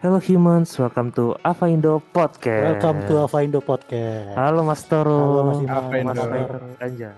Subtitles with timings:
[0.00, 2.80] Hello humans, welcome to Ava Indo Podcast.
[2.80, 4.32] Welcome to Ava Indo Podcast.
[4.32, 5.12] Halo Mas Toro.
[5.12, 6.50] Halo Mas Fer.
[6.80, 7.12] Anjay.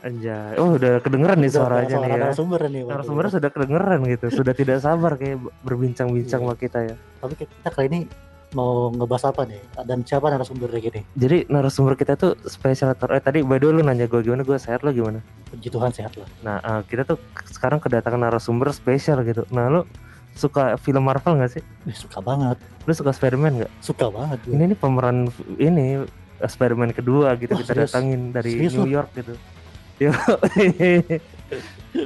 [0.00, 0.52] Anjay.
[0.56, 2.16] Oh, udah kedengeran nih Udah, suaranya suara nih ya.
[2.24, 2.82] narasumber nih.
[2.88, 4.26] Narasumbernya sudah kedengeran gitu.
[4.32, 6.48] Sudah tidak sabar kayak berbincang-bincang Iya.
[6.48, 6.96] sama kita ya.
[7.20, 8.00] Tapi kita kali ini
[8.56, 9.60] mau ngebahas apa nih?
[9.84, 11.00] Dan siapa narasumbernya gini?
[11.12, 12.96] Jadi narasumber kita tuh spesial.
[12.96, 15.20] Eh tadi by the way lu nanya gue gimana, gue sehat lo gimana?
[15.52, 16.28] Puji Tuhan sehat lah.
[16.40, 17.20] Nah, eh, kita tuh
[17.52, 19.44] sekarang kedatangan narasumber spesial gitu.
[19.52, 19.80] Nah, lu
[20.34, 21.62] suka film Marvel gak sih?
[21.86, 22.58] Ih, suka banget.
[22.84, 23.72] Lu suka Spider-Man gak?
[23.80, 24.52] Suka banget gue.
[24.52, 26.02] Ini nih pemeran ini
[26.38, 27.90] Spider-Man kedua gitu Wah, kita serius?
[27.94, 28.90] datangin dari Serius New?
[28.90, 29.34] York gitu.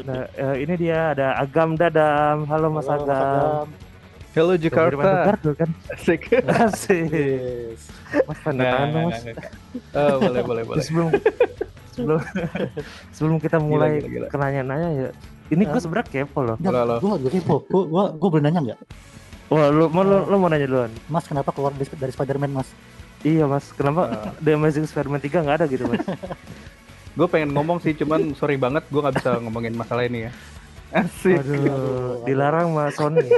[0.04, 2.44] Nah, eh, ini dia ada Agam Dadam.
[2.44, 3.66] Halo Mas Halo, Agam.
[4.36, 5.10] Andrew Jakarta.
[5.32, 5.70] Garfield kan?
[5.90, 6.22] Asik.
[6.68, 7.08] Asik.
[7.10, 7.88] Yes.
[8.28, 9.20] Mas tanda Nah, tangan dong, Mas.
[9.96, 10.84] Oh, boleh boleh boleh.
[10.84, 11.08] Sebelum
[11.96, 12.18] sebelum
[13.10, 14.26] sebelum kita mulai gila, gila.
[14.28, 15.10] ke nanya-nanya ya.
[15.48, 16.56] Ini gue sebenernya kepo loh.
[16.56, 16.96] Nggak, Halo, halo.
[17.00, 17.56] Gua, gua kepo.
[17.64, 18.80] Gua, gua, gua boleh nanya nggak?
[19.48, 20.92] Wah, lu mau lu, lu mau nanya duluan?
[21.06, 22.68] Mas kenapa keluar dari, dari Spider-Man mas?
[23.20, 23.72] Iya, Mas.
[23.72, 24.30] Kenapa Ah.
[24.44, 26.04] The Amazing Spider-Man 3 nggak ada gitu, Mas?
[27.18, 30.32] Gue pengen ngomong sih, cuman sorry banget gue nggak bisa ngomongin masalah ini ya.
[30.94, 31.34] Asik.
[31.34, 32.24] Aduh, Aduh.
[32.24, 33.28] dilarang sama Sony.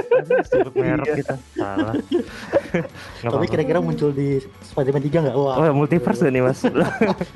[0.45, 1.15] Sebut merek Iya.
[1.17, 1.35] kita.
[1.51, 1.93] Salah.
[3.19, 5.35] Tapi kira-kira muncul di Spider-Man 3 nggak?
[5.35, 5.55] Wah.
[5.57, 6.59] Oh, ya, multiverse gak nih, Mas?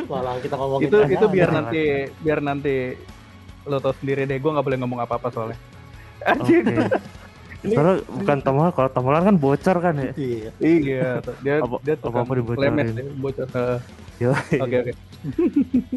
[0.06, 1.82] Walah kita ngomongin itu itu biar nanti
[2.22, 2.76] biar nanti
[3.66, 4.38] lo tau sendiri deh.
[4.38, 5.58] Gue nggak boleh ngomong apa-apa soalnya.
[6.22, 6.30] Oke.
[6.30, 6.64] Anjir.
[7.66, 10.12] Soalnya bukan Tom Holland, kalau Tom Holland kan bocor kan ya.
[10.14, 10.50] Iya.
[10.62, 11.10] Iya,
[11.42, 12.62] dia Apa- dia dibocorin.
[12.62, 13.48] lemes deh, bocor.
[13.50, 13.80] Eh.
[14.62, 14.94] Oke oke.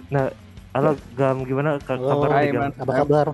[0.77, 2.09] Halo Gam, gimana Ka- Halo.
[2.23, 2.61] kabar Hai, Gam?
[2.61, 2.73] Man.
[2.77, 3.27] Apa kabar?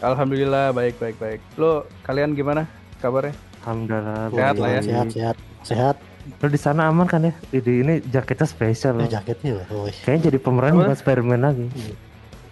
[0.00, 1.40] Alhamdulillah baik baik baik.
[1.56, 2.66] Lo kalian gimana
[2.98, 3.34] kabarnya?
[3.62, 4.32] Alhamdulillah.
[4.32, 4.80] Sehat lah ya.
[4.80, 5.96] Sehat, sehat, sehat.
[6.40, 7.32] Lo di sana aman kan ya?
[7.52, 9.04] Ini, ini jaketnya spesial loh.
[9.04, 9.92] Eh, jaketnya, woi.
[10.04, 10.78] Kayaknya jadi pemeran Apa?
[10.84, 11.66] bukan Spider-Man lagi.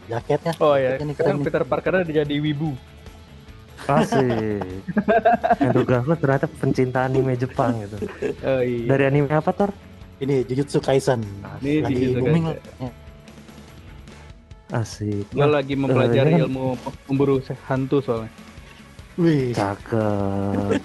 [0.08, 0.52] Jaketnya.
[0.58, 1.46] Oh ya, jaketnya nih sekarang keren nih.
[1.46, 2.70] Peter Parker udah jadi wibu.
[3.86, 4.82] Asik.
[5.62, 7.96] Andrew Garfield ternyata pencinta anime Jepang gitu.
[8.42, 8.88] Oh iya.
[8.90, 9.70] Dari anime apa, Tor?
[10.18, 11.22] Ini Jujutsu Kaisen.
[11.62, 12.92] Ini Lagi Jujutsu booming Kaisen.
[14.68, 15.24] Asik.
[15.32, 16.64] Gue lagi mempelajari ini kan- ilmu
[17.08, 18.32] pemburu hantu soalnya.
[19.16, 19.56] Wih.
[19.56, 20.76] Cakep.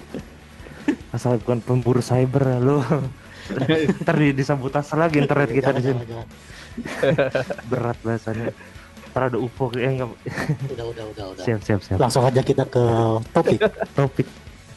[1.14, 2.78] Asal bukan pemburu cyber ya lu.
[4.00, 6.02] Ntar di, disabotase lagi internet kita Jangan, di sini.
[6.08, 6.28] jangan, jangan.
[7.68, 8.46] Berat bahasanya.
[9.14, 10.10] Ntar ada UFO eh enggak.
[10.74, 11.44] Udah, udah, udah, udah.
[11.46, 12.02] Siap, siap, siap.
[12.02, 12.82] Langsung aja kita ke
[13.30, 13.62] topik.
[13.94, 14.26] Topik.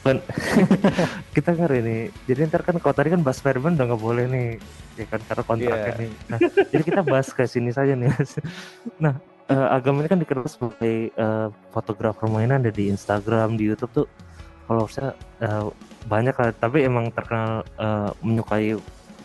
[0.05, 0.21] Kan
[1.35, 2.01] kita ngeri nih.
[2.29, 4.49] Jadi ntar kan kalau tadi kan bahas Spiderman udah nggak boleh nih.
[4.93, 5.93] Ya kan karena kontraknya Iya.
[5.97, 6.11] nih.
[6.29, 6.39] Nah,
[6.69, 8.13] jadi kita bahas ke sini saja nih.
[9.01, 9.17] nah,
[9.49, 14.07] eh, Agam ini kan dikenal sebagai eh, fotografer mainan ada di Instagram, di YouTube tuh
[14.69, 15.65] followersnya eh,
[16.05, 16.53] banyak lah.
[16.53, 18.77] Tapi emang terkenal eh, menyukai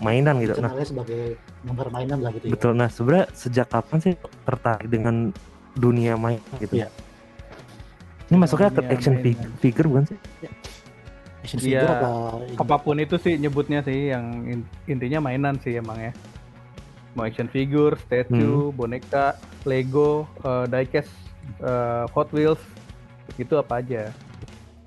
[0.02, 0.58] mainan gitu.
[0.58, 2.52] Nah, sebagai nomor mainan lah gitu ya.
[2.52, 2.72] betul.
[2.74, 5.30] Nah, sebenarnya sejak kapan sih tertarik dengan
[5.78, 6.82] dunia mainan gitu?
[6.82, 6.88] Iya.
[8.28, 9.24] Ini masuknya ke action mainan.
[9.24, 10.18] fig- figure bukan sih?
[11.42, 11.66] Action Iya.
[11.66, 12.08] figure apa?
[12.58, 16.12] Apa pun itu sih nyebutnya sih yang in- intinya mainan sih emang ya.
[17.12, 19.36] Mau action figure, statue, boneka,
[19.68, 21.12] Lego, eh, diecast,
[21.60, 22.60] eh, Hot Wheels,
[23.36, 24.08] itu apa aja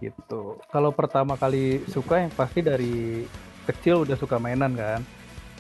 [0.02, 0.58] gitu.
[0.70, 3.24] Kalau pertama kali suka yang pasti dari
[3.66, 5.02] kecil udah suka mainan kan.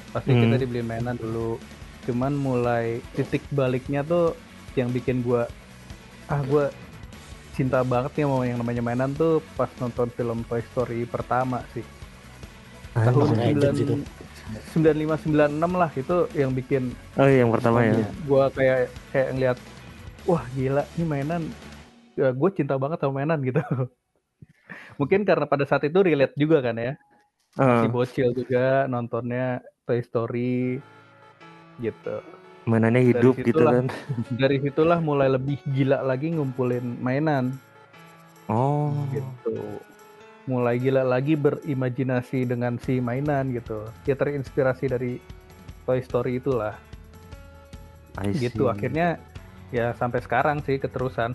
[0.10, 0.42] Pasti Hmm.
[0.48, 1.58] kita dibeli mainan dulu.
[2.06, 4.38] Cuman mulai titik baliknya tuh
[4.74, 5.50] yang bikin gua
[6.26, 6.70] ah gua
[7.52, 11.86] cinta banget nih sama yang namanya mainan tuh pas nonton film Toy Story pertama sih
[12.94, 13.52] tahun Anjay.
[13.52, 13.96] Legends itu.
[14.76, 17.96] 95 96 lah itu yang bikin Oh iya, yang pertama ya.
[18.24, 18.80] gua kayak
[19.10, 19.58] kayak ngeliat
[20.24, 21.42] wah gila ini mainan
[22.14, 23.60] ya, gue cinta banget sama mainan gitu
[25.00, 26.94] mungkin karena pada saat itu relate juga kan ya
[27.56, 30.76] Eh, si bocil juga nontonnya Toy Story
[31.80, 32.20] gitu.
[32.68, 33.80] Mainannya hidup gitu situlah.
[33.80, 33.88] kan.
[34.42, 37.56] dari situlah mulai lebih gila lagi ngumpulin mainan.
[38.52, 38.92] Oh.
[39.16, 39.80] gitu.
[40.52, 43.88] Mulai gila lagi berimajinasi dengan si mainan gitu.
[44.04, 45.24] Ya terinspirasi dari
[45.88, 46.76] Toy Story itulah.
[48.16, 48.72] Gitu.
[48.72, 49.20] akhirnya
[49.72, 51.32] ya sampai sekarang sih keterusan.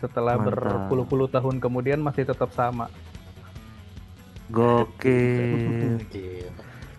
[0.00, 2.88] Setelah berpuluh-puluh tahun kemudian masih tetap sama
[4.50, 5.98] Gokil.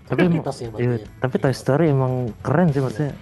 [0.07, 0.43] Tapi ya
[0.75, 1.07] Iya, ya.
[1.17, 3.15] tapi Toy Story emang keren sih maksudnya.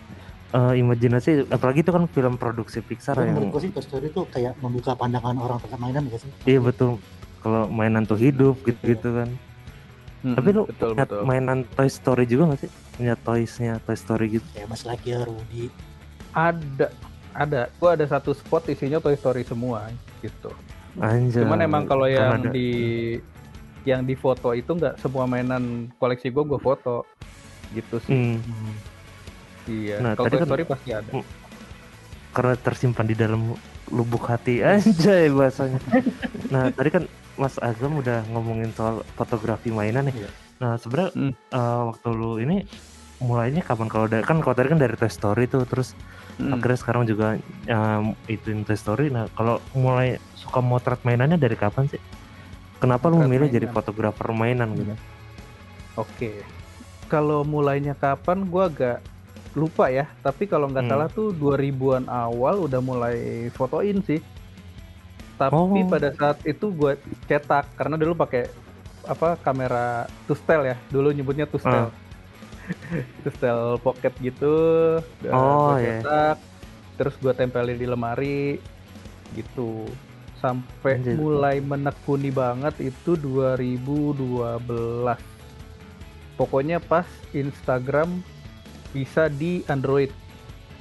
[0.50, 4.06] Eh, imajinasi apalagi itu kan film produksi Pixar Tapi yang menurut gue sih Toy Story
[4.08, 6.32] itu kayak membuka pandangan orang terhadap mainan gak sih?
[6.44, 6.98] iya betul
[7.40, 9.30] kalau mainan tuh hidup gitu-gitu kan.
[10.20, 12.70] Tapi lu betul Lihat betul mainan Toy Story juga gak sih?
[12.92, 14.46] Punya toysnya Toy Story gitu.
[14.52, 15.70] Kayak Mas Lightyear, Woody.
[16.30, 16.88] ada
[17.32, 20.50] ada gua ada satu spot isinya Toy Story semua gitu
[20.98, 21.42] Anjay.
[21.42, 22.70] cuman emang kalau yang ada- di
[23.84, 27.08] yang di foto itu nggak semua mainan koleksi gua gua foto
[27.72, 28.76] gitu sih Hmm, Hmm.
[29.66, 31.12] iya Nah, kalau tadi kan- Story pasti ada
[32.30, 33.58] karena tersimpan di dalam
[33.90, 35.82] lubuk hati aja bahasanya.
[36.48, 37.04] Nah tadi kan
[37.36, 40.16] Mas Agam udah ngomongin soal fotografi mainan nih.
[40.16, 40.30] Iya.
[40.60, 41.34] Nah sebenarnya Hmm.
[41.34, 42.70] eh, waktu lu ini
[43.20, 45.98] mulainya kapan kalau dari kan kalau tadi kan dari Toy Story tuh terus
[46.38, 46.54] Hmm.
[46.54, 47.36] akhirnya sekarang juga
[47.68, 49.10] um, itu Toy Story.
[49.10, 52.00] Nah kalau mulai suka motret mainannya dari kapan sih?
[52.80, 53.76] Kenapa lu memilih jadi mainan.
[53.76, 54.94] fotografer mainan gitu?
[55.96, 56.32] Oke.
[57.06, 59.04] Kalau mulainya kapan gua agak
[59.52, 60.94] lupa ya, tapi kalau nggak Hmm.
[60.94, 63.18] salah tuh 2000-an awal udah mulai
[63.52, 64.22] fotoin sih.
[65.36, 65.88] Tapi Oh.
[65.88, 66.96] pada saat itu gua
[67.26, 68.48] cetak karena dulu pakai
[69.04, 70.76] apa kamera Tustel ya.
[70.88, 71.90] Dulu nyebutnya Tustel.
[73.24, 74.54] Tustel pocket gitu.
[75.28, 76.38] Oh, gua iya.
[76.96, 78.60] Terus gua tempelin di lemari
[79.32, 79.88] gitu.
[80.40, 81.16] Sampai Anjir.
[81.16, 85.16] mulai menekuni banget itu 2012
[86.36, 88.20] pokoknya pas Instagram
[88.90, 90.10] bisa di Android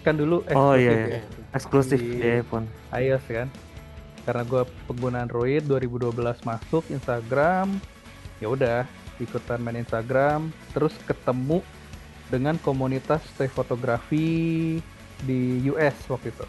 [0.01, 1.21] kan dulu Oh, eksklusif iya, ya, iya.
[1.51, 2.67] Eksklusif Di- di iPhone.
[2.91, 3.49] iOS kan
[4.23, 7.81] karena gue pengguna Android 2012 masuk Instagram
[8.39, 8.87] ya udah
[9.19, 11.61] ikutan main Instagram terus ketemu
[12.29, 14.79] dengan komunitas stay fotografi
[15.19, 16.47] di US waktu itu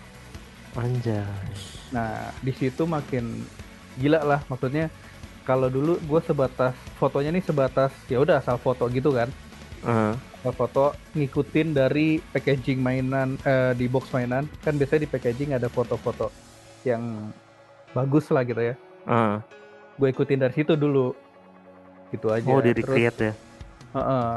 [0.76, 1.79] Anjay.
[1.90, 3.42] Nah, di situ makin
[3.98, 4.88] gila lah maksudnya
[5.44, 9.30] kalau dulu gue sebatas fotonya nih sebatas ya udah asal foto gitu kan.
[9.82, 15.52] Eh, Asal foto ngikutin dari packaging mainan eh, di box mainan kan biasanya di packaging
[15.58, 16.30] ada foto-foto
[16.86, 17.34] yang
[17.92, 18.76] bagus lah gitu ya.
[19.10, 19.36] eh.
[19.98, 21.12] Gue ikutin dari situ dulu.
[22.14, 22.46] Gitu aja.
[22.48, 23.34] Oh, di Terus, recreate ya.
[23.98, 24.30] heeh.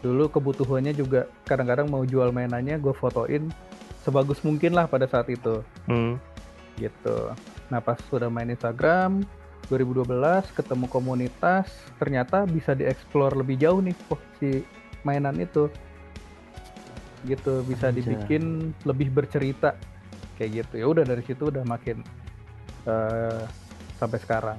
[0.00, 3.52] dulu kebutuhannya juga kadang-kadang mau jual mainannya gue fotoin
[4.00, 5.60] sebagus mungkin lah pada saat itu.
[5.84, 6.16] Hmm.
[6.80, 7.36] Gitu.
[7.68, 9.20] Nah pas sudah main Instagram
[9.68, 10.08] 2012
[10.56, 14.66] ketemu komunitas ternyata bisa dieksplor lebih jauh nih oh, si
[15.06, 15.70] mainan itu
[17.28, 18.02] gitu bisa Anjay.
[18.02, 19.76] dibikin lebih bercerita
[20.40, 22.02] kayak gitu ya udah dari situ udah makin
[22.88, 23.44] eh,
[24.00, 24.58] sampai sekarang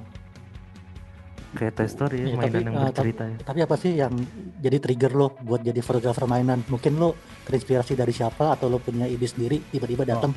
[1.52, 3.36] Kayak Toy Story ya, mainan tapi, yang eh, bercerita ya.
[3.44, 4.12] Tapi apa sih yang
[4.56, 6.64] jadi trigger lo buat jadi fotografer mainan?
[6.64, 7.12] Mungkin lo
[7.44, 10.32] terinspirasi dari siapa atau lo punya ide sendiri tiba-tiba datang?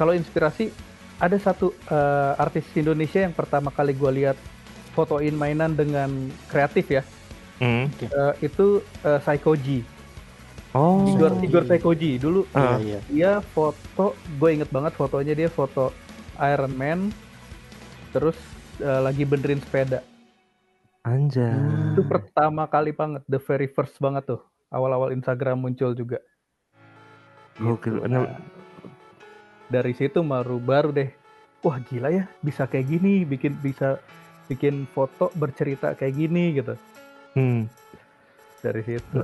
[0.00, 0.72] Kalau inspirasi
[1.20, 4.40] ada satu eh, artis Indonesia yang pertama kali gue lihat
[4.96, 6.08] fotoin mainan dengan
[6.48, 7.04] kreatif ya
[7.60, 7.92] Hmm.
[8.00, 9.84] Eh, itu eh, Saikoji
[10.72, 11.04] Oh.
[11.04, 11.36] Igor.
[11.44, 12.78] Igor Saikoji dulu Iya, Ah.
[12.80, 13.00] iya.
[13.04, 15.92] dia foto gue inget banget fotonya dia foto
[16.40, 17.12] Iron Man
[18.10, 18.40] terus
[18.80, 20.00] eh, lagi benerin sepeda
[21.00, 21.52] Anjay.
[21.92, 26.16] Itu pertama kali banget the very first banget tuh awal-awal Instagram muncul juga
[27.56, 28.00] Gokil.
[28.00, 28.08] Gitu.
[28.08, 28.40] Nah,
[29.70, 31.08] dari situ baru baru deh
[31.60, 34.02] wah gila ya bisa kayak gini bikin bisa
[34.44, 36.74] bikin foto bercerita kayak gini gitu
[37.30, 37.70] Hmm.
[38.58, 39.22] dari situ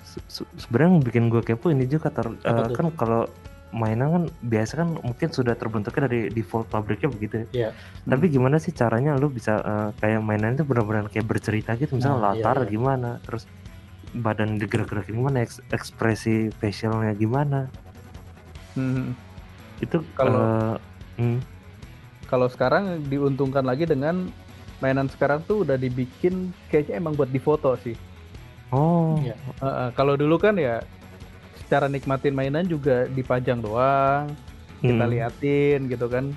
[0.00, 2.72] Se- se- Sebenarnya yang bikin gue kepo ini juga ter, eh, tuh?
[2.72, 3.28] kan kalau
[3.68, 7.46] mainan kan biasa kan mungkin sudah terbentuknya dari default pabriknya begitu ya.
[7.52, 7.70] Iya.
[8.08, 12.16] Tapi gimana sih caranya lu bisa eh, kayak mainan itu benar-benar kayak bercerita gitu misalnya
[12.16, 12.70] Nah, iya, latar iya.
[12.70, 13.44] gimana, terus
[14.16, 17.68] badan digerak-gerakin gimana, eks- ekspresi facialnya gimana.
[18.72, 19.12] Hmm.
[19.78, 20.76] Itu Kalau- eh,
[21.22, 21.38] hmm,
[22.28, 24.28] kalau sekarang diuntungkan lagi dengan
[24.78, 27.96] mainan sekarang tuh udah dibikin kayaknya emang buat difoto sih.
[28.70, 29.34] Oh, Iya.
[29.64, 30.84] Heeh, kalau dulu kan ya
[31.64, 34.28] secara nikmatin mainan juga dipajang doang,
[34.84, 36.30] kita hmm, liatin gitu kan.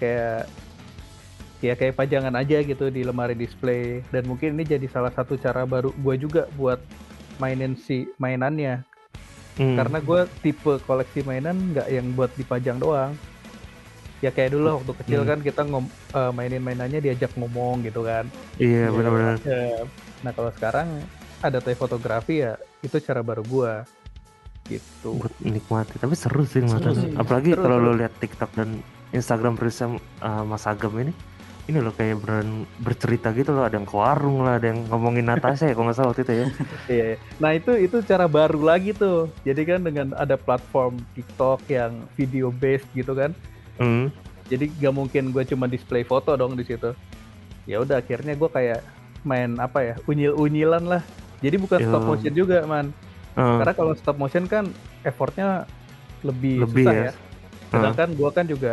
[0.00, 0.50] Kayak
[1.62, 4.02] ya kayak pajangan aja gitu di lemari display.
[4.10, 6.80] Dan mungkin ini jadi salah satu cara baru gue juga buat
[7.38, 8.82] mainin si mainannya
[9.54, 9.76] hmm.
[9.76, 13.12] karena gue tipe koleksi mainan nggak yang buat dipajang doang
[14.18, 15.28] ya kayak dulu waktu kecil Hmm.
[15.28, 18.24] kan kita ngom eh, mainin mainannya diajak ngomong gitu kan
[18.56, 18.94] iya Iya.
[18.94, 19.34] benar-benar.
[20.22, 20.88] Nah kalau sekarang
[21.38, 23.82] ada toy fotografi ya itu cara baru gua
[24.64, 25.18] gitu.
[25.18, 27.10] buat menikmati tapi seru sih Seru sih.
[27.12, 27.86] apalagi Seru, kalau seru.
[27.88, 28.78] lo lihat TikTok dan
[29.10, 29.90] Instagram Prism
[30.20, 31.10] uh, Mas Agam ini
[31.70, 35.22] ini loh kayak beneran bercerita gitu loh ada yang ke warung lah ada yang ngomongin
[35.30, 36.46] Natasha ya kalau nggak salah waktu itu ya
[36.90, 37.04] Iya.
[37.14, 37.16] iya.
[37.38, 39.30] Nah itu itu cara baru lagi tuh.
[39.46, 43.30] Jadi kan dengan ada platform TikTok yang video based gitu kan.
[43.78, 44.10] hmm.
[44.50, 46.92] Jadi gak mungkin gue cuma display foto dong di situ.
[47.64, 48.82] Ya udah akhirnya gue kayak
[49.22, 51.02] main apa ya unyil-unyilan lah.
[51.40, 51.88] Jadi bukan Yo.
[51.88, 52.90] stop motion juga man.
[53.32, 54.68] Uh, Karena kalau stop motion kan
[55.06, 55.64] effortnya
[56.26, 57.04] lebih, Lebih susah ya.
[57.06, 57.12] ya.
[57.70, 58.72] Sedangkan gue kan juga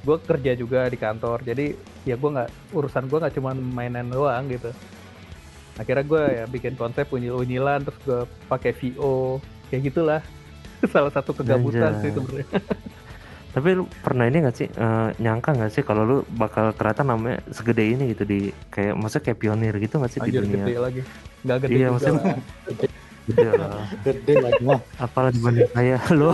[0.00, 1.42] gue kerja juga di kantor.
[1.42, 4.70] Jadi ya gue nggak urusan gue nggak cuma mainan doang gitu.
[5.76, 10.20] Akhirnya gue ya bikin konsep unyil-unyilan terus gue pakai VO kayak gitulah.
[10.92, 12.02] Salah satu kegabutan Anjay.
[12.02, 12.48] sih sebenarnya.
[13.50, 17.42] tapi lu pernah ini nggak sih eh, nyangka nggak sih kalau lu bakal ternyata namanya
[17.50, 18.40] segede ini gitu di
[18.70, 21.00] kayak maksudnya kayak pionir gitu nggak sih di Anjir dunia gede lagi.
[21.42, 22.38] Nggak gede Iya, juga maksudnya- lah.
[23.30, 23.70] Gede lah.
[24.02, 24.80] Gede lagi mah.
[24.98, 26.30] apalah dibanding saya lo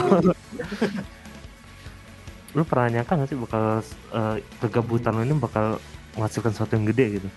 [2.56, 3.84] lu pernah nyangka gak sih bakal
[4.16, 5.76] uh, kegabutan lu ini bakal
[6.16, 7.28] menghasilkan sesuatu yang gede gitu?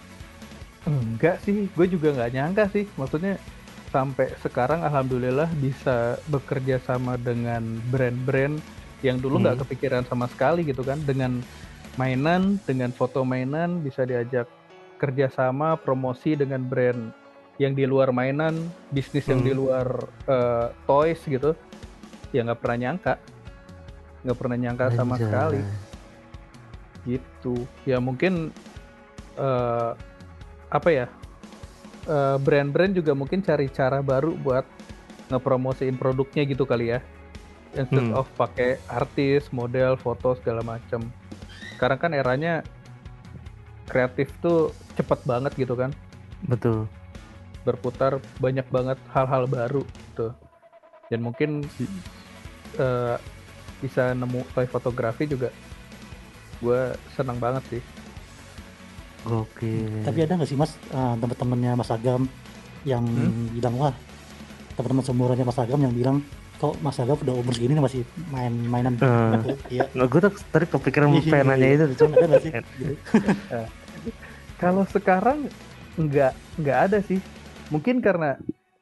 [0.88, 2.88] Enggak sih gue juga nggak nyangka sih.
[2.96, 3.36] Maksudnya
[3.92, 7.62] sampai sekarang alhamdulillah bisa bekerja sama dengan
[7.92, 8.64] brand-brand
[9.04, 9.64] yang dulu nggak Hmm.
[9.68, 11.04] kepikiran sama sekali gitu kan.
[11.04, 11.44] Dengan
[12.00, 14.48] mainan dengan foto mainan bisa diajak
[14.96, 17.12] kerjasama promosi dengan brand
[17.60, 18.56] yang di luar mainan
[18.88, 19.60] bisnis yang di Hmm.
[19.60, 19.88] luar
[20.32, 21.52] eh, toys gitu.
[22.32, 23.20] Ya nggak pernah nyangka
[24.24, 25.26] nggak pernah nyangka sama Anjay.
[25.26, 25.62] sekali.
[27.08, 27.56] Gitu.
[27.88, 28.52] Ya mungkin
[29.40, 29.92] eh,
[30.70, 31.08] apa ya
[32.06, 34.66] eh, brand-brand juga mungkin cari cara baru buat
[35.30, 37.00] ngepromosiin produknya gitu kali ya.
[37.78, 38.18] Instead Hmm.
[38.18, 41.06] of pakai artis model foto segala macam
[41.78, 42.66] sekarang kan eranya
[43.88, 45.94] kreatif tuh cepet banget gitu kan.
[46.50, 46.90] Betul.
[47.64, 50.34] Berputar banyak banget hal-hal baru gitu.
[51.14, 51.66] Dan mungkin
[52.78, 53.18] eh,
[53.80, 55.50] bisa nemu toy fotografi juga
[56.60, 57.82] gue senang banget sih
[59.26, 59.72] oke
[60.04, 62.28] Tapi ada nggak sih mas eh, teman-temannya Mas Agam
[62.82, 63.52] yang Hmm?
[63.52, 63.96] bilang wah
[64.74, 66.18] teman-teman seumurannya Mas Agam yang bilang
[66.56, 69.84] kok Mas Agam udah umur segini masih main mainan Eh, Iya.
[69.94, 71.76] nah, gue tuh tadi kepikiran Iya, pengen iya, nanya iya.
[71.78, 72.52] itu cuma Ada sih?
[72.52, 72.94] Gitu.
[74.62, 75.48] Kalau sekarang
[75.96, 77.20] nggak nggak ada sih.
[77.70, 78.36] Mungkin karena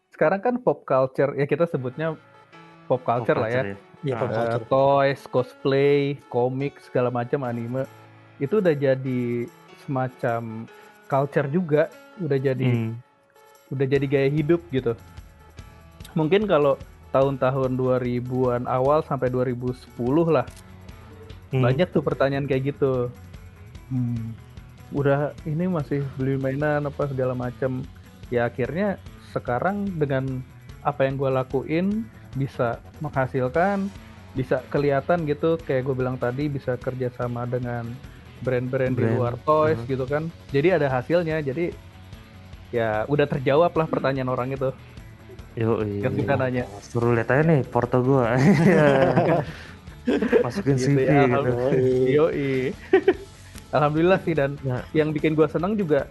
[0.09, 2.17] sekarang kan pop culture ya kita sebutnya
[2.85, 3.61] pop culture lah ya.
[3.63, 3.77] Iya,
[4.07, 4.63] Eh, culture.
[4.67, 7.83] toys, cosplay, komik segala macam anime
[8.37, 9.49] itu udah jadi
[9.83, 10.67] semacam
[11.07, 11.89] culture juga,
[12.21, 12.93] udah jadi Hmm.
[13.67, 14.93] udah jadi gaya hidup gitu.
[16.13, 16.77] Mungkin kalau
[17.09, 20.45] tahun-tahun 2000-an awal sampai 2010 lah
[21.47, 21.63] Hmm.
[21.63, 23.11] banyak tuh pertanyaan kayak gitu.
[23.87, 24.35] Hmm.
[24.87, 27.83] udah ini masih beli mainan apa segala macam
[28.27, 28.95] ya akhirnya
[29.35, 30.39] sekarang dengan
[30.79, 31.87] apa yang gue lakuin
[32.35, 33.87] bisa menghasilkan
[34.35, 37.89] bisa kelihatan gitu kayak gue bilang tadi bisa kerjasama dengan
[38.45, 39.89] brand-brand di luar toys uh-huh.
[39.89, 41.73] gitu kan jadi ada hasilnya jadi
[42.69, 44.69] ya udah terjawab lah pertanyaan orang itu
[45.57, 46.05] Yo, iya.
[46.05, 48.37] ketika nanya Suruh lihat aja nih porto gua.
[50.45, 51.51] Masukin Gitu CV ya, gitu.
[52.13, 52.53] Yoi
[53.73, 54.85] alhamdulillah sih dan Nah.
[54.95, 56.07] yang bikin gue senang juga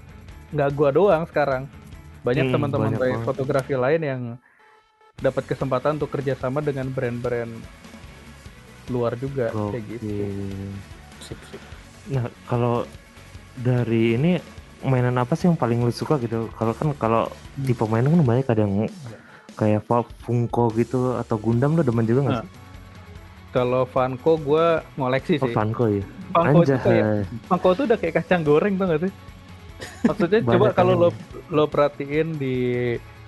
[0.52, 1.70] nggak gue doang sekarang
[2.26, 2.90] banyak Hmm, teman-teman
[3.22, 4.20] fotografi lain yang
[5.16, 7.48] dapat kesempatan untuk kerjasama dengan brand-brand
[8.86, 10.06] luar juga kayak gitu.
[11.18, 11.62] Sip, sip.
[12.06, 12.84] Nah, kalau
[13.56, 14.38] dari ini
[14.80, 16.52] mainan apa sih yang paling lu suka gitu?
[16.52, 17.22] Kalau kan kalau
[17.58, 18.86] tipe mainan kan banyak ada yang
[19.52, 22.52] kayak Fa- Funko gitu atau Gundam lu demen juga nggak Nah, sih?
[23.50, 26.04] kalau Funko gue ngoleksi Oh, sih Funko ya.
[26.30, 27.04] Funko itu kayak.
[27.42, 29.12] Funko tuh udah kayak kacang goreng tuh gak sih
[30.04, 31.08] maksudnya coba kan kalau yang- lo
[31.50, 32.56] lo perhatiin di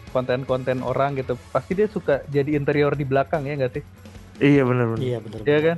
[0.08, 3.84] konten-konten orang gitu pasti dia suka jadi interior di belakang ya nggak sih
[4.38, 5.02] Iya bener bener.
[5.02, 5.38] Iya benar.
[5.42, 5.76] Iya kan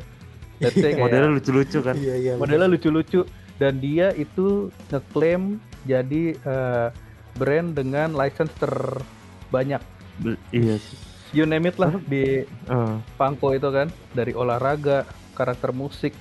[0.61, 1.95] kayak- Modelnya lucu-lucu kan.
[1.95, 2.31] Iya iya.
[2.31, 2.41] benar.
[2.41, 3.21] modelnya lucu-lucu
[3.57, 4.47] dan dia itu
[4.87, 6.89] ngeklaim jadi eh,
[7.33, 9.81] brand dengan license terbanyak
[10.19, 10.97] Be- Iya sih.
[11.33, 16.13] you name it lah di Eh, Funko itu kan dari olahraga karakter musik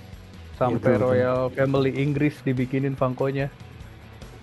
[0.56, 1.04] sampai betul.
[1.06, 3.52] Royal Family Inggris dibikinin Funko-nya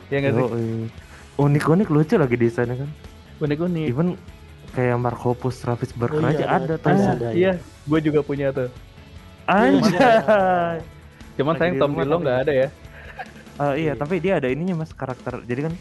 [0.06, 0.88] ya nggak sih.
[1.37, 2.90] Unik-unik lucu lagi desainnya kan.
[3.38, 4.09] Unik-unik Even
[4.71, 6.57] kayak Markopus Travis Barker Oh, iya, aja ada.
[6.57, 6.88] ada tuh.
[6.90, 7.52] Ah, ada, iya
[7.85, 8.69] gue juga punya tuh
[9.47, 10.83] Anjay.
[11.37, 12.69] cuman Lagi sayang Tom tapi- nggak ada ya
[13.57, 15.40] Eh, iya, tapi dia ada ininya mas karakter.
[15.43, 15.73] Jadi kan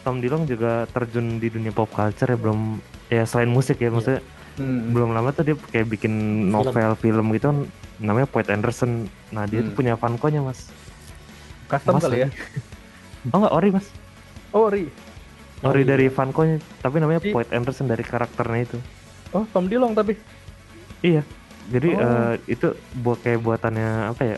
[0.00, 4.24] Tom Dillon juga terjun di dunia pop culture ya belum ya selain musik ya maksudnya
[4.52, 4.92] Hmm.
[4.92, 6.12] belum lama tuh dia kayak bikin
[6.48, 7.58] novel film, gitu kan
[7.98, 9.04] namanya Poet Anderson.
[9.28, 9.76] Nah dia tuh Hmm.
[9.76, 10.72] punya Funko-nya mas.
[11.66, 12.28] custom Mas kali ya
[13.28, 13.86] Oh enggak ori mas.
[14.50, 14.88] oh Ri
[15.62, 15.94] Ori iya.
[15.94, 17.34] dari Funko-nya, tapi namanya Iya.
[17.34, 18.78] Poet Anderson dari karakternya itu.
[19.32, 20.18] oh Tom Dillon tapi
[21.00, 21.22] Iya.
[21.70, 22.02] Jadi Oh.
[22.02, 24.36] eh, itu buat kayak buatannya apa ya?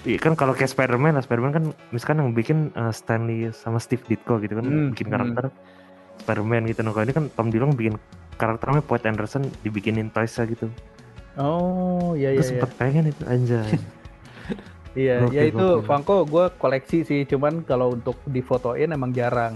[0.00, 4.00] Iya kan kalau kayak Spider-Man lah, Spider-Man kan misalkan yang bikin eh, Stanley sama Steve
[4.02, 5.14] Ditko gitu kan Hmm, bikin hmm.
[5.14, 5.44] karakter
[6.24, 6.80] Spider-Man gitu.
[6.82, 8.00] Nah, kalau ini kan Tom Dillon bikin
[8.34, 10.72] karakternya Poet Anderson dibikinin toys gitu.
[11.36, 13.76] oh iya Gue iya iya sempet pengen itu anjay.
[14.90, 15.86] Iya, ya itu.
[15.86, 19.54] Funko gue koleksi sih, cuman kalau untuk difotoin emang jarang.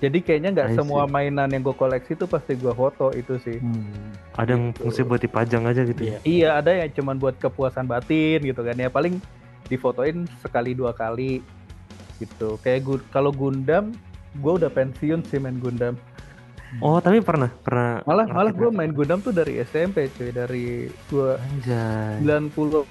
[0.00, 1.12] Jadi kayaknya nggak semua see.
[1.12, 3.60] mainan yang gue koleksi tuh pasti gue foto itu sih.
[3.60, 4.16] Hmm.
[4.32, 4.80] Ada yang Gitu.
[4.82, 6.00] fungsi buat dipajang aja gitu.
[6.02, 6.18] Iya.
[6.22, 8.88] Iya, ada yang cuman buat kepuasan batin gitu kan ya.
[8.88, 9.20] Paling
[9.66, 11.44] difotoin sekali dua kali
[12.16, 12.56] gitu.
[12.58, 13.92] Kayak gu- kalau Gundam,
[14.34, 16.00] gue udah pensiun sih main Gundam.
[16.78, 20.66] Oh, tapi pernah pernah Malah malah gue main Gundam tuh dari SMP cuy, dari
[21.06, 22.22] gua anjay.
[22.22, 22.86] 90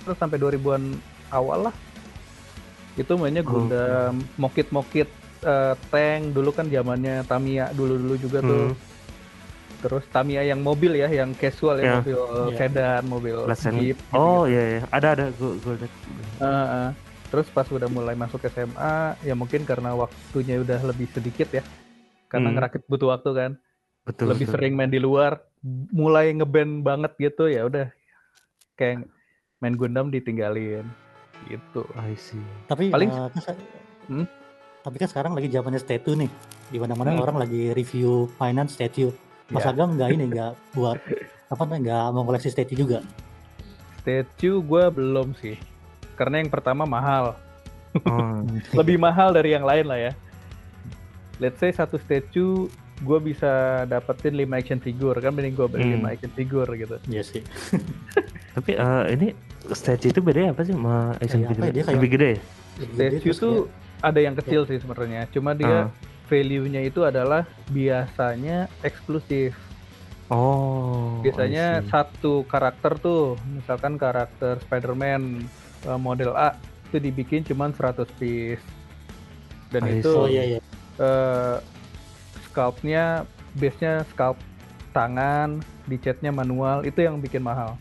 [0.00, 0.96] terus sampai 2000-an
[1.30, 1.74] awal lah.
[2.96, 3.52] Itu mainnya Oh.
[3.54, 5.06] Gundam, mokit-mokit
[5.40, 8.70] eh, tank dulu kan zamannya Tamiya dulu-dulu juga tuh.
[8.70, 8.86] Hmm.
[9.78, 11.84] terus Tamiya yang mobil ya yang casual Ya.
[11.84, 12.56] ya mobil Iya.
[12.58, 13.72] sedan mobil Lesen.
[13.78, 13.98] jeep.
[14.10, 15.74] Oh iya iya, ada ada gue gue.
[15.78, 15.86] Uh,
[16.42, 16.88] uh.
[17.28, 21.62] Terus pas udah mulai masuk SMA, ya mungkin karena waktunya udah lebih sedikit ya.
[22.26, 22.58] Karena Hmm.
[22.58, 23.50] ngerakit butuh waktu kan.
[24.02, 24.32] Betul.
[24.32, 24.54] lebih betul.
[24.56, 25.44] sering main di luar,
[25.92, 27.92] mulai ngeband banget gitu ya udah
[28.74, 29.04] kayak
[29.58, 30.88] main Gundam ditinggalin
[31.46, 31.84] gitu.
[31.94, 32.40] I see.
[32.66, 33.12] Tapi Paling-
[34.08, 34.24] Hmm?
[34.88, 36.30] Tapi kan sekarang lagi zamannya statue nih.
[36.66, 37.20] Di mana-mana Hmm.
[37.20, 39.12] orang lagi review mainan statue.
[39.46, 39.70] Mas Ya.
[39.70, 40.96] Agam nggak ini nggak buat
[41.46, 43.04] apa namanya nggak mau koleksi statue juga.
[43.98, 45.60] Statue gue belum sih.
[46.14, 47.36] Karena yang pertama mahal.
[48.02, 48.40] Oh,
[48.78, 50.12] Lebih mahal dari yang lain lah ya.
[51.36, 52.66] Let's say satu statue
[52.98, 53.46] gue bisa
[53.84, 56.02] dapetin 5 action figure kan mending gue beli Hmm.
[56.02, 56.96] 5 action figure gitu.
[57.06, 57.42] Iya sih.
[58.50, 59.26] tapi eh, ini
[59.70, 61.62] stage itu bedanya apa sih sama action apa figure?
[61.62, 62.38] ya, dia kayak- Lebih gede ya?
[62.78, 63.56] Statue Terus tuh
[63.98, 65.26] ada yang kecil sih sebenarnya.
[65.34, 65.90] Cuma dia Ah.
[66.30, 69.56] value-nya itu adalah biasanya eksklusif.
[70.28, 71.24] Oh.
[71.24, 75.42] Biasanya satu karakter tuh, misalkan karakter Spider-Man
[75.88, 76.52] eh, model A
[76.88, 78.62] itu dibikin cuman 100 piece.
[79.72, 80.60] Dan I itu Oh iya iya.
[81.00, 81.56] eh,
[82.48, 83.24] sculpt-nya
[83.56, 84.40] base-nya sculpt
[84.92, 87.76] tangan, dicatnya manual, itu yang bikin mahal.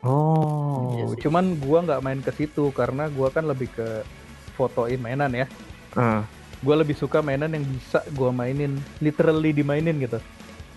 [0.00, 0.94] Oh.
[0.94, 1.26] Iya sih.
[1.26, 4.06] Cuman gua nggak main ke situ karena gua kan lebih ke
[4.54, 5.46] fotoin mainan ya.
[5.92, 6.22] Ah,
[6.58, 10.18] Gua lebih suka mainan yang bisa gua mainin, literally dimainin gitu.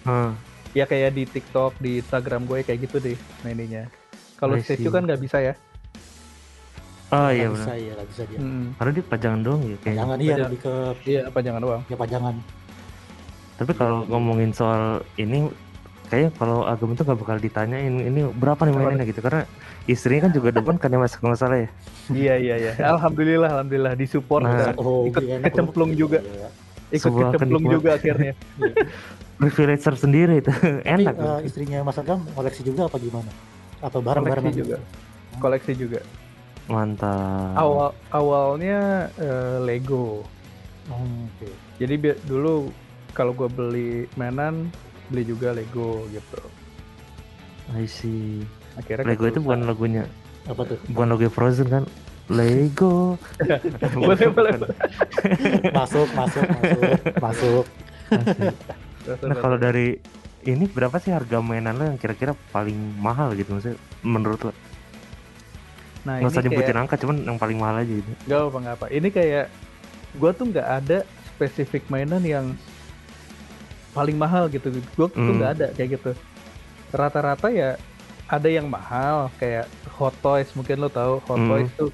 [0.03, 0.33] ah.
[0.71, 3.91] Ya kayak di TikTok, di Instagram gue kayak gitu deh maininnya.
[4.39, 5.53] Kalau statue kan nggak bisa ya.
[7.11, 7.75] Oh Nggak iya bisa benar.
[7.77, 8.39] ya nggak bisa dia.
[8.39, 8.65] Mm-mm.
[8.79, 9.99] Karena dia pajangan doang ya kayaknya.
[9.99, 10.73] Jangan iya lebih ke
[11.03, 11.81] Iya, apa jangan doang.
[11.83, 12.35] ya pajangan.
[13.59, 14.83] Tapi kalau ngomongin soal
[15.17, 15.51] ini
[16.11, 19.47] kayaknya kalau agam itu nggak bakal ditanyain ini berapa nih mainannya gitu karena
[19.87, 21.69] istrinya kan juga depan kan ya mas kalau nggak salah ya.
[22.11, 22.71] iya iya iya.
[22.83, 26.19] Alhamdulillah alhamdulillah disupport Nah, Oh, ikut iya, enak kecemplung juga.
[26.19, 26.47] Iya.
[26.91, 28.33] ikut sebuah kecemplung juga akhirnya.
[29.39, 31.15] Privilege tersendiri itu Tapi enak.
[31.15, 33.31] eh, istrinya Mas Agam koleksi juga apa gimana?
[33.79, 34.77] Atau bareng-bareng Koleksi juga.
[35.39, 35.99] Koleksi juga.
[36.67, 37.57] Mantap.
[37.57, 38.79] Awal awalnya
[39.15, 40.21] eh, Lego.
[40.87, 41.49] Oh, Oke.
[41.79, 42.69] Jadi dulu
[43.11, 44.69] kalau gue beli mainan
[45.11, 46.39] beli juga Lego gitu.
[47.75, 48.47] I see.
[48.79, 50.07] Akhirnya Lego itu bukan lagunya,
[50.47, 50.79] Apa tuh?
[50.87, 51.83] bukan logo Frozen kan?
[52.31, 53.19] Lego.
[54.07, 54.51] boleh boleh.
[55.75, 56.81] Masuk, masuk, masuk,
[57.19, 57.65] masuk.
[59.27, 59.99] Nah kalau dari
[60.47, 64.53] ini berapa sih harga mainan lo yang kira-kira paling mahal gitu maksudnya menurut lo?
[66.01, 68.09] nah Nggak usah nyebutin kayak angka, cuman yang paling mahal aja gitu.
[68.25, 68.85] gak apa apa.
[68.89, 69.45] Ini kayak
[70.17, 70.97] gue tuh nggak ada
[71.35, 72.45] spesifik mainan yang
[73.91, 74.67] paling mahal gitu.
[74.71, 75.37] Gue tuh Hmm.
[75.37, 76.11] nggak ada kayak gitu.
[76.89, 77.75] Rata-rata ya
[78.25, 81.49] ada yang mahal kayak Hot Toys mungkin lo tahu Hot Hmm.
[81.49, 81.91] Toys tuh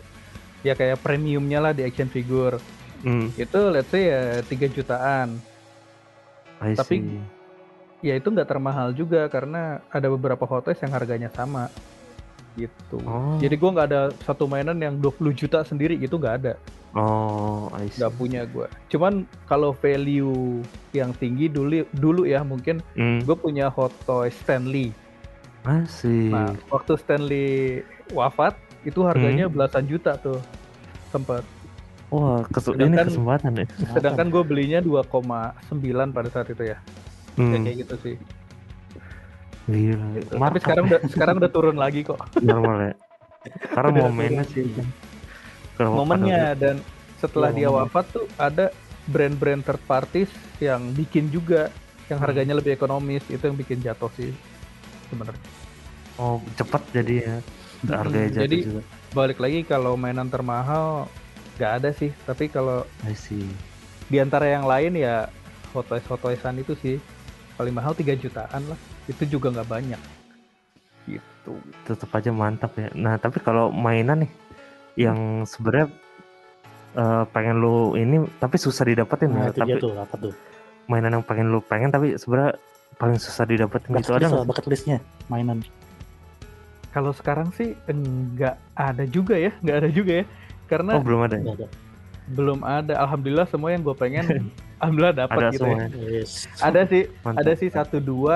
[0.62, 2.58] ya kayak premiumnya lah di action figure
[2.98, 5.38] Hmm, itu let's say ya 3 jutaan
[6.58, 7.22] I Tapi- see.
[8.02, 11.70] ya itu nggak termahal juga karena ada beberapa Hot Toys yang harganya sama
[12.54, 13.38] gitu Oh.
[13.38, 16.54] jadi gua nggak ada satu mainan yang 20 juta sendiri gitu nggak ada
[16.92, 18.00] Oh, I see.
[18.00, 23.68] nggak punya gua cuman kalau value yang tinggi dulu dulu ya mungkin Hmm, gue punya
[23.68, 24.96] Hot Toys Stanley
[25.62, 26.32] asik.
[26.32, 27.48] nah waktu Stanley
[28.10, 29.54] wafat itu harganya Hmm.
[29.54, 30.40] belasan juta tuh
[31.08, 31.44] sempat
[32.08, 33.66] Wah, kesu- ini Sedangkan- kesempatan ya.
[33.92, 35.60] sedangkan gue belinya 2,9
[36.10, 36.80] pada saat itu ya
[37.36, 38.16] Ya, Hmm, kayak gitu sih
[39.68, 40.08] gila.
[40.24, 42.94] Tapi Markup sekarang udah sekarang udah turun lagi kok normal ya.
[43.76, 44.64] Karena momennya sih.
[45.86, 46.76] Momennya dan
[47.18, 48.74] setelah Iya, dia wafat tuh ada
[49.10, 51.70] brand-brand third parties yang bikin juga
[52.08, 54.32] yang harganya lebih ekonomis itu yang bikin jatuh sih
[55.12, 55.44] sebenarnya.
[56.18, 57.36] Oh, cepat jadi ya.
[57.86, 58.82] Harganya jatuh jadi- juga.
[59.14, 61.08] Balik lagi kalau mainan termahal
[61.58, 62.86] nggak ada sih, tapi kalau
[64.08, 65.30] di antara yang lain ya
[65.74, 66.96] Hot Toys Hot Toysan itu sih
[67.58, 68.80] paling mahal 3 jutaan lah.
[69.10, 70.02] Itu juga nggak banyak.
[71.08, 71.54] Gitu.
[71.88, 72.92] Tetap aja mantap ya.
[72.94, 74.32] Nah, tapi kalau mainan nih
[74.98, 75.88] yang sebenarnya
[76.94, 79.50] eh, pengen lu ini tapi susah didapetin Nah, ya.
[79.50, 80.34] itu Tapi dia tuh apa tuh?
[80.88, 82.56] mainan yang pengen lu pengen tapi sebenarnya
[82.96, 84.40] paling susah didapetin Bucket gitu ada list nggak?
[84.40, 85.60] lah, bucket listnya mainan.
[86.90, 90.26] Kalau sekarang sih nggak ada juga ya, nggak ada juga ya.
[90.66, 91.36] Karena Oh, belum ada.
[91.36, 91.44] ya?
[91.44, 91.68] Nggak ada.
[92.28, 92.94] belum ada.
[92.98, 94.26] Alhamdulillah semua yang gue pengen,
[94.82, 95.78] alhamdulillah dapat Ada gitu semua.
[95.78, 95.86] ya.
[95.86, 96.10] ya?
[96.18, 96.32] Yes.
[96.58, 97.40] Ada sih, Mantap.
[97.40, 98.36] ada sih satu dua,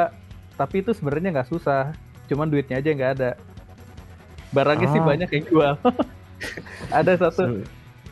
[0.54, 1.92] tapi itu sebenarnya nggak susah.
[2.28, 3.32] Cuman duitnya aja nggak ada.
[4.50, 5.08] Barangnya sih Ah.
[5.08, 5.74] banyak yang jual.
[7.00, 7.62] ada satu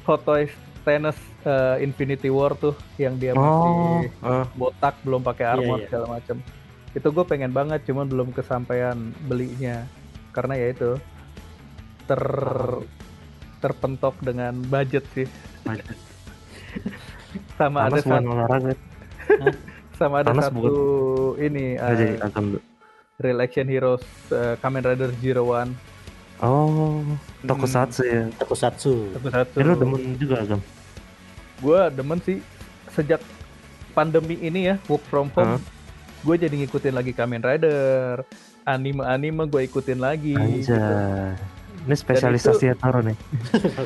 [0.06, 0.52] Hot Toys
[0.84, 5.78] Tennis eh, Infinity War tuh yang dia Oh, masih eh, botak, belum pakai Iya, armor
[5.80, 5.86] iya.
[5.92, 6.38] segala macam.
[6.96, 8.98] Itu gue pengen banget, cuman belum kesampaian
[9.30, 9.86] belinya
[10.34, 10.92] karena ya itu
[12.08, 12.22] ter
[13.60, 15.28] terpentok dengan budget sih.
[15.68, 15.98] budget.
[17.60, 18.72] Sama Sama ada satu,
[20.00, 20.74] sama ada satu
[21.38, 22.18] ini uh.
[23.20, 25.76] Real Action Heroes uh, Kamen Rider Zero One
[26.40, 27.04] Oh,
[27.44, 28.24] tokusatsu ya.
[28.36, 29.12] Tokusatsu.
[29.14, 29.56] satu-satu.
[29.60, 30.60] Ya lu demen juga agam.
[31.60, 32.40] gue demen sih
[32.88, 33.20] sejak
[33.92, 35.62] pandemi ini ya work from home Hah?
[36.24, 38.24] gue jadi ngikutin lagi Kamen Rider
[38.64, 40.72] anime anime gue ikutin lagi gitu.
[40.72, 41.36] Anjay.
[41.84, 43.18] Ini spesialisasi ya Taro nih.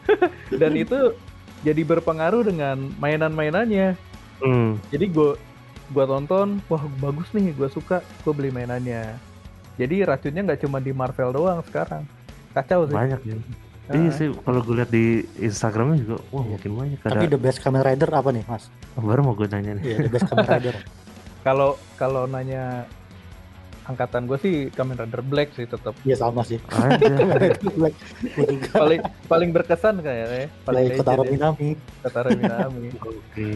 [0.60, 1.12] Dan itu
[1.60, 3.96] jadi berpengaruh dengan mainan-mainannya
[4.40, 4.80] Hmm.
[4.88, 5.36] jadi gue
[5.92, 9.20] gua tonton wah bagus nih gue suka gue beli mainannya
[9.80, 12.04] jadi racunnya nggak cuma di Marvel doang sekarang
[12.52, 13.36] kacau sih Banyak ya.
[13.90, 13.98] Ah.
[13.98, 16.98] Iya sih, kalau gue lihat di Instagramnya juga, wah makin banyak.
[17.02, 18.70] Tapi Ada, the best Kamen Rider apa nih, Mas?
[18.94, 19.82] baru mau gue nanya nih.
[19.82, 20.74] Iya, the best Kamen Rider.
[21.46, 22.86] kalau kalau nanya
[23.90, 26.62] angkatan gue sih Kamen Rider Black sih tetap Iya sama sih.
[27.82, 27.94] Black.
[28.70, 31.68] Paling paling berkesan kayaknya paling Black Kotaro legend ya, Minami.
[32.06, 33.50] Kotaro Minami Oke.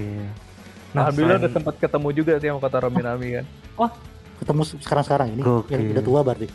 [0.95, 3.47] Alhamdulillah udah sempat ketemu juga sih sama Kotaro Minami kan
[4.45, 5.41] Ketemu sekarang-sekarang ini.
[5.41, 5.73] Gokil.
[5.73, 6.49] Yang udah tua berarti.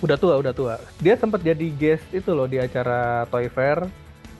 [0.00, 3.84] udah tua udah tua dia sempat jadi guest itu loh di acara Toy Fair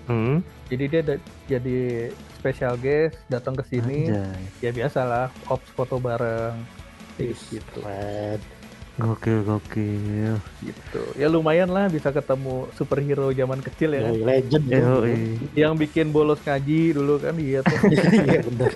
[0.08, 4.40] Hmm, jadi dia da- jadi special guest datang ke sini anjay.
[4.58, 6.56] ya biasalah ops foto bareng
[7.20, 8.40] gitu Keren.
[8.96, 10.34] Gokil, gokil.
[10.60, 14.08] gitu ya lumayan lah bisa ketemu superhero zaman kecil ya?
[14.08, 14.64] Yoi, legend.
[14.66, 14.80] ya.
[14.80, 15.16] Yoi.
[15.54, 17.76] yang bikin bolos ngaji dulu kan dia tuh
[18.24, 18.72] Iya bener.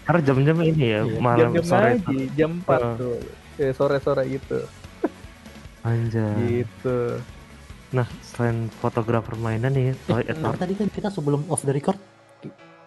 [0.00, 1.18] Karena jam-jam ini ya, Iya.
[1.18, 1.90] malam jam-jam sore.
[1.96, 2.94] ngaji jam 4 Heeh.
[2.96, 3.16] tuh
[3.56, 4.58] eh, sore-sore gitu
[5.80, 6.34] Anjay.
[6.62, 6.98] gitu
[7.90, 10.54] Nah, selain fotografer mainan nih, Toy Tapi Edward.
[10.56, 11.98] tadi kan kita sebelum off the record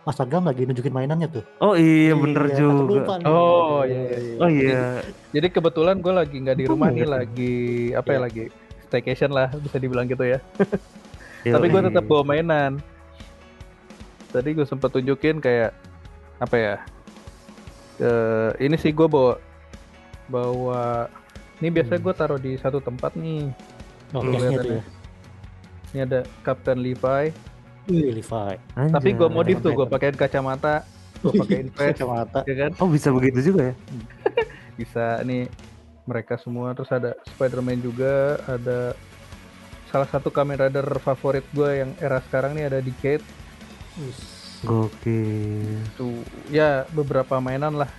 [0.02, 1.44] Mas Agam lagi nunjukin mainannya tuh.
[1.58, 2.84] Oh iya, bener Iya, juga.
[3.02, 3.26] lupa nih.
[3.26, 4.36] Oh, iya, iya, iya.
[4.38, 4.84] Oh iya,
[5.32, 7.56] Jadi kebetulan gue lagi nggak di rumah nih, lagi
[7.94, 8.20] apa ya Iya.
[8.22, 8.44] lagi
[8.86, 10.40] staycation lah bisa dibilang gitu ya.
[11.42, 12.80] Tapi gue tetap bawa mainan.
[14.30, 15.72] Tadi gue sempat tunjukin kayak
[16.38, 16.76] apa ya?
[18.04, 19.40] Eh, ini sih gue bawa
[20.28, 21.08] bawa.
[21.58, 22.06] Ini biasanya Hmm.
[22.06, 23.48] gue taruh di satu tempat nih.
[24.12, 24.84] Oh, tuh ya.
[25.90, 27.32] Ini ada Captain Levi.
[27.88, 28.54] Wih, Levi.
[28.76, 28.92] Anjay.
[28.92, 30.84] Tapi gue modif tuh, gue pakein kacamata,
[31.20, 32.40] gue pakein vest, Kacamata.
[32.44, 32.72] ya kan?
[32.80, 33.76] Oh bisa begitu juga ya?
[34.80, 35.46] Bisa nih
[36.04, 36.74] mereka semua.
[36.74, 38.98] Terus ada Spider-Man juga, ada
[39.88, 43.22] salah satu Kamen Rider favorit gue yang era sekarang nih ada Decade.
[43.96, 44.18] Wih,
[44.64, 45.78] Gokil.
[45.94, 47.90] tuh ya beberapa mainan lah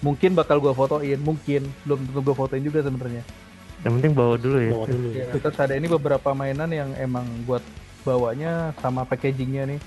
[0.00, 3.24] mungkin bakal gua fotoin mungkin belum tentu gua fotoin juga sebenarnya
[3.84, 4.72] Yang penting bawa dulu ya.
[4.72, 5.08] Bawa dulu.
[5.12, 7.60] Ya, terus ada ini beberapa mainan yang emang buat
[8.00, 9.80] bawanya sama packagingnya nih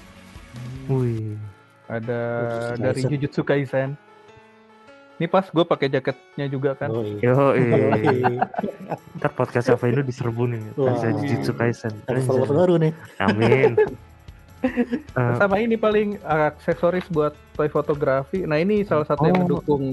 [0.89, 1.33] Wih.
[1.89, 2.19] ada
[2.77, 3.09] Jujutsu dari Kaisen.
[3.13, 3.89] Jujutsu Kaisen
[5.17, 7.33] ini pas gue pakai jaketnya juga kan Oh, iya.
[7.33, 8.37] Yo, Yoi.
[9.17, 10.61] ntar podcast apa ini diserbu nih.
[10.77, 11.89] Bisa Jujutsu Kaisen.
[12.05, 12.93] Ada baru nih.
[13.17, 13.73] Amin.
[14.59, 19.41] Eh, sama ini paling aksesoris buat toy fotografi nah ini salah satu yang Oh.
[19.43, 19.83] mendukung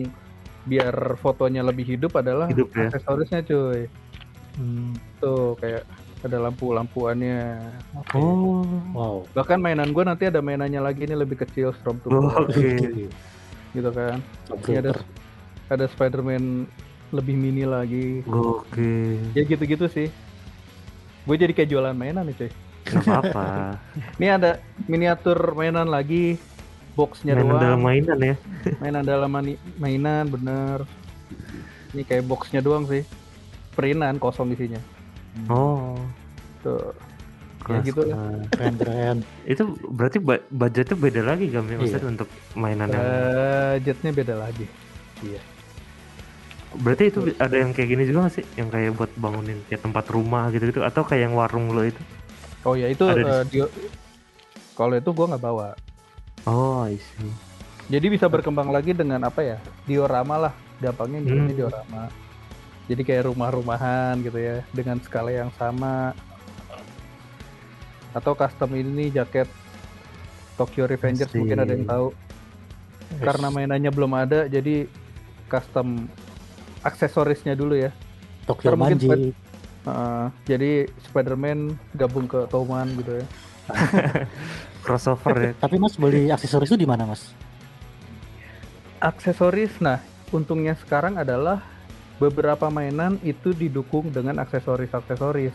[0.64, 2.88] biar fotonya lebih hidup adalah Hidup ya.
[2.88, 3.84] aksesorisnya cuy
[4.54, 4.94] Hmm.
[5.18, 5.84] tuh kayak
[6.22, 7.60] ada lampu-lampuannya
[7.98, 8.14] Oke.
[8.14, 8.64] oh.
[8.90, 9.16] Wow.
[9.30, 13.10] bahkan mainan gue nanti ada mainannya lagi ini lebih kecil Oh, Stormtrooper Oke.
[13.70, 14.22] gitu kan
[14.64, 14.92] ini ada
[15.66, 16.64] ada Spider-Man
[17.10, 19.34] lebih mini lagi Gokil.
[19.34, 20.08] ya gitu-gitu sih
[21.20, 22.50] gue jadi kayak jualan mainan nih cuy
[22.84, 23.46] Gak apa-apa.
[24.20, 24.50] ini ada
[24.84, 26.36] miniatur mainan lagi
[26.94, 28.34] boxnya Mainan dalam doang mainan ya.
[28.82, 30.86] mainan dalam mani- mainan bener
[31.90, 33.02] ini kayak boxnya doang sih
[33.72, 34.78] perintan kosong isinya
[35.50, 35.98] Oh.
[36.60, 36.94] tuh
[37.60, 38.14] kelas- gitu lah.
[38.14, 38.46] kelas.
[38.52, 39.16] Keren keren.
[39.52, 40.18] Itu berarti
[40.48, 41.76] budgetnya beda lagi gak ya?
[41.76, 42.12] Maksudnya Iya.
[42.12, 44.66] untuk mainan yang budgetnya beda lagi
[46.74, 48.44] Berarti itu ada yang kayak gini juga gak sih?
[48.54, 52.02] Yang kayak buat bangunin kayak tempat rumah gitu-gitu atau kayak yang warung lo itu?
[52.64, 53.70] Oh ya itu Ada di- eh,
[54.74, 55.76] kalau itu gue nggak bawa
[56.44, 57.32] Oh, I see.
[57.88, 59.56] Jadi bisa berkembang lagi dengan apa ya?
[59.84, 61.48] Diorama lah, gampangnya Hmm.
[61.48, 62.12] diorama.
[62.84, 66.12] Jadi kayak rumah-rumahan gitu ya, dengan skala yang sama.
[68.12, 69.48] Atau custom ini jaket
[70.54, 71.40] Tokyo Revengers Asik.
[71.40, 72.06] mungkin ada yang tahu.
[73.18, 74.84] Karena mainannya belum ada, jadi
[75.48, 76.04] custom
[76.80, 77.90] aksesorisnya dulu ya.
[78.44, 79.32] Tokyo Ntar mungkin Manji.
[79.84, 83.26] Uh, jadi Spider-Man gabung ke Toman gitu ya.
[84.84, 85.52] Crossover ya.
[85.54, 87.32] Tapi Mas beli aksesoris itu di mana Mas?
[88.96, 90.00] aksesoris nah
[90.32, 91.60] untungnya sekarang adalah
[92.16, 95.52] beberapa mainan itu didukung dengan aksesoris-aksesoris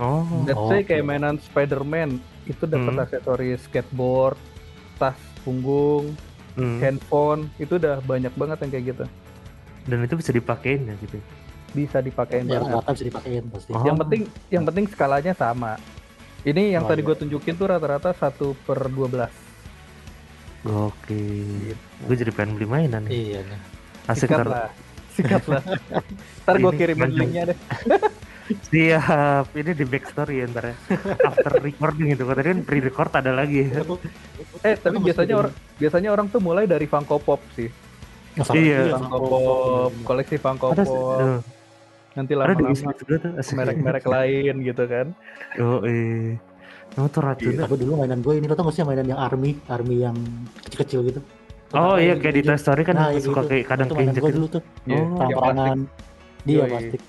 [0.00, 0.24] Oh.
[0.48, 0.88] let's Oh, say oke.
[0.88, 3.04] kayak mainan Spider-Man itu dapat Hmm.
[3.04, 4.40] aksesoris skateboard
[4.96, 6.16] tas punggung
[6.52, 6.80] Hmm.
[6.80, 9.04] handphone itu udah banyak banget yang kayak gitu
[9.82, 11.20] Dan itu bisa dipakein ya gitu.
[11.72, 13.70] Bisa dipakein Ya banget bisa dipakein pasti.
[13.72, 13.82] Oh.
[13.82, 15.80] yang penting yang penting skalanya sama
[16.42, 17.08] ini yang Oh, tadi iya.
[17.08, 19.30] gue tunjukin tuh rata-rata 1 per 12
[20.62, 21.18] Oke.
[21.64, 21.82] Gitu.
[22.02, 23.10] Gue jadi pengen beli mainan nih.
[23.10, 23.60] Iya nih.
[24.06, 24.46] Asik Sikat ntar.
[24.46, 24.70] lah.
[25.10, 25.62] Sikat lah.
[26.40, 27.18] Ntar gue kirimin maju.
[27.18, 27.58] linknya deh.
[28.68, 29.50] Siap.
[29.52, 30.76] Ini di backstory ya ntar ya.
[31.20, 32.22] After recording itu.
[32.22, 33.74] Tadi kan pre-record ada lagi.
[34.62, 37.66] Eh tapi biasanya orang biasanya orang tuh mulai dari Funko Pop sih.
[38.52, 38.94] Iya.
[38.96, 40.78] Funko Pop, koleksi Funko Pop.
[40.78, 41.38] eh,
[42.12, 42.92] Nanti lama-lama
[43.52, 45.06] merek-merek lain gitu kan.
[45.56, 46.36] Oh, eh.
[46.92, 47.64] Kamu tuh racunnya.
[47.64, 50.16] Tapi dulu mainan gue ini lo tau gak sih mainan yang army, army yang
[50.60, 51.20] kecil-kecil gitu.
[51.72, 54.28] Oh iya kayak di Toy Story kan Nah, suka kayak kadang gue gitu.
[54.28, 55.78] dulu tuh, Iya, Oh, perang-perangan.
[56.44, 56.68] Dia Yoi.
[56.68, 57.00] plastik.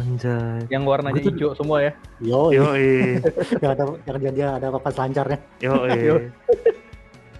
[0.00, 0.60] Anjay.
[0.66, 1.92] Yang warnanya tuh- hijau semua ya.
[2.18, 3.22] Yo, Yo, eh.
[3.62, 5.38] yang ada yang dia, dia ada papan selancarnya.
[5.62, 6.16] Yo, Yo.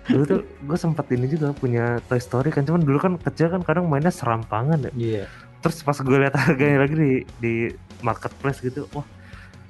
[0.07, 3.67] Dulu tuh gue sempat ini juga punya Toy Story kan cuman dulu kan kecil kan
[3.67, 4.93] kadang mainnya serampangan ya.
[4.95, 5.25] Iya.
[5.61, 7.55] Terus pas gue lihat harganya lagi di di
[8.01, 9.05] marketplace gitu, wah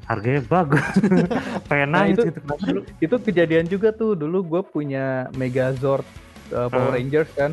[0.06, 0.82] harganya bagus.
[1.68, 2.38] Pengen Nah, nangis itu- gitu.
[2.40, 2.80] Kenapa lu?
[2.98, 6.06] Itu kejadian juga tuh dulu gue punya Megazord
[6.50, 6.94] uh, Power Ah.
[6.94, 7.50] Rangers kan.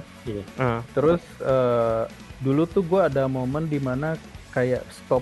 [0.55, 2.03] Ah, Terus eh,
[2.37, 4.13] dulu tuh gue ada momen di mana
[4.49, 5.21] kayak stop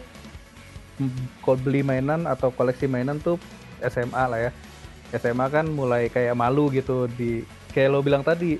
[1.42, 3.36] kalau beli mainan atau koleksi mainan tuh
[3.82, 4.52] SMA lah ya.
[5.14, 8.56] SMA kan mulai kayak malu gitu di kayak lo bilang tadi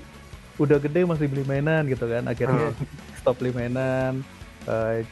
[0.56, 2.24] udah gede masih beli mainan gitu kan.
[2.24, 2.76] Akhirnya
[3.16, 4.20] stop beli mainan
[4.66, 5.02] eh,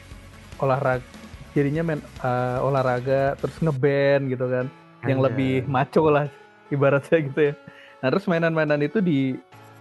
[0.57, 1.03] olahraga
[1.51, 4.65] jadinya main eh, olahraga terus ngeband gitu kan
[5.05, 5.27] yang anjay.
[5.31, 6.27] lebih maco lah
[6.67, 7.53] ibaratnya gitu ya.
[8.01, 9.37] Nah terus mainan-mainan itu di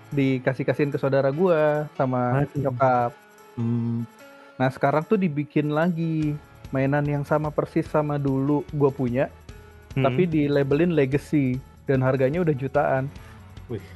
[0.09, 2.61] dikasih kasihin ke saudara gua sama Waduh.
[2.61, 3.13] nyokap.
[3.55, 4.07] Hmm,
[4.55, 6.39] Nah sekarang tuh dibikin lagi
[6.71, 9.27] mainan yang sama persis sama dulu gua punya,
[9.93, 10.03] Hmm.
[10.03, 13.11] tapi di labelin legacy dan harganya udah jutaan.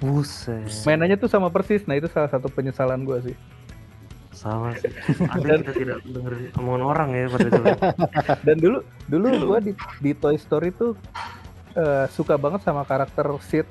[0.00, 0.64] buset.
[0.82, 1.84] Mainannya tuh sama persis.
[1.84, 3.36] Nah itu salah satu penyesalan gua sih.
[4.38, 4.86] Sama sih.
[5.34, 7.68] Ada kita tidak dengerin omongan orang ya pada dulu.
[8.40, 10.94] Dan dulu dulu gua di, di Toy Story tuh
[11.74, 13.66] eh, suka banget sama karakter Sid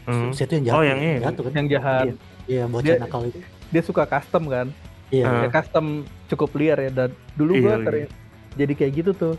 [0.00, 0.32] Hmm.
[0.32, 0.74] Situ yang jahat.
[0.74, 1.20] Oh, yang ini.
[1.20, 1.52] Jahat kan.
[1.52, 2.04] yang jahat.
[2.48, 3.38] Iya, bocah Dia- nakal itu.
[3.70, 4.66] Dia suka custom kan.
[5.08, 5.46] Iya.
[5.46, 5.86] Ya custom
[6.26, 6.90] cukup liar ya.
[6.90, 8.10] Dan dulu gua Iya, ter-
[8.56, 9.34] jadi kayak gitu tuh.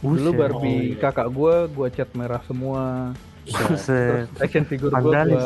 [0.00, 0.38] Dulu Buset.
[0.38, 1.00] Barbie Oh, iya.
[1.02, 3.12] kakak gua gua cat merah semua.
[3.44, 4.30] Buset.
[4.30, 5.44] Terus action figure gua Vandalis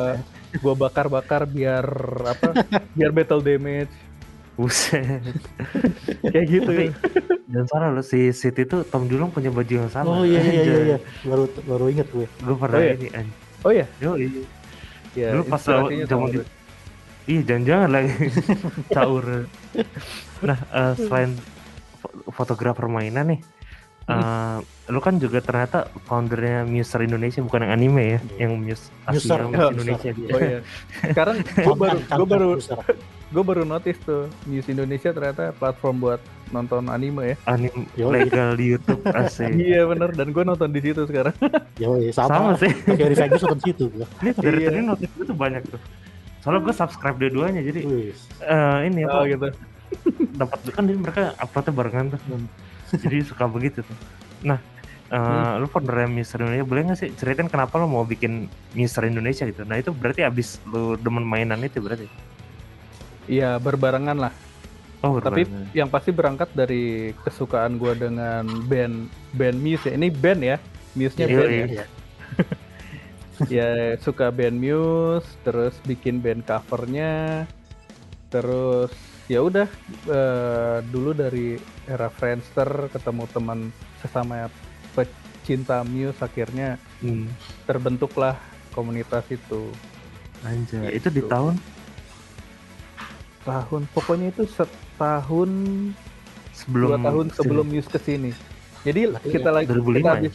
[0.51, 1.85] gua, gua bakar-bakar biar
[2.25, 2.65] apa?
[2.93, 3.93] biar battle damage.
[4.55, 5.23] Buset.
[6.33, 6.91] Kayak gitu ya.
[7.49, 10.11] dan salah lo si Siti itu Tom Dulung punya baju yang sama.
[10.11, 10.99] Oh iya iya iya iya.
[11.23, 12.27] Baru baru inget gue.
[12.27, 12.93] Gue pernah Oh, iya?
[12.93, 14.29] ini anj- Oh iya, Yo, iya.
[15.15, 15.29] ya.
[15.33, 15.89] Dulu pas zaman
[16.27, 16.47] di- gue.
[17.25, 18.13] Iya, jangan-jangan lagi
[18.95, 19.25] caur.
[20.41, 21.31] Nah, eh, selain
[21.99, 23.41] fo- fotografer mainan nih,
[24.09, 29.37] eh, lu kan juga ternyata foundernya Muser Indonesia bukan yang anime ya, yang Muse Muser,
[29.37, 30.11] Asia Muse oh, Indonesia.
[30.33, 30.61] Oh iya.
[31.05, 31.37] Sekarang
[31.69, 32.49] gue baru gue baru
[33.29, 37.37] gue baru notice tuh News Indonesia ternyata platform buat nonton anime ya.
[37.45, 38.09] Anime Yo.
[38.09, 39.53] legal di YouTube asik.
[39.53, 41.37] Iya bener dan gue nonton di situ sekarang.
[41.83, 42.61] Yo, iya, Sama sama.
[42.61, 42.73] sih.
[42.89, 44.07] Kayak Revenge nonton situ gue.
[44.25, 44.69] Ini dari Iya.
[44.73, 45.81] tadi notif gue tuh banyak tuh.
[46.41, 49.49] Soalnya gue subscribe dua-duanya jadi eh, ini Oh apa gitu.
[50.41, 52.21] dapat kan dia mereka uploadnya barengan tuh.
[52.91, 53.99] Jadi suka begitu tuh.
[54.41, 54.59] Nah,
[55.09, 55.59] eh, Hmm.
[55.59, 59.63] lu foundernya Mister Indonesia boleh nggak sih ceritain kenapa lu mau bikin Mister Indonesia gitu?
[59.63, 62.09] Nah itu berarti abis lu demen mainan itu berarti?
[63.25, 64.33] Iya berbarengan lah.
[64.99, 65.71] Oh Tapi berbarengan.
[65.73, 66.85] yang pasti berangkat dari
[67.21, 69.95] kesukaan gue dengan band band Muse ya.
[69.95, 70.57] Ini band ya.
[70.93, 71.67] Muse-nya Iya, band iya.
[71.71, 71.87] ya.
[73.55, 77.47] ya suka band Muse, terus bikin band covernya,
[78.29, 78.91] terus
[79.29, 79.69] ya udah
[80.09, 83.59] eh, dulu dari era Friendster ketemu teman
[84.01, 84.49] sesama
[84.93, 87.31] pecinta Muse akhirnya Hmm,
[87.63, 88.35] terbentuklah
[88.75, 89.71] komunitas itu
[90.43, 90.99] anjay.
[90.99, 91.31] Itu di Gitu.
[91.31, 91.55] tahun
[93.45, 95.51] tahun pokoknya itu setahun
[96.53, 98.31] sebelum dua tahun sebelum Muse ke sini
[98.83, 100.13] jadi Berarti kita lagi 2005 kita ya?
[100.17, 100.35] habis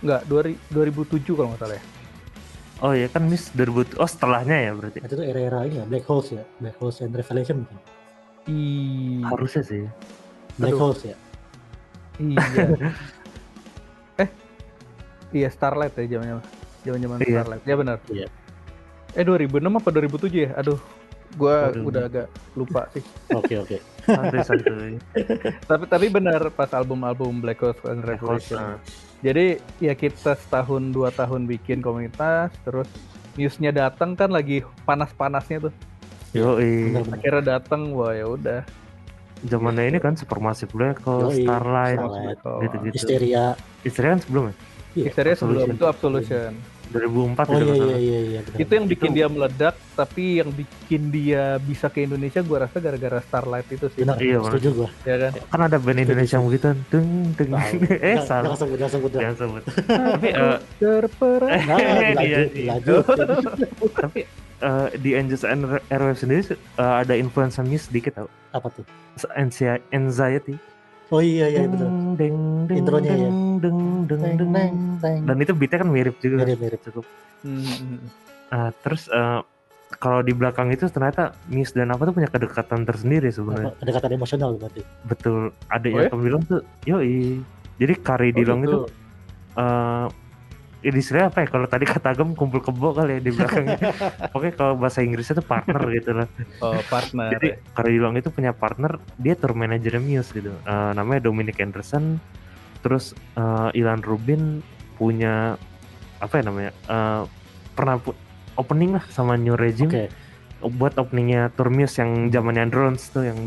[0.00, 1.84] enggak 2007 kalau nggak salah ya
[2.80, 4.98] Oh ya kan Miss 2000 oh setelahnya ya berarti.
[4.98, 6.42] Itu tuh era-era ini ya, Black Holes ya.
[6.58, 7.78] Black Holes and Revelation mungkin.
[8.46, 9.26] Iya.
[9.30, 9.82] Harusnya sih.
[10.58, 10.80] Black Aduh.
[10.80, 11.16] Holes ya.
[12.20, 12.66] Iya.
[14.22, 14.28] eh,
[15.32, 16.42] iya Starlight ya zamannya.
[16.82, 17.40] Zaman-zaman Iya.
[17.40, 17.62] Starlight.
[17.64, 17.98] Ya benar.
[18.10, 18.26] Iya.
[19.12, 20.50] Eh 2006 apa 2007 ya?
[20.56, 20.80] Aduh,
[21.36, 22.26] gua udah agak
[22.56, 23.04] lupa sih.
[23.32, 23.76] Oke oke.
[24.02, 24.42] Santai
[25.70, 28.58] tapi tapi benar pas album-album Black Hole and Revelation.
[28.58, 28.78] Nah,
[29.22, 32.90] Jadi ya kita setahun dua tahun bikin komunitas, terus
[33.32, 35.74] Muse-nya datang kan lagi panas-panasnya tuh.
[36.32, 36.56] Yo.
[37.06, 38.60] Akhirnya datang, wah ya udah.
[39.42, 42.38] zamannya ini kan Supermassive Black Hole, Yoi, Starlight, Starlight.
[42.62, 42.94] gitu-gitu.
[42.94, 43.46] Histeria.
[43.82, 44.54] Istri kan sebelum ya?
[44.92, 45.04] Iya.
[45.04, 45.74] Histeria sebelum Absolution.
[45.74, 46.52] itu Absolution.
[46.92, 47.00] 2004
[47.42, 48.40] Oh gitu iya iya iya iya.
[48.44, 48.60] benar.
[48.60, 53.18] Itu yang bikin dia meledak, tapi yang bikin dia bisa ke Indonesia gua rasa gara-gara
[53.18, 54.04] Starlight itu sih.
[54.04, 54.20] benar.
[54.20, 54.88] Iya, setuju gua.
[55.02, 55.32] Ya kan?
[55.42, 57.48] Kan ada band Indonesia yang begitu, deng deng.
[57.50, 57.64] Nah,
[58.04, 58.46] eh salah.
[58.46, 59.10] Jangan sebut jangan sebut.
[59.10, 59.62] Jangan sebut.
[59.88, 61.50] Tapi eh, Terperang.
[61.64, 61.78] Nah,
[62.20, 62.70] Iya, iya.
[62.70, 63.04] lanjut.
[63.96, 64.20] tapi
[64.62, 68.28] eh, di Angels and Airwaves sendiri eh, ada influence Muse sedikit tau.
[68.50, 68.86] Apa tuh?
[69.34, 70.56] Anxi- Anxiety.
[71.12, 71.88] Oh iya iya betul.
[71.88, 73.30] Deng deng deng Intronya ya.
[73.60, 74.50] deng deng deng deng.
[74.52, 75.20] teng, teng.
[75.28, 76.40] Dan itu beatnya kan mirip juga.
[76.40, 76.80] Mirip-mirip.
[76.80, 77.04] Cukup.
[77.44, 78.00] Hmm.
[78.48, 79.40] Ah, terus eh,
[79.92, 83.76] kalau di belakang itu ternyata Muse dan apa tuh punya kedekatan tersendiri sebenarnya.
[83.76, 84.80] Kedekatan emosional berarti.
[85.04, 85.52] Betul.
[85.52, 86.16] Oh Adiknya ya?
[86.16, 87.44] Dillon tuh, yoi.
[87.76, 88.68] Jadi Kari Oh, Dillon gitu.
[88.68, 88.78] itu
[89.52, 90.06] eh
[90.82, 91.48] ini istilahnya apa ya?
[91.48, 93.78] Kalau tadi kata Agam kumpul kebo kali ya di belakangnya.
[94.36, 96.26] Oke, kalau bahasa Inggrisnya tuh partner gitu lah.
[96.58, 97.30] Oh, partner.
[97.30, 100.50] Jadi Kari Dillon itu punya partner, dia tour manager Muse gitu.
[100.50, 102.18] Eh, namanya Dominic Anderson.
[102.82, 104.58] Terus eh, Ilan Rubin
[104.98, 105.54] punya
[106.18, 106.72] apa ya namanya?
[106.84, 107.22] Eh,
[107.72, 108.18] pernah pu-
[108.54, 110.06] opening lah sama New Regime Oke.
[110.68, 113.38] buat openingnya tour Muse yang zamannya Drones tuh yang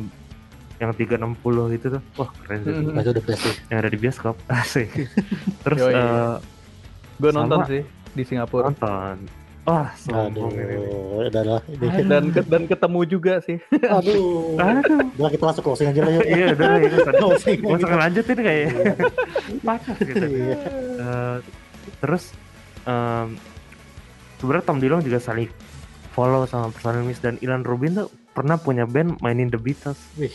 [0.76, 1.40] yang 360
[1.72, 2.02] itu tuh.
[2.16, 2.74] Wah, keren sih.
[2.74, 3.00] Hmm.
[3.00, 3.50] Itu udah pasti.
[3.70, 4.88] yang ada di bioskop asik
[5.64, 5.94] terus Yoi.
[5.96, 6.36] eh,
[7.16, 8.70] Gue nonton Sama- sih di Singapura.
[8.70, 9.16] nonton
[9.62, 11.62] wah sombong ini Aduh, udah lah.
[11.66, 12.06] Ini.
[12.06, 13.58] Dan ke- dan ketemu juga sih.
[13.74, 14.54] Aduh.
[14.56, 16.24] aduh Udah kita langsung closing aja lah yuk.
[16.24, 17.58] iya udah itu Closing.
[17.60, 18.68] gue suka lanjutin kayak
[19.60, 20.58] pacar gitu Iya.
[20.96, 21.38] Eh,
[21.98, 22.24] terus
[22.84, 23.28] em,
[24.38, 25.50] sebenarnya Tom Dillon juga saling
[26.12, 30.30] follow sama personil Miss dan Ilan Rubin tuh pernah punya band mainin The Beatles Wih.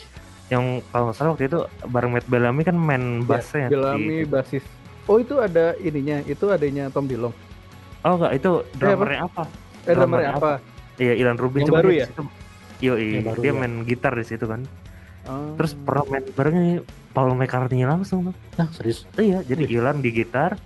[0.48, 4.66] yang kalau nggak salah waktu itu bareng Matt Bellamy kan main bassnya di- Bellamy basis.
[5.10, 7.34] Oh itu ada ininya, itu adanya Tom Dillon.
[8.00, 9.44] oh enggak itu drummernya apa
[9.84, 10.52] Eh drummer Drummer apa?
[11.00, 12.06] Iya Ilan Rubin Yang cuma baru dia ya?
[12.80, 13.56] Yang baru dia ya.
[13.56, 14.60] main gitar di situ kan.
[15.28, 15.52] Oh.
[15.56, 16.76] Terus pernah main bareng nih
[17.12, 18.34] Paul McCartney langsung tuh.
[18.56, 19.04] Nah, serius.
[19.16, 20.56] Iya, jadi Ilan di gitar,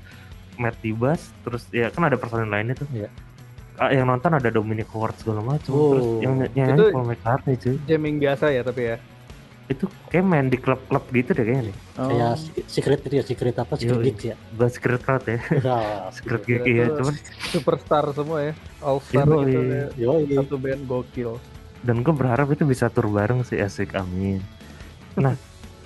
[0.59, 2.87] Matt di bass, terus ya kan ada personil lainnya tuh.
[2.95, 3.11] Iya.
[3.75, 5.71] Ah, yang nonton ada Dominic Howard segala macam.
[5.75, 5.99] Oh.
[5.99, 7.77] Terus yang ny- nyanyi Paul McCartney cuy.
[7.91, 8.97] jamming biasa ya tapi ya.
[9.65, 11.77] Itu kayak main di klub-klub gitu deh kayaknya nih.
[11.97, 12.09] Oh.
[12.09, 13.73] Kayak se- secret itu ya, secret apa?
[13.75, 14.37] Secret gigs ya.
[14.53, 15.39] Bukan secret crowd ya.
[15.65, 17.15] Nah, secret gig tuh cuman
[17.49, 18.53] superstar semua ya.
[18.79, 19.41] All star Yoi.
[19.43, 19.87] gitu ya.
[19.97, 20.25] Yoi.
[20.35, 21.33] Satu band gokil.
[21.81, 24.41] dan gue berharap itu bisa tur bareng sih asik amin.
[25.17, 25.37] Nah,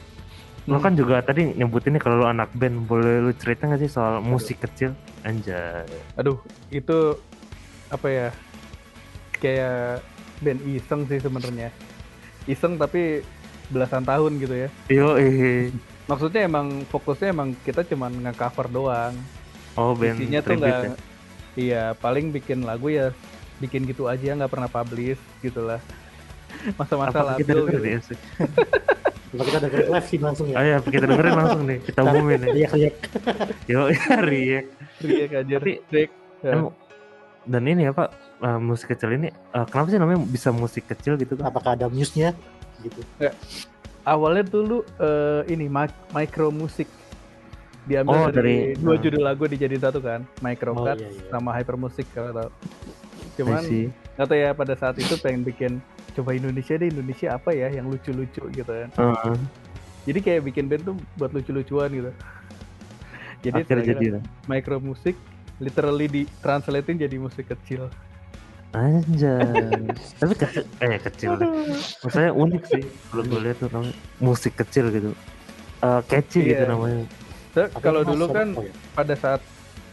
[0.70, 3.90] lo kan juga tadi nyebutin nih kalau lo anak band boleh lu cerita nggak sih
[3.90, 5.82] soal musik kecil anjay
[6.14, 6.38] Aduh,
[6.68, 7.18] itu
[7.88, 8.28] apa ya?
[9.34, 10.02] Kayak
[10.38, 11.70] band iseng sih sebenarnya.
[12.44, 13.22] Iseng tapi
[13.68, 14.68] belasan tahun gitu ya.
[14.88, 15.68] yo eh
[16.04, 19.12] Maksudnya emang fokusnya emang kita cuman nge-cover doang.
[19.74, 20.92] oh band Isinya tuh nggak ya?
[21.54, 23.12] Iya, paling bikin lagu ya
[23.58, 25.82] bikin gitu aja nggak pernah publish gitu lah.
[26.80, 28.14] Masa-masa apa kita labil dengerin gitu.
[29.28, 30.56] ya kita dengerin live sih langsung ya.
[30.56, 32.90] ayo kita dengerin langsung nih kita umumin ya Iya, iya.
[33.68, 33.80] yo
[34.22, 34.66] riek
[34.98, 36.10] Riek aja, Tapi- Riek.
[36.40, 36.52] Ya.
[36.54, 36.72] Emang-
[37.44, 41.36] dan ini apa eh, musik kecil ini eh, kenapa sih namanya bisa musik kecil gitu
[41.36, 42.32] kan Apakah ada muse-nya?
[42.82, 43.00] Gitu.
[44.04, 46.88] Awalnya dulu eh, ini mic- micro musik
[47.84, 49.00] diambil Oh, dari, dari- dua nah.
[49.00, 51.28] judul lagu dijadiin satu kan, micro Oh cut iya iya.
[51.32, 52.50] sama hyper musik kalau tahu.
[52.52, 53.62] I Cuman
[54.18, 55.72] tahu ya pada saat itu pengen bikin
[56.18, 58.90] coba Indonesia deh Indonesia apa ya yang lucu-lucu gitu kan.
[58.98, 59.34] Heeh,
[60.08, 62.10] Jadi kayak bikin band tuh buat lucu-lucuan gitu.
[63.46, 64.22] Jadi akhirnya jadi lah.
[64.50, 65.14] micro musik
[65.62, 67.86] literally di translatein jadi musik kecil.
[68.70, 71.48] Anjay tapi kecil eh kecil deh.
[71.98, 75.12] maksudnya unik sih kalau gue lihat tuh namanya musik kecil gitu
[75.78, 76.68] Eh catchy gitu Iya.
[76.68, 77.06] namanya
[77.78, 78.70] kalau dulu kan ya.
[78.92, 79.40] pada saat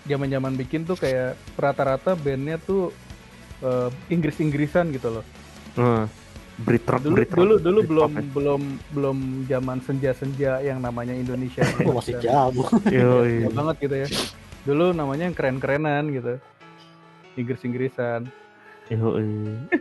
[0.03, 2.89] zaman-zaman bikin tuh kayak rata-rata bandnya tuh
[3.57, 5.25] eh, Inggris-Inggrisan gitu loh.
[5.75, 6.05] Heeh.
[6.55, 8.21] Britrock, Dulu Britrock, dulu dulu Britpop belum ya.
[8.31, 8.61] belum
[8.91, 11.61] belum zaman senja-senja yang namanya Indonesia.
[11.85, 12.65] Oh, masih jauh.
[12.85, 14.07] Jauh banget gitu ya.
[14.63, 16.33] Dulu namanya yang keren-kerenan gitu.
[17.35, 18.25] Inggris-Inggrisan.
[18.87, 19.25] Yoi.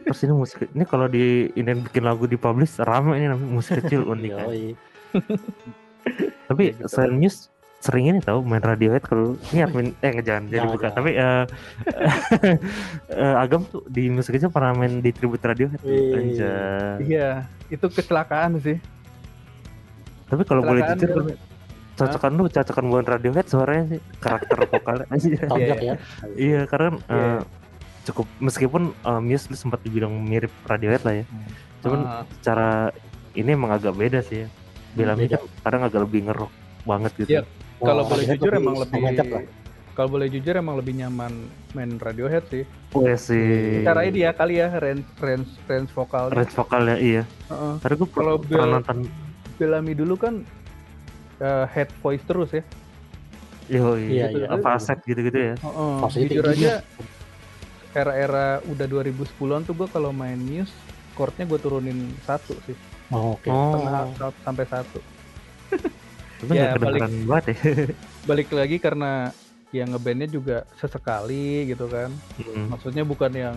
[0.01, 3.81] Terus ini musik ini kalau di ini bikin lagu di publish rame ini namanya musik
[3.81, 4.31] kecil unik.
[4.31, 4.47] kan.
[4.47, 4.65] Yoi.
[6.49, 6.89] Tapi Kayak gitu.
[6.89, 7.41] selain Muse
[7.79, 11.45] sering ini tahu main Radiohead kalau ini admin eh jangan jadi buka tapi eh
[13.13, 15.85] eh, Agam tuh di musik kecil pernah main di tribute Radiohead.
[16.99, 18.81] Iya, itu kecelakaan sih.
[20.25, 21.29] Tapi kalau boleh jujur dulu.
[21.29, 21.37] kan,
[21.95, 25.07] cocokan lu cocokan bukan Radiohead suaranya sih karakter vokalnya.
[25.45, 25.85] Tonjok Iya.
[25.85, 25.95] ya.
[26.35, 27.21] Iya karena Iya.
[27.37, 27.41] eh,
[28.05, 31.25] cukup meskipun eh, Muse lu sempat dibilang mirip Radiohead lah ya.
[31.81, 32.69] Cuman Ah, secara
[33.35, 34.49] ini emang agak beda sih ya.
[34.95, 35.43] Bellamy Beda.
[35.43, 36.53] kan kadang agak lebih ngerok
[36.87, 37.31] banget gitu.
[37.41, 37.43] Iya.
[37.75, 39.01] kalau Wah, boleh jujur emang lebih
[39.95, 41.33] kalau boleh jujur emang lebih nyaman
[41.75, 42.65] main Radiohead sih.
[42.95, 43.83] Wah sih.
[43.87, 46.31] Cara ini ya kali ya range range range vokal.
[46.35, 47.23] range vokalnya iya.
[47.51, 47.75] Heeh.
[47.83, 49.07] Tadi gue Kalau nonton
[49.55, 50.43] Bellamy dulu kan
[51.39, 52.63] eh, head voice terus ya.
[53.65, 54.47] Yo, Iya, iya, iya.
[54.53, 55.55] apa aset gitu-gitu ya.
[55.57, 56.71] Heeh, Fasilitas jujur aja
[57.95, 60.75] era-era udah 2010-an tuh gue kalau main Muse
[61.13, 62.75] chordnya gue turunin satu sih
[63.09, 63.47] Oh, oke.
[63.47, 64.99] Oh, setengah sa- sampai satu
[66.35, 67.57] itu ya, banget ya.
[68.29, 69.31] balik lagi karena
[69.71, 72.69] yang ngebandnya juga sesekali gitu kan Hmm.
[72.69, 73.57] maksudnya bukan yang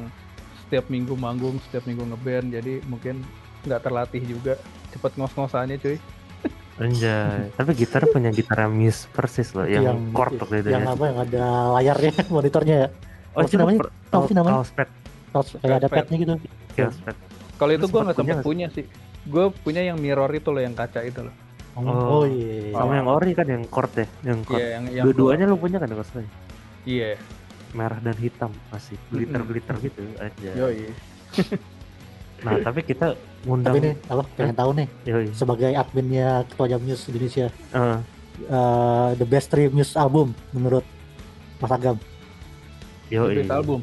[0.62, 3.24] setiap minggu manggung setiap minggu ngeband jadi mungkin
[3.64, 4.56] nggak terlatih juga
[4.90, 5.98] cepet ngos-ngosannya cuy
[6.78, 10.94] Anjay, tapi gitar punya gitar Muse persis loh, yang, Yang- chord itu yang ya.
[10.94, 12.90] apa yang ada layarnya monitornya ya
[13.38, 13.80] Oh, apa namanya?
[13.80, 14.56] per- Apa sih namanya?
[14.58, 14.88] Mousepad,
[15.28, 16.34] Terus kayak ada padnya gitu.
[16.74, 17.16] Ya, mousepad.
[17.56, 18.86] kalau itu gue nggak sempet nggak punya sih.
[19.24, 21.36] Gue punya yang mirror itu loh yang kaca itu loh.
[21.74, 21.94] Oh, Oh.
[22.12, 24.58] oh iya Sama yang ori kan yang chord ya, yang chord.
[24.58, 26.26] iya yang yang Dua-duanya lu punya kan kalau salah?
[26.84, 27.14] iya.
[27.70, 28.98] Merah dan hitam masih.
[29.08, 30.50] Glitter-glitter gitu aja.
[30.56, 30.90] yoi.
[32.38, 34.24] Nah, tapi kita ngundang tapi nih apa?
[34.32, 34.88] Pengen tahu nih.
[35.04, 35.26] Yoi.
[35.34, 37.98] sebagai adminnya ketua Jam News Indonesia Eh,
[38.46, 40.86] eh, the best three Muse album menurut
[41.58, 41.98] Mas Agam
[43.10, 43.36] yoi.
[43.38, 43.80] Best album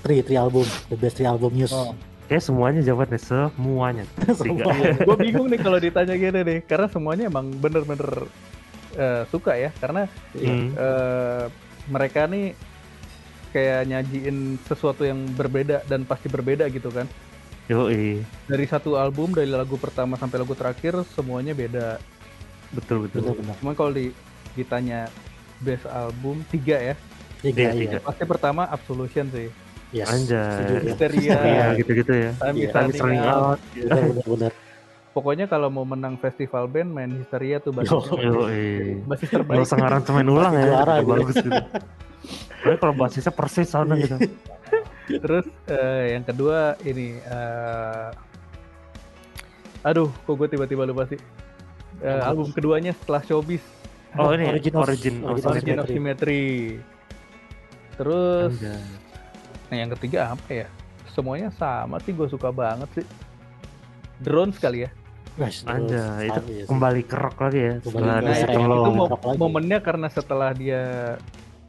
[0.00, 1.92] three three album the best three album Muse Oh.
[2.28, 3.20] Kayak semuanya jawabannya
[3.56, 4.04] semuanya.
[4.36, 4.64] Tiga.
[5.08, 8.28] gue bingung nih kalau ditanya gini nih karena semuanya emang bener-bener
[8.92, 10.04] eh, suka ya karena
[10.36, 10.76] Hmm.
[10.76, 11.44] eh,
[11.88, 12.52] mereka nih
[13.48, 17.08] kayak nyajiin sesuatu yang berbeda dan pasti berbeda gitu kan
[17.64, 18.20] Yoi.
[18.44, 21.96] dari satu album dari lagu pertama sampai lagu terakhir semuanya beda
[22.68, 23.24] Betul betul.
[23.24, 24.12] benar-benar cuman kalau di,
[24.52, 25.08] ditanya
[25.58, 26.94] best album tiga ya
[27.40, 27.98] tiga Iya, iya tiga.
[28.02, 29.48] pasti pertama Absolution sih
[29.88, 30.58] yes Anjay.
[30.60, 30.80] gue.
[30.84, 32.30] Histeria Iya gitu-gitu ya.
[32.34, 32.62] Time Iya.
[32.62, 33.32] is Kami Running sering Out.
[33.32, 33.58] out.
[33.72, 34.52] benar benar benar
[35.08, 37.80] pokoknya kalau mau menang festival band main Histeria tuh Yo.
[37.80, 39.02] basisnya Yoi.
[39.04, 40.66] basis Gak terbaik usah ngaransemen ulang ya.
[40.68, 41.08] Juara gitu.
[41.10, 41.60] bagus gitu.
[42.58, 44.16] Tapi kalau basisnya persis soundnya gitu.
[45.24, 48.08] Terus eh, yang kedua ini eh,
[49.80, 51.18] aduh kok gue tiba-tiba lupa sih.
[51.98, 52.30] Eh, Apa?
[52.30, 53.64] album keduanya setelah Showbiz,
[54.14, 56.44] Oh ini Origin origin of- origin, of Origin Origin of Symmetry.
[57.98, 58.80] Terus Anjay.
[59.68, 60.66] nah yang ketiga apa ya?
[61.10, 63.06] Semuanya sama sih gue suka banget sih.
[64.18, 64.90] Drone sekali ya.
[65.34, 67.74] Guys, itu ya kembali ke rock lagi ya.
[67.78, 68.90] Kembali Setelah Nah, Iya, itu, iya, iya.
[68.90, 70.82] mo- momennya karena setelah dia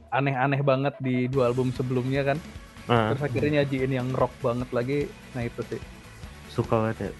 [0.09, 2.37] aneh-aneh banget di dua album sebelumnya kan.
[2.85, 4.99] Nah, Terus akhirnya nyajiin yang rock banget lagi.
[5.31, 5.81] Nah itu sih.
[6.49, 7.11] suka banget ya.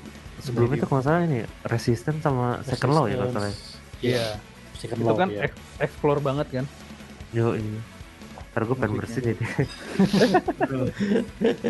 [0.41, 0.75] Sebelum Iya.
[0.75, 3.47] itu kalau salah ini Resistance sama Second Law ya kalau salah.
[3.47, 3.57] ya.
[4.01, 4.25] Iya,
[4.73, 5.41] second Itu law kan ya.
[5.45, 6.65] ek- explore banget kan.
[7.29, 7.77] Yo ini.
[8.59, 9.45] Ntar gue pengen bersin ini.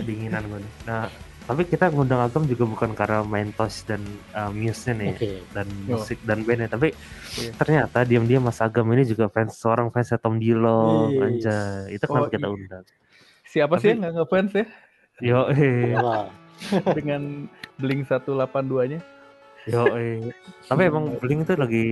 [0.01, 0.73] Dinginan gue nih.
[0.89, 1.05] Nah,
[1.45, 4.01] tapi kita ngundang Agam juga bukan karena main toys dan
[4.33, 5.09] uh, muse-nya nih.
[5.13, 5.29] Oke.
[5.53, 5.93] dan Yo.
[5.93, 6.97] musik dan bandnya tapi
[7.37, 7.51] Iya.
[7.55, 11.21] ternyata diam-diam Mas Agam ini juga fans seorang fansnya Tom Dillon Wih.
[11.21, 12.55] anjay itu Oh, kenapa kita iya.
[12.57, 12.83] undang
[13.45, 14.65] Siapa sih Tapi- yang nggak ngefans ya
[15.19, 15.93] yo eh
[16.97, 17.21] dengan
[17.75, 18.99] Blink 182-nya?
[19.67, 20.25] yo eh
[20.65, 21.85] tapi emang Blink itu lagi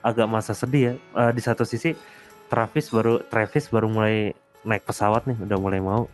[0.00, 1.98] agak masa sedih ya Eh, di satu sisi
[2.46, 4.32] Travis baru Travis baru mulai
[4.66, 6.10] naik pesawat nih udah mulai mau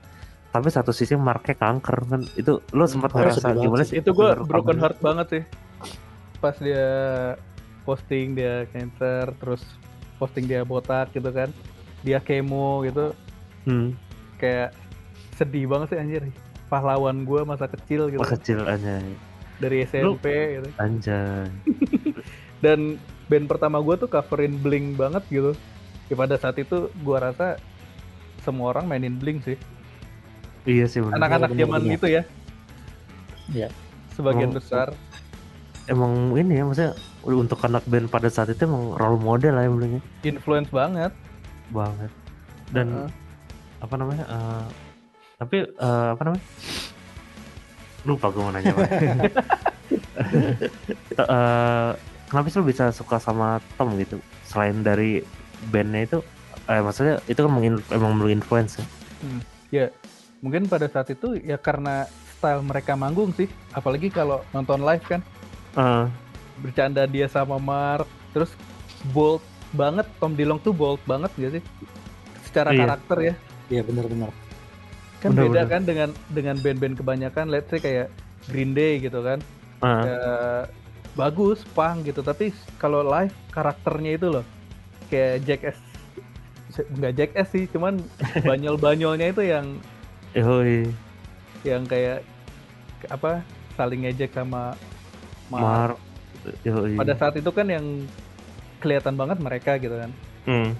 [0.53, 3.95] tapi satu sisi Marknya kanker kan itu lo sempat Oh, ngerasa sedih banget gimana sih.
[4.05, 5.43] Itu gue broken heart banget sih.
[6.45, 6.89] Pas dia
[7.89, 9.64] posting dia cancer, terus
[10.20, 11.49] posting dia botak gitu kan.
[12.05, 13.16] Dia kemo gitu,
[13.64, 13.97] hmm,
[14.37, 14.76] kayak
[15.41, 16.22] sedih banget sih anjir.
[16.68, 18.20] Pahlawan gue masa kecil gitu.
[18.20, 19.05] pas kecil anjay
[19.61, 20.68] Dari SMP gitu.
[20.80, 21.53] anjay
[22.64, 22.97] Dan
[23.28, 25.53] band pertama gue tuh coverin Blink banget gitu.
[26.07, 27.57] Ya pada saat itu gue rasa
[28.41, 29.59] semua orang mainin Blink sih.
[30.65, 30.99] iya sih.
[31.01, 32.23] Anak-anak bener, zaman itu ya.
[33.49, 33.69] Iya.
[34.13, 34.89] Sebagian Emang- besar.
[35.85, 36.93] emang ini ya maksudnya
[37.25, 40.03] untuk anak band pada saat itu emang role model lah ya Blink ya.
[40.25, 41.11] influence banget.
[41.69, 42.13] banget
[42.71, 43.11] dan Heeh.
[43.81, 44.65] apa namanya eh,
[45.37, 46.45] tapi eh, apa namanya
[48.03, 48.83] lupa gue mau nanya apa
[51.13, 51.91] Eh,
[52.27, 55.21] kenapa sih lu bisa suka sama Tom gitu selain dari
[55.69, 56.19] bandnya itu
[56.65, 58.79] eh maksudnya itu kan mengin- emang menginfluence
[59.71, 59.91] ya?
[60.43, 63.47] mungkin pada saat itu ya karena style mereka manggung sih.
[63.71, 65.23] Apalagi kalau nonton live kan.
[65.79, 66.05] Eh,
[66.59, 68.05] bercanda dia sama Mark
[68.35, 68.51] terus
[69.11, 69.41] bold
[69.71, 70.05] banget.
[70.19, 71.63] Tom Dillon tuh bold banget gak sih?
[72.43, 72.79] Secara Iya.
[72.83, 73.35] karakter ya.
[73.71, 74.31] Iya benar-benar.
[75.23, 75.71] kan Bener, beda bener.
[75.71, 78.11] kan dengan dengan band-band kebanyakan let's say kayak
[78.51, 79.39] Green Day gitu kan.
[79.79, 80.19] Eh, Ya,
[81.15, 82.21] bagus punk gitu.
[82.21, 84.43] Tapi kalau live karakternya itu loh
[85.13, 85.79] kayak Jackass
[86.73, 88.01] nggak Jackass sih cuman
[88.49, 89.77] banyol-banyolnya itu yang
[90.33, 90.89] yoi,
[91.69, 92.25] yang kayak
[93.13, 93.45] apa
[93.77, 94.73] saling ngejek sama
[95.53, 95.61] Mark.
[95.61, 95.99] Mark
[96.65, 96.97] yoi.
[96.97, 98.09] pada saat itu kan yang
[98.81, 100.75] kelihatan banget mereka gitu kan Hmm,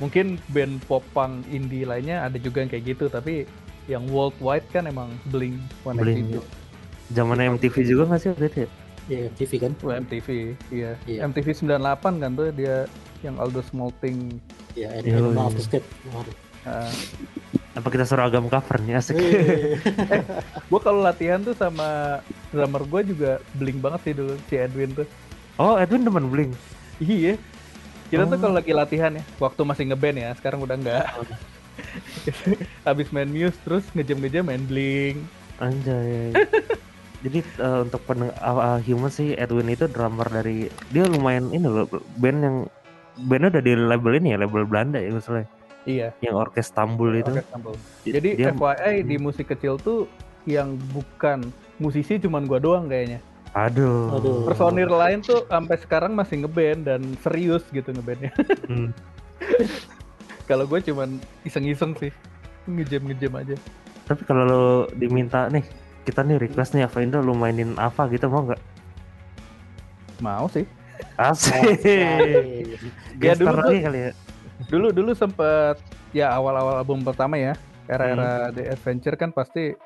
[0.00, 3.44] mungkin band pop punk indie lainnya ada juga yang kayak gitu tapi
[3.90, 6.40] yang worldwide kan emang Blink Blink, 182
[7.12, 8.68] zaman MTV juga nggak sih waktu itu ya?
[9.06, 9.72] Iya, TV kan.
[9.86, 10.28] Oh, MTV
[10.74, 10.98] iya.
[11.06, 11.20] Iya.
[11.30, 12.90] MTV 98 kan tuh dia
[13.26, 14.38] yang Aldo Small Thing
[14.78, 15.18] Ya, iya.
[15.18, 15.86] the State.
[16.12, 16.34] Waduh.
[16.66, 16.90] Nah,
[17.76, 19.16] Apa kita suruh agam cover nih asik.
[19.20, 19.76] Wih.
[20.68, 22.18] gue kalau latihan tuh sama
[22.48, 25.06] drummer gue juga bling banget sih dulu si Edwin tuh.
[25.56, 26.52] Oh Edwin teman bling.
[27.00, 27.36] Iya.
[28.08, 28.40] Kita tuh Oh.
[28.48, 31.04] kalau lagi latihan ya, waktu masih ngeband ya, sekarang udah enggak.
[32.88, 35.20] Habis main Muse terus ngejam-ngejam main Bling.
[35.58, 36.32] Anjay.
[37.24, 41.64] Jadi eh, untuk peneng uh, uh, human sih Edwin itu drummer dari dia lumayan ini
[41.64, 41.88] loh
[42.20, 42.56] band yang
[43.24, 45.48] bandnya udah di label ini ya label Belanda ya misalnya
[45.86, 46.10] Iya.
[46.18, 47.30] yang orkes Tambul itu.
[47.30, 47.74] Oke, sambal.
[48.02, 50.10] Jadi dia FYI di musik kecil tuh
[50.42, 51.46] yang bukan
[51.78, 53.22] musisi cuman gua doang kayaknya.
[53.54, 54.18] aduh.
[54.18, 54.44] Aduh.
[54.50, 58.34] Personil lain tuh sampai sekarang masih ngeband dan serius gitu ngebandnya.
[58.66, 58.90] Hmm.
[60.50, 62.12] Kalau gue cuman iseng-iseng sih,
[62.70, 63.56] ngejam-ngejam aja.
[64.06, 64.64] Tapi kalau lo
[64.94, 65.66] diminta nih
[66.06, 68.62] kita nih request nih Ava Indo lu mainin apa gitu mau nggak?
[70.22, 70.62] Mau sih.
[71.18, 71.56] Asik.
[73.18, 74.12] Ya, dulu tuh- kali ya.
[74.66, 75.76] Dulu dulu sempet
[76.10, 77.52] ya awal-awal album pertama ya,
[77.86, 79.76] era-era The Adventure kan pasti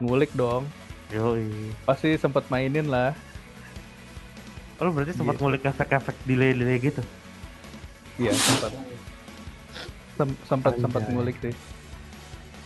[0.00, 0.64] ngulik dong.
[1.12, 1.70] Yoi.
[1.84, 3.12] Pasti sempet mainin lah.
[4.80, 5.42] Oh, berarti sempat Gitu.
[5.46, 7.02] ngulik efek-efek delay-delay gitu.
[8.18, 8.72] Iya, sempat.
[10.14, 11.54] Sem- sempat sempat ngulik sih.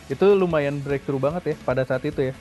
[0.09, 2.33] Itu lumayan breakthrough banget ya pada saat itu ya.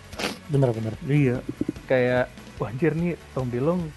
[0.49, 0.97] Bener-bener.
[1.05, 1.45] Iya.
[1.85, 3.93] Kayak wah anjir nih Tom Dilong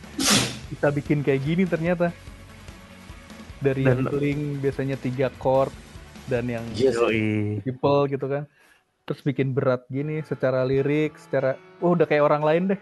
[0.68, 2.12] bisa bikin kayak gini ternyata.
[3.62, 5.70] Dari Dan- yang bling biasanya tiga chord
[6.26, 6.98] dan yang Yes.
[7.62, 8.44] Simple gitu kan.
[9.02, 12.80] Terus bikin berat gini secara lirik, secara wah udah kayak orang lain deh.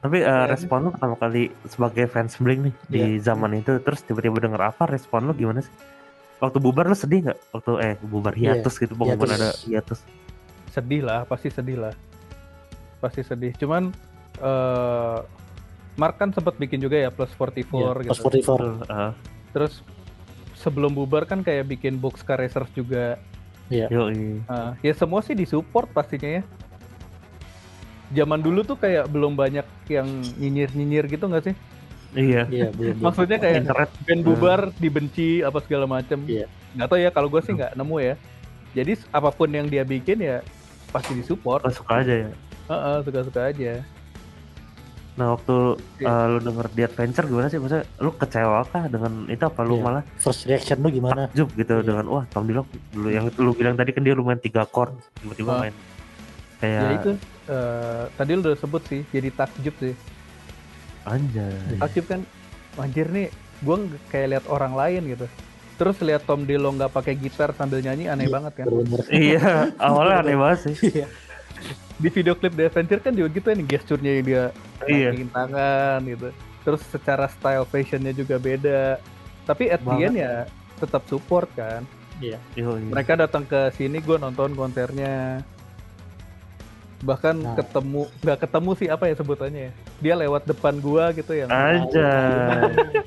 [0.00, 0.44] Tapi Ya.
[0.46, 4.84] respon lu pertama kali sebagai fans Blink nih di zaman itu terus tiba-tiba denger apa
[4.86, 5.72] respon lu gimana sih?
[6.34, 7.38] Waktu bubar lu sedih nggak?
[7.50, 10.00] Waktu eh bubar Iya, hiatus gitu pengumuman ada hiatus.
[10.66, 11.94] sedih lah pasti sedih lah
[12.98, 13.94] pasti sedih cuman
[14.36, 15.18] eh
[15.94, 18.42] Mark kan sempat bikin juga ya plus 44 Iya, gitu Pas 44.
[18.42, 19.12] Betul, eh,
[19.50, 19.72] terus
[20.54, 23.20] sebelum bubar kan kayak bikin Boxcar Racers juga
[23.68, 24.40] yoi.
[24.40, 26.42] Eh, ya semua sih disupport pastinya ya
[28.12, 31.56] zaman dulu tuh kayak belum banyak yang nyinyir-nyinyir gitu nggak sih
[32.14, 32.46] Iya.
[32.46, 32.94] Iya, belum.
[32.94, 32.96] belum.
[33.02, 36.46] maksudnya kayak Internet band bubar dibenci apa segala macem Iya.
[36.74, 38.14] nggak tahu ya kalau gue sih nggak nemu ya
[38.70, 40.38] jadi apa pun yang dia bikin ya
[40.90, 42.30] pasti disupport suka, suka aja ya.
[42.64, 43.72] Heeh, suka-suka aja
[45.14, 45.56] Nah waktu
[45.96, 46.10] Iya.
[46.10, 47.56] eh, lu denger The Adventure gimana sih?
[47.56, 49.84] Maksudnya lu kecewa kah dengan itu apa lu Iya.
[49.84, 51.26] malah First reaction lu gimana?
[51.28, 51.84] takjub gitu Iya.
[51.84, 55.50] dengan wah Tom Dilong dulu yang lu bilang tadi kan dia lumayan tiga chord tiba-tiba
[55.52, 55.60] Ah.
[55.60, 55.74] main
[56.56, 57.10] kayak ya itu
[57.46, 59.94] eh, tadi lu udah sebut sih jadi takjub sih
[61.04, 61.78] anjay.
[61.78, 62.20] takjub kan
[62.76, 63.28] anjir nih
[63.60, 63.76] gue
[64.08, 65.26] kayak lihat orang lain gitu
[65.74, 68.32] terus lihat Tom Dillon nggak pakai gitar sambil nyanyi aneh Iya.
[68.32, 68.66] banget kan
[69.24, 69.46] iya
[69.76, 70.74] awalnya aneh banget sih.
[70.92, 71.06] Iya.
[71.94, 74.42] di video klip The Adventure kan juga gitu nih gesturnya yang dia
[74.82, 75.10] Iya.
[75.26, 76.28] tangan gitu
[76.60, 78.98] terus secara style fashionnya juga beda
[79.44, 81.84] tapi at the end ya tetap support kan
[82.16, 82.38] Iya.
[82.54, 82.88] Yoi.
[82.88, 85.42] mereka datang ke sini gue nonton konsernya
[87.00, 87.52] bahkan Nah.
[87.54, 93.04] ketemu nggak ketemu sih apa ya sebutannya ya dia lewat depan gua gitu yang Anjay.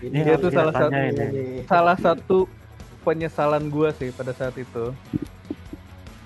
[0.00, 1.60] Ini Dia tuh salah satu- ini.
[1.64, 2.38] salah satu
[3.02, 4.96] penyesalan gua sih pada saat itu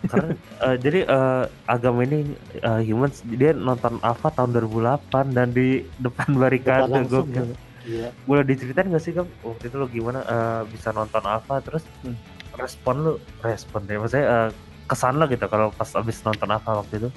[0.07, 0.31] Karena
[0.63, 2.23] eh, jadi eh, agama ini
[2.55, 7.51] eh, humans dia nonton Ava tahun 2008 dan di depan barikade langsung, gokil.
[7.83, 8.09] Iya.
[8.23, 12.15] Boleh diceritain gak sih Gam waktu itu lo gimana eh, bisa nonton Ava terus Hmm.
[12.55, 14.49] respon lu respon deh maksudnya eh,
[14.87, 17.11] kesan lo gitu kalau pas abis nonton Ava waktu itu.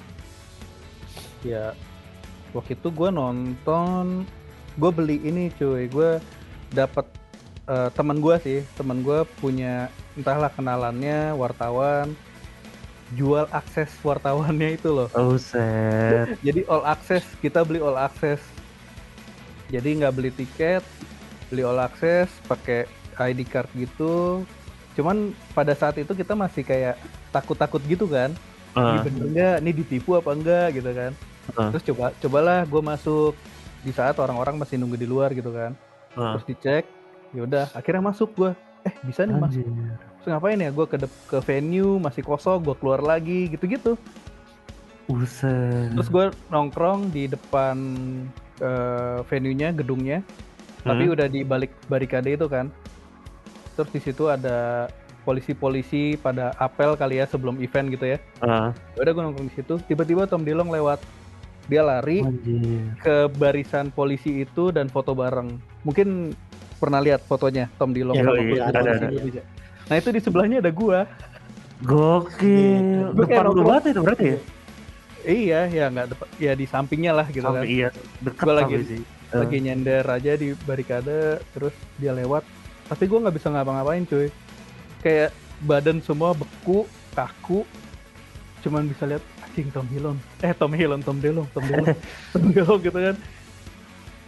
[1.44, 1.74] ya
[2.52, 4.22] waktu itu gua nonton
[4.74, 6.22] gua beli ini cuy gua
[6.70, 7.06] dapat
[7.66, 12.14] eh, teman gua sih teman gua punya entahlah kenalannya wartawan
[13.12, 15.08] jual akses wartawannya itu loh.
[15.12, 16.36] Oh set.
[16.46, 18.40] jadi all access kita beli all access.
[19.68, 20.84] Jadi nggak beli tiket
[21.52, 22.88] beli all access pakai
[23.20, 24.40] ID card gitu.
[24.96, 26.96] Cuman pada saat itu kita masih kayak
[27.28, 28.32] takut-takut gitu kan.
[28.72, 29.56] Ini Eh, bener nggak?
[29.60, 31.12] Ini ditipu apa enggak gitu kan.
[31.42, 31.68] Heeh.
[31.74, 33.34] terus coba cobalah gue masuk.
[33.82, 35.76] Di saat orang-orang masih nunggu di luar gitu kan.
[36.16, 36.84] Eh, terus dicek
[37.32, 38.52] yaudah akhirnya masuk gue
[38.84, 40.11] eh bisa nih masuk anjir.
[40.22, 40.96] Terus ngapain ya gue ke
[41.26, 43.98] ke venue masih kosong gue keluar lagi gitu-gitu
[45.10, 45.92] Buset.
[45.92, 47.76] Terus gue nongkrong di depan
[48.62, 50.22] eh, venue-nya, gedungnya,
[50.86, 51.14] tapi Hmm.
[51.18, 52.70] udah di balik barikade itu kan.
[53.74, 54.86] Terus di situ ada
[55.26, 58.18] polisi-polisi pada apel kali ya sebelum event gitu ya.
[58.46, 61.02] Eh, Udah gue nongkrong di situ, tiba-tiba Tom Dillon lewat.
[61.66, 62.94] Dia lari anjir.
[62.98, 65.58] ke barisan polisi itu dan foto bareng.
[65.82, 66.30] Mungkin
[66.78, 69.42] pernah lihat fotonya Tom Dillon Iya, sama iya, polisi ada, polisi ada.
[69.86, 71.04] Nah itu di sebelahnya ada gua.
[71.82, 73.12] Gokil.
[73.12, 74.38] Gua kayak Depan lu banget itu berarti ya?
[75.22, 77.70] Iya, ya nggak depan, ya di sampingnya lah gitu Sampai kan.
[77.70, 79.02] iya dekat Gua lagi- sih.
[79.32, 81.18] lagi nyender aja di barikade
[81.50, 82.44] terus dia lewat.
[82.84, 84.28] Tapi gue nggak bisa ngapa-ngapain cuy.
[85.00, 87.64] Kayak badan semua beku kaku.
[88.60, 90.20] Cuman bisa lihat anjing Tom Hilon.
[90.38, 91.96] Eh Tom Hilon Tom Delong Tom Delong.
[92.34, 93.16] Tom Delong gitu kan.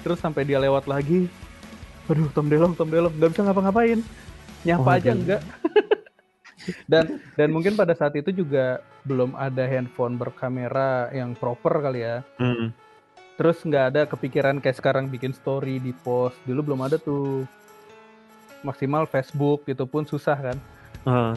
[0.00, 1.28] Terus sampai dia lewat lagi.
[2.08, 3.12] Aduh Tom Delong Tom Delong.
[3.12, 4.00] Nggak bisa ngapa-ngapain
[4.64, 5.20] nyapa Oh, aja Delong.
[5.22, 5.42] enggak.
[6.88, 12.24] Dan dan mungkin pada saat itu juga belum ada handphone berkamera yang proper kali ya.
[12.40, 12.72] Hmm.
[13.34, 16.38] terus nggak ada kepikiran kayak sekarang bikin story di post.
[16.46, 17.44] Dulu belum ada tuh.
[18.62, 20.56] Maksimal Facebook itu pun susah kan.
[21.04, 21.32] Eh,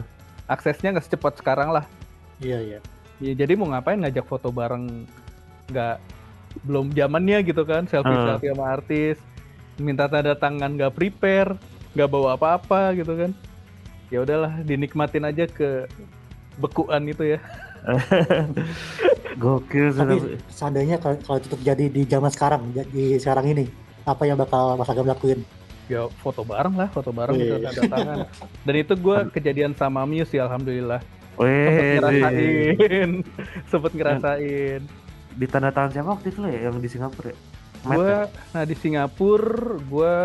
[0.46, 1.84] aksesnya nggak secepat sekarang lah.
[2.38, 2.78] Iya iya.
[3.18, 5.04] ya, jadi mau ngapain ngajak foto bareng
[5.68, 5.98] nggak
[6.64, 7.84] belum zamannya gitu kan.
[7.84, 9.18] Selfie selfie sama artis.
[9.76, 11.58] Minta tanda tangan nggak prepare
[11.96, 13.30] nggak bawa apa-apa gitu kan.
[14.08, 15.84] Ya udahlah dinikmatin aja ke
[16.56, 17.38] bekuan itu ya.
[19.42, 20.16] Gokil sih Tapi
[20.50, 23.64] seandainya kalau, kalau itu terjadi di zaman sekarang, di sekarang ini,
[24.02, 25.40] apa yang bakal Mas Agam lakuin?
[25.88, 28.18] ya foto bareng lah foto bareng gitu tanda tangan.
[28.62, 31.00] Dan itu gue kejadian sama Muse sih alhamdulillah.
[31.40, 33.10] Sempet ngerasain.
[33.72, 34.80] sempet ngerasain.
[35.32, 37.32] Di tanda tangan siapa waktu itu ya yang di Singapura?
[37.32, 37.36] Ya?
[37.88, 38.22] Gue ya?
[38.52, 40.16] nah di Singapura gue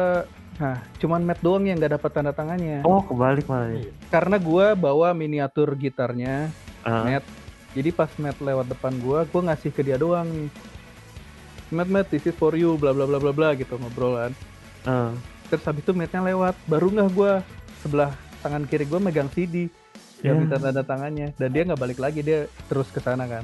[0.53, 2.85] nah cuman Matt doang yang nggak dapat tanda tangannya.
[2.85, 3.89] Oh kebalik malah ya.
[4.07, 7.23] karena gue bawa miniatur gitarnya Ah, Matt.
[7.73, 10.49] Jadi pas Matt lewat depan gue gue ngasih ke dia doang nih.
[11.71, 14.29] Matt Matt this is for you bla bla bla bla bla gitu ngobrolan
[14.83, 15.09] ah.
[15.49, 16.53] terus habis itu Mattnya lewat.
[16.65, 17.33] Baru nggak gue
[17.79, 19.67] sebelah tangan kiri gue megang CD
[20.19, 20.31] Ya.
[20.31, 21.35] yang minta tanda tangannya.
[21.35, 23.43] Dan dia nggak balik lagi dia terus ke sana kan.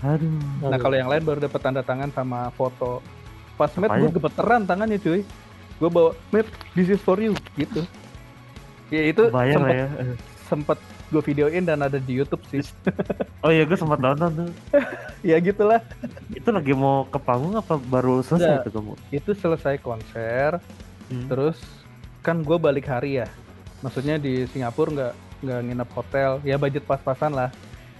[0.00, 0.32] Aduh.
[0.64, 3.04] nah kalau yang lain baru dapat tanda tangan sama foto.
[3.56, 5.20] Pas Matt gue gemeteran tangannya cuy
[5.80, 7.82] gue bawa Matt this is for you gitu
[8.88, 9.86] ya itu Bayang sempet ya.
[10.44, 10.78] sempet
[11.08, 12.62] gue videoin dan ada di YouTube sih
[13.42, 14.50] Oh iya gue sempat nonton tuh.
[15.24, 15.80] ya gitulah
[16.28, 18.92] Itu lagi mau ke panggung apa baru selesai tuh kamu?
[19.10, 20.60] itu selesai konser
[21.10, 21.26] Hmm.
[21.26, 21.58] terus
[22.22, 23.26] kan gue balik hari ya
[23.80, 27.50] maksudnya di Singapura nggak nggak nginep hotel ya budget pas-pasan lah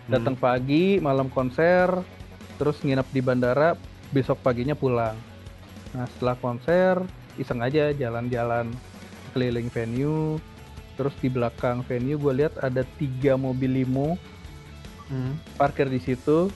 [0.07, 1.91] datang pagi malam konser
[2.55, 3.75] terus nginep di bandara
[4.11, 5.19] besok paginya pulang
[5.91, 7.03] nah setelah konser
[7.37, 8.73] iseng aja jalan-jalan
[9.33, 10.41] keliling venue.
[10.99, 14.19] Terus di belakang venue gue lihat ada tiga mobil limo
[15.11, 15.35] Hmm.
[15.59, 16.47] parkir di situ.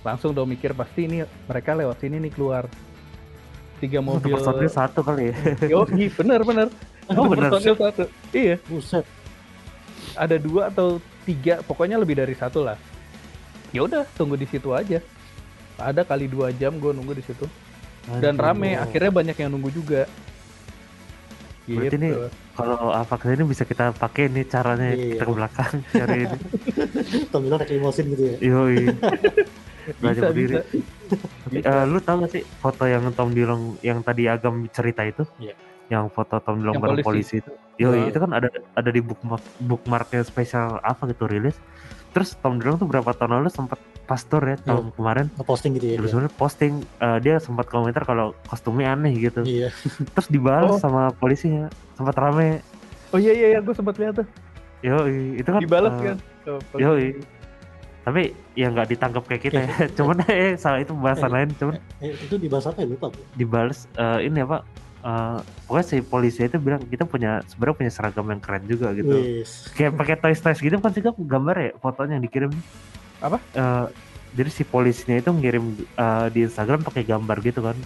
[0.00, 2.64] Langsung dong mikir pasti ini mereka lewat sini nih keluar.
[3.84, 5.36] Tiga Satu mobil personil satu kali ya.
[5.76, 5.84] yo
[6.16, 6.68] bener bener.
[7.12, 7.52] Oh, bener.
[7.52, 8.04] personil satu.
[8.32, 8.56] Iya.
[8.64, 9.04] Buset.
[10.16, 10.98] ada dua atau
[11.28, 12.80] tiga pokoknya lebih dari satu lah.
[13.76, 15.04] Ya udah tunggu di situ aja.
[15.76, 17.44] Ada kali dua jam gue nunggu di situ
[18.18, 18.44] dan Aduh.
[18.44, 20.02] rame akhirnya banyak yang nunggu juga
[21.68, 21.96] Berarti gitu.
[22.00, 22.10] ini
[22.56, 25.14] Kalau apa ini bisa kita pakai nih caranya Iya.
[25.14, 26.38] kita ke belakang cari ini.
[27.30, 28.36] Tom bilang naik limosin gitu ya.
[28.40, 28.76] Yoi.
[30.00, 30.54] Belajar bisa berdiri.
[30.56, 30.60] bisa
[31.44, 35.22] Tapi, eh, lu tau gak sih foto yang Tom Dilong yang tadi Agam cerita itu?
[35.38, 35.54] Iya.
[35.88, 37.06] Yang foto Tom Dilong Yang bareng polisi.
[37.06, 37.50] polisi, itu.
[37.78, 38.04] Yoi, Iya.
[38.10, 41.54] itu kan ada ada di bookmark bookmarknya spesial apa gitu rilis.
[42.10, 43.76] Terus Tom Dilong tuh berapa tahun lalu sempat
[44.08, 45.26] pastor ya tahun kemarin.
[45.36, 45.94] Ngeposting gitu ya.
[45.94, 46.12] terus dia.
[46.16, 49.44] sebenarnya posting eh, dia sempat komentar kalau kostumnya aneh gitu.
[49.44, 49.68] Iya.
[50.16, 50.80] terus dibalas Oh.
[50.80, 52.64] sama polisinya sempat rame.
[53.08, 54.26] Oh iya iya iya gue sempat lihat tuh.
[54.80, 56.16] Yoi itu kan dibalas eh, kan?
[56.48, 57.20] Oh, yoi.
[58.00, 59.68] Tapi ya nggak ditangkap kayak kita ya.
[60.00, 61.74] Cuman eh salah itu bahasan Eh, lain cuman.
[62.00, 62.88] Eh, itu dibahas apa ya?
[62.88, 64.64] Lupa dibales eh, ini apa
[64.98, 69.12] eh, pokoknya si polisi itu bilang kita punya sebenarnya punya seragam yang keren juga gitu.
[69.12, 69.68] Wis.
[69.72, 72.52] kayak pakai toys toys gitu kan sih gambar ya fotonya yang dikirim
[73.18, 73.38] Apa?
[73.52, 73.86] Eh,
[74.32, 77.76] jadi si polisinya itu ngirim eh, di Instagram pakai gambar gitu kan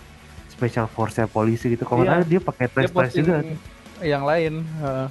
[0.49, 2.23] special force polisi gitu kalau Iya.
[2.23, 3.43] dia pakai toys posting juga
[3.99, 5.07] yang lain heeh.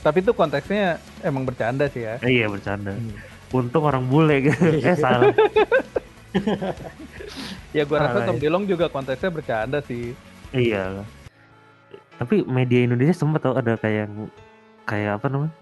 [0.00, 3.16] tapi itu konteksnya emang bercanda sih ya Eh, iya bercanda Hmm.
[3.54, 5.32] untung orang bule gitu eh salah
[7.70, 8.42] ya gue rasa Tom ya.
[8.42, 10.12] Delong juga konteksnya bercanda sih
[10.52, 11.04] iya
[12.16, 14.08] tapi media Indonesia sempat tau ada kayak
[14.84, 15.52] kayak apa namanya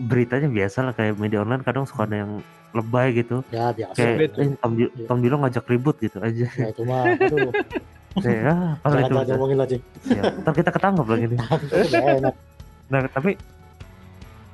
[0.00, 2.40] beritanya biasa lah kayak media online kadang suka ada yang
[2.70, 3.94] lebay gitu Ya biasa.
[3.94, 4.40] kayak Betul.
[4.40, 5.06] eh, Tom, Di- Iya.
[5.06, 7.04] Tom Dillon ngajak ribut gitu aja Ya itu mah.
[7.10, 7.52] Aduh.
[8.16, 9.76] kayak ah kalau Jangan itu jangan ngomongin lagi.
[10.02, 10.24] siap.
[10.40, 11.38] ntar kita ketangkep lagi nih
[12.18, 12.34] enak.
[12.86, 13.30] nah tapi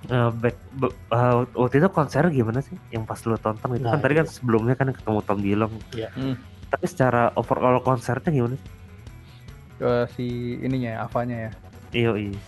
[0.07, 0.57] eh, back,
[1.09, 4.27] eh, waktu itu konser gimana sih yang pas lu tonton itu Nah, kan tadi kan
[4.27, 6.09] sebelumnya kan ketemu Tom Dillon Iya.
[6.13, 6.35] Hmm.
[6.67, 8.71] tapi secara overall konsernya gimana sih?
[9.79, 10.27] Eh, si
[10.59, 11.51] ininya ya Avanya ya
[11.93, 12.39] Iya iya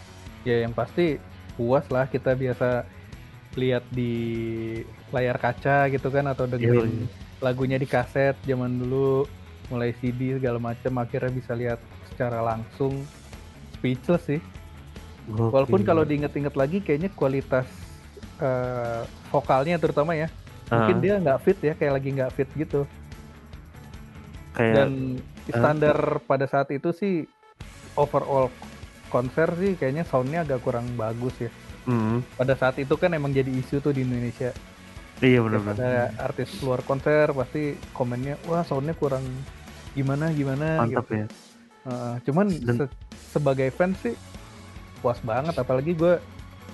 [0.44, 1.16] ya yang pasti
[1.58, 2.86] puas lah kita biasa
[3.58, 4.14] lihat di
[5.10, 7.42] layar kaca gitu kan atau dengerin Yoi.
[7.42, 9.26] lagunya di kaset zaman dulu
[9.68, 13.04] mulai CD segala macam akhirnya bisa lihat secara langsung.
[13.76, 14.40] Speechless sih.
[15.28, 15.52] Gokil.
[15.52, 17.68] walaupun kalau diinget-inget lagi kayaknya kualitas
[18.40, 20.32] eh, vokalnya terutama ya
[20.72, 22.88] mungkin Ah, dia nggak fit ya kayak lagi nggak fit gitu.
[24.56, 24.90] Kayak dan
[25.52, 27.28] standar pada saat itu sih
[27.92, 28.48] overall
[29.08, 31.50] konser sih kayaknya soundnya agak kurang bagus ya.
[31.84, 32.20] Hmm.
[32.34, 34.52] Pada saat itu kan emang jadi isu tuh di Indonesia.
[35.18, 35.74] Iya benar-benar.
[35.74, 35.92] Ada
[36.22, 39.24] artis luar konser pasti komennya wah soundnya kurang
[39.90, 41.14] gimana gimana Mantap gitu.
[41.16, 41.26] ya.
[41.84, 42.94] Heeh, cuman Dan- se-
[43.30, 44.14] sebagai fans sih
[44.98, 46.20] puas banget apalagi gue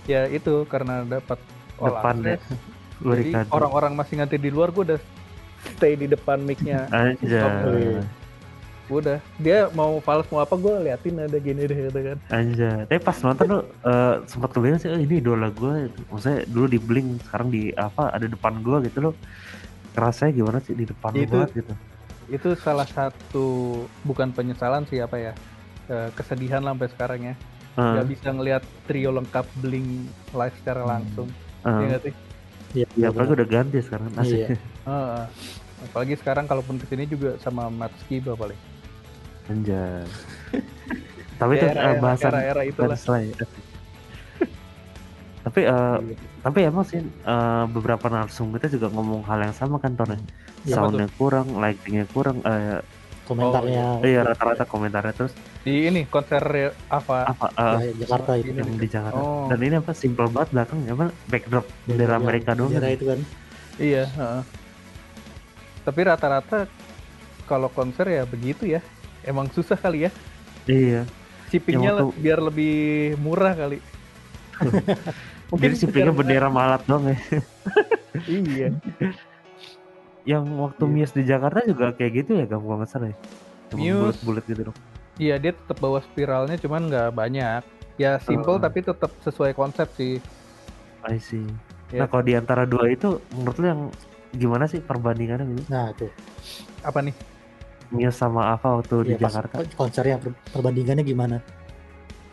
[0.05, 1.39] ya itu karena dapat
[1.79, 2.35] all Depan ya.
[2.35, 2.43] access.
[3.05, 5.01] Jadi orang-orang masih ngantri di luar gue udah
[5.73, 6.87] stay di depan mic-nya.
[6.91, 7.49] Aja.
[8.85, 12.19] Gua udah dia mau fals mau apa gue liatin ada gini deh gitu kan.
[12.29, 12.85] Aja.
[12.85, 15.89] Tapi pas nonton lu eh, sempat kebayang sih, oh, ini idola gue.
[16.13, 19.15] Maksudnya dulu di Blink, sekarang di apa ada depan gue gitu loh.
[19.97, 21.73] Rasanya gimana sih di depan Itu- banget gitu.
[22.25, 23.47] Itu salah satu
[24.01, 25.33] bukan penyesalan sih apa ya
[25.89, 27.35] eh, kesedihan lah sampai sekarang ya.
[27.75, 31.27] Gak bisa ngelihat trio lengkap Blink live secara langsung.
[31.65, 31.73] eh.
[31.73, 32.15] Iya nggak sih?
[32.75, 34.39] Iya, Ya apalagi udah ganti sekarang asik.
[34.45, 34.49] Iya.
[34.85, 35.25] Heeh.
[35.85, 38.57] apalagi sekarang kalaupun ke sini juga sama Matt Skiba paling.
[39.51, 40.05] Anjay.
[41.41, 42.97] Tapi itu eh, era-era- bahasan era-era itulah.
[42.97, 43.35] fans lah ya.
[45.45, 45.97] tapi eh,
[46.41, 50.19] tapi emang sih eh, beberapa narsum kita juga ngomong hal yang sama kan Ton ya?
[50.65, 52.81] Iya, Soundnya kurang, lightingnya kurang, eh,
[53.25, 55.33] Komentarnya iya rata-rata komentarnya terus
[55.65, 56.45] Di ini konser
[56.93, 57.25] apa?
[57.25, 58.53] apa eh, ya, Jakarta itu.
[58.53, 59.17] yang di Jakarta.
[59.17, 59.49] Oh.
[59.49, 62.69] Dan ini apa simple banget belakangnya apa backdrop bendera Amerika doang.
[62.69, 62.97] Bendera kan?
[62.97, 63.21] itu kan.
[63.81, 64.05] Iya.
[64.05, 64.43] heeh.
[65.89, 66.59] Tapi rata-rata
[67.49, 68.85] kalau konser ya begitu ya.
[69.25, 70.11] Emang susah kali ya.
[70.65, 71.03] Iya.
[71.49, 72.75] Shippingnya waktu- le- biar lebih
[73.19, 73.79] murah kali.
[75.55, 77.19] Jadi shippingnya bendera malat doang ya.
[78.25, 78.71] Iya.
[80.25, 80.93] Yang waktu Iya.
[80.95, 83.17] Muse di Jakarta juga kayak gitu ya, gak nggak salah ya.
[83.69, 84.79] Cuma bulat-bulat gitu dong.
[85.15, 87.63] Iya dia tetap bawa spiralnya cuman nggak banyak.
[87.95, 88.59] Ya simple Oh.
[88.59, 90.19] tapi tetap sesuai konsep sih.
[91.03, 91.45] I see.
[91.91, 92.03] Iya.
[92.03, 93.83] Nah kalau di antara dua itu menurut lu yang
[94.33, 95.63] gimana sih perbandingannya gitu?
[95.69, 96.07] Nah, itu.
[96.81, 97.15] Apa nih?
[97.91, 99.57] Muse sama apa waktu di Iya, pas Jakarta?
[99.75, 101.37] konsernya per- perbandingannya gimana?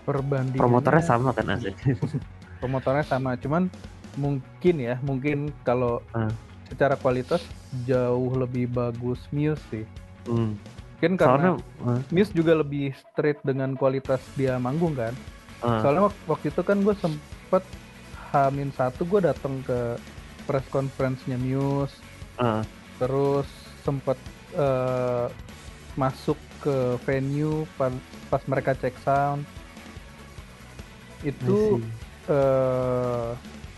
[0.03, 0.59] Perbandingannya.
[0.59, 1.75] Promotornya sama kan asik.
[2.61, 3.35] Promotornya sama.
[3.35, 3.67] Cuman
[4.15, 6.31] mungkin ya mungkin kalau Hmm.
[6.67, 7.43] secara kualitas
[7.83, 9.85] jauh lebih bagus Muse sih.
[10.25, 10.55] Hmm.
[10.97, 15.13] Mungkin karena Soalnya Muse juga lebih straight dengan kualitas dia manggung kan.
[15.61, 17.63] eh, Soalnya wak- waktu itu kan gue sempet
[18.31, 19.99] Hamin satu gue datang ke
[20.41, 21.93] press conference-nya Muse,
[22.37, 22.61] eh,
[22.97, 23.45] terus
[23.81, 24.15] sempet
[24.53, 25.27] eh,
[25.93, 27.91] masuk ke venue pas,
[28.29, 29.43] pas mereka cek sound.
[31.21, 31.81] Itu
[32.29, 33.29] eh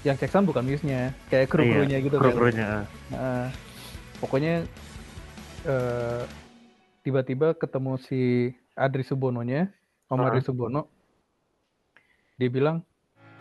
[0.03, 2.23] yang cek sound bukan Muse-nya, kayak kru-krunya gitu kan.
[2.27, 2.67] Kru-krunya.
[2.67, 2.83] eh.
[3.09, 3.47] Nah,
[4.19, 4.53] pokoknya
[5.63, 6.21] eh,
[7.01, 9.71] tiba-tiba ketemu si Adri Subononya,
[10.07, 10.27] Om Ah.
[10.27, 10.91] Adri Subono.
[12.35, 12.83] Dia bilang,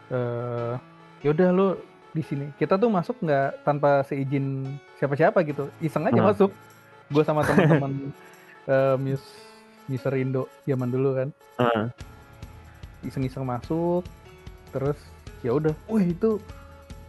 [0.06, 0.74] eh
[1.22, 1.68] yaudah lo
[2.12, 2.46] di sini.
[2.54, 4.66] Kita tuh masuk nggak tanpa seizin
[4.98, 6.30] siapa-siapa gitu, iseng aja Ah.
[6.30, 6.50] masuk.
[7.12, 8.10] Gue sama teman-teman
[8.72, 9.28] eh, Muse
[9.86, 11.28] Mister Indo zaman dulu kan,
[11.60, 11.84] Eh,
[13.04, 14.06] iseng-iseng masuk,
[14.70, 14.96] terus
[15.42, 16.38] ya udah, wih itu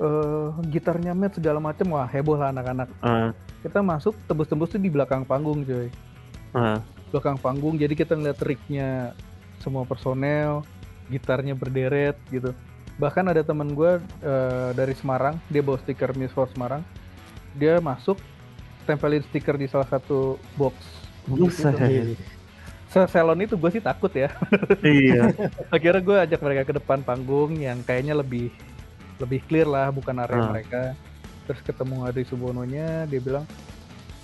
[0.01, 2.89] eh, gitarnya Matt segala macem, wah heboh lah anak-anak.
[3.05, 3.31] eh,
[3.61, 6.79] kita masuk tembus-tembus tuh di belakang panggung coy eh.
[7.13, 9.15] belakang panggung jadi kita ngeliat triknya
[9.63, 10.67] semua personel
[11.07, 12.51] gitarnya berderet gitu.
[12.99, 14.01] Bahkan ada teman gue
[14.73, 16.81] dari Semarang dia bawa stiker Miss for Semarang.
[17.55, 18.17] Dia masuk
[18.83, 20.75] tempelin stiker di salah satu box
[21.23, 21.71] Buset.
[21.77, 22.19] Iya.
[22.85, 24.29] seselon itu gue sih takut ya
[24.85, 25.31] iya.
[25.67, 28.53] akhirnya gue ajak mereka ke depan panggung yang kayaknya lebih
[29.17, 30.49] lebih clear lah bukan area Ah.
[30.49, 30.81] mereka
[31.43, 33.47] terus ketemu Adri Subononya dia bilang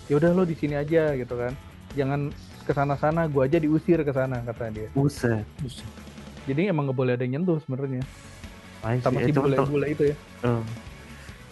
[0.05, 1.51] ya udah lo di sini aja gitu kan
[1.91, 2.29] jangan
[2.61, 5.41] ke sana sana gue aja diusir ke sana kata dia Buset.
[6.45, 8.05] jadi emang nggak boleh ada yang nyentuh sebenarnya
[8.99, 10.61] sama Eh, si tem- bule-bule itu ya eh.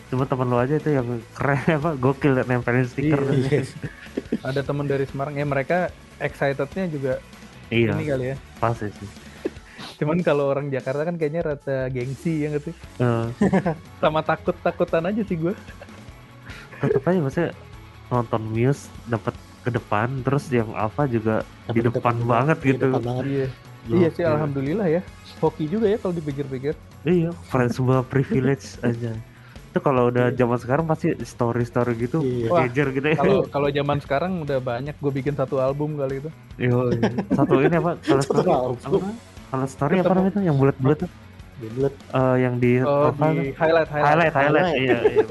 [0.08, 3.20] Cuma temen lo aja itu yang keren apa gokil nempelin stiker.
[3.26, 3.60] Iya.
[3.60, 3.62] Iya.
[4.48, 7.14] ada teman dari Semarang ya mereka excitednya juga
[7.68, 9.10] Iya, ini kali ya pasti sih.
[9.98, 13.26] cuman kalau orang Jakarta kan kayaknya rata gengsi ya nggak sih Eh,
[14.02, 15.52] sama takut takutan aja sih gue
[16.78, 17.52] tetep aja maksudnya
[18.08, 22.30] nonton Muse dapat ke depan terus yang Alpha juga di Tapi depan juga.
[22.32, 22.88] banget Iya, gitu.
[22.88, 23.26] depan banget.
[23.26, 23.48] iya
[23.90, 24.32] iya sih Gokil.
[24.32, 25.02] alhamdulillah ya
[25.38, 29.12] hoki juga ya kalau dipikir-pikir Iya, friends sebuah privilege aja.
[29.78, 30.42] Itu kalau udah Iya.
[30.42, 32.50] zaman sekarang pasti story-story gitu, Iya.
[32.50, 33.18] Wah, pager gitu ya.
[33.22, 36.90] kalau kalau zaman sekarang udah banyak gue bikin satu album kali itu Yo,
[37.30, 37.94] satu ini apa?
[38.10, 38.78] Kalau story, album.
[38.82, 39.10] apa?
[39.54, 40.44] Kalau story apa namanya tuh?
[40.50, 41.10] Yang bulat-bulat tuh?
[41.78, 41.94] Bulat.
[41.94, 44.82] Eh, yang di oh, profile di highlight highlight, highlight, highlight, Highlight.
[44.82, 45.26] iya, iya.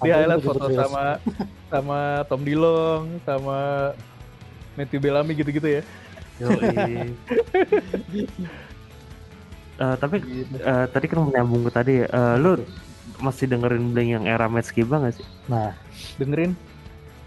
[0.00, 1.04] di highlight itu foto sama
[1.72, 3.58] sama Tom Dilong sama
[4.80, 5.82] Matthew Bellamy gitu-gitu ya.
[9.76, 10.16] Eh, tapi
[10.54, 12.56] eh, tadi kan menyambung ke tadi, eh, lu
[13.20, 15.26] masih dengerin Blink yang era Matt Skiba gak sih?
[15.46, 15.76] Nah,
[16.16, 16.52] dengerin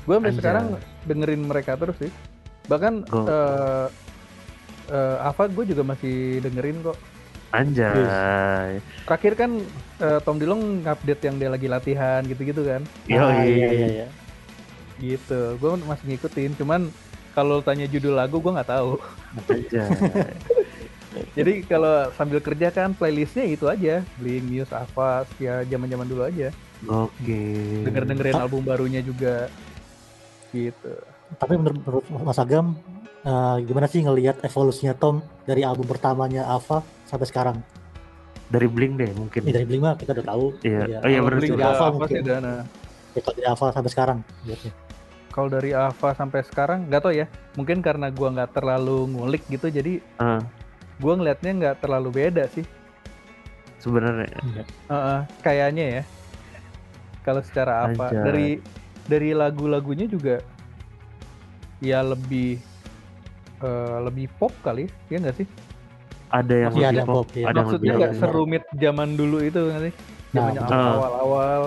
[0.03, 0.65] gue sampai sekarang
[1.07, 2.11] dengerin mereka terus sih
[2.67, 3.23] bahkan Go.
[3.23, 3.87] eh,
[4.91, 6.97] eh, Ava gue juga masih dengerin kok.
[7.53, 8.81] Anjay.
[9.05, 9.51] Terakhir kan
[10.01, 12.81] eh, Tom Dilong update yang dia lagi latihan gitu-gitu kan.
[13.05, 14.07] Yo, Ah, iya iya iya.
[14.97, 15.55] Gitu.
[15.61, 16.57] Gue masih ngikutin.
[16.57, 16.89] Cuman
[17.37, 18.97] kalau tanya judul lagu gue nggak tahu.
[19.53, 19.87] Anjay.
[21.37, 24.01] Jadi kalau sambil kerja kan playlistnya itu aja.
[24.17, 26.49] Bling, Muse, Ava, ya zaman-zaman dulu aja.
[26.85, 27.41] Oke.
[27.85, 29.47] Denger dengerin album barunya juga.
[30.51, 30.93] Gitu.
[31.39, 32.77] Tapi menurut, menurut Mas Agam
[33.25, 37.57] eh, gimana sih ngelihat evolusinya Tom dari album pertamanya Ava sampai sekarang?
[38.53, 39.41] Dari Blink deh mungkin.
[39.41, 40.45] Ini dari Blink mah kita udah tahu.
[40.61, 40.81] Iya.
[40.85, 41.41] Ya, Oh iya juga.
[41.41, 42.21] Dari Ava mungkin.
[42.21, 42.29] sih
[43.13, 44.17] ya, kalau dari Ava sampai sekarang.
[44.45, 44.71] lihatnya.
[45.33, 47.25] Kalau dari Ava sampai sekarang nggak tau ya.
[47.57, 50.37] Mungkin karena gua nggak terlalu ngulik gitu, jadi Ah,
[51.03, 52.63] gua ngelihatnya nggak terlalu beda sih.
[53.83, 54.31] sebenarnya
[54.87, 56.03] Heeh, kayaknya ya.
[57.27, 58.23] Kalau secara apa Anjay.
[58.23, 58.49] dari
[59.03, 60.39] dari lagu-lagunya juga
[61.83, 62.63] ya lebih
[63.59, 65.47] eh, lebih pop kali, ya nggak sih?
[66.33, 67.45] ada yang Iya, lebih ada pop, pop, iya.
[67.45, 69.93] ada yang Maksudnya nggak serumit zaman dulu itu nggak sih?
[70.33, 71.61] Zamannya Nah, awal-awal.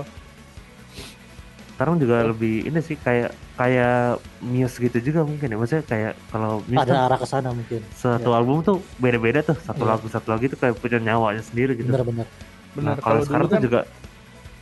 [1.77, 6.61] sekarang juga lebih ini sih kayak kayak Muse gitu juga mungkin ya maksudnya kayak kalau
[6.63, 7.81] Muse tuh ada arah ke sana mungkin.
[7.91, 8.37] satu Iya.
[8.37, 9.91] album tuh beda-beda tuh satu Iya.
[9.91, 12.29] lagu satu lagu itu kayak punya nyawanya sendiri gitu Bener-bener.
[12.73, 12.95] Benar.
[12.95, 13.81] nah, kalau sekarang kan, tuh juga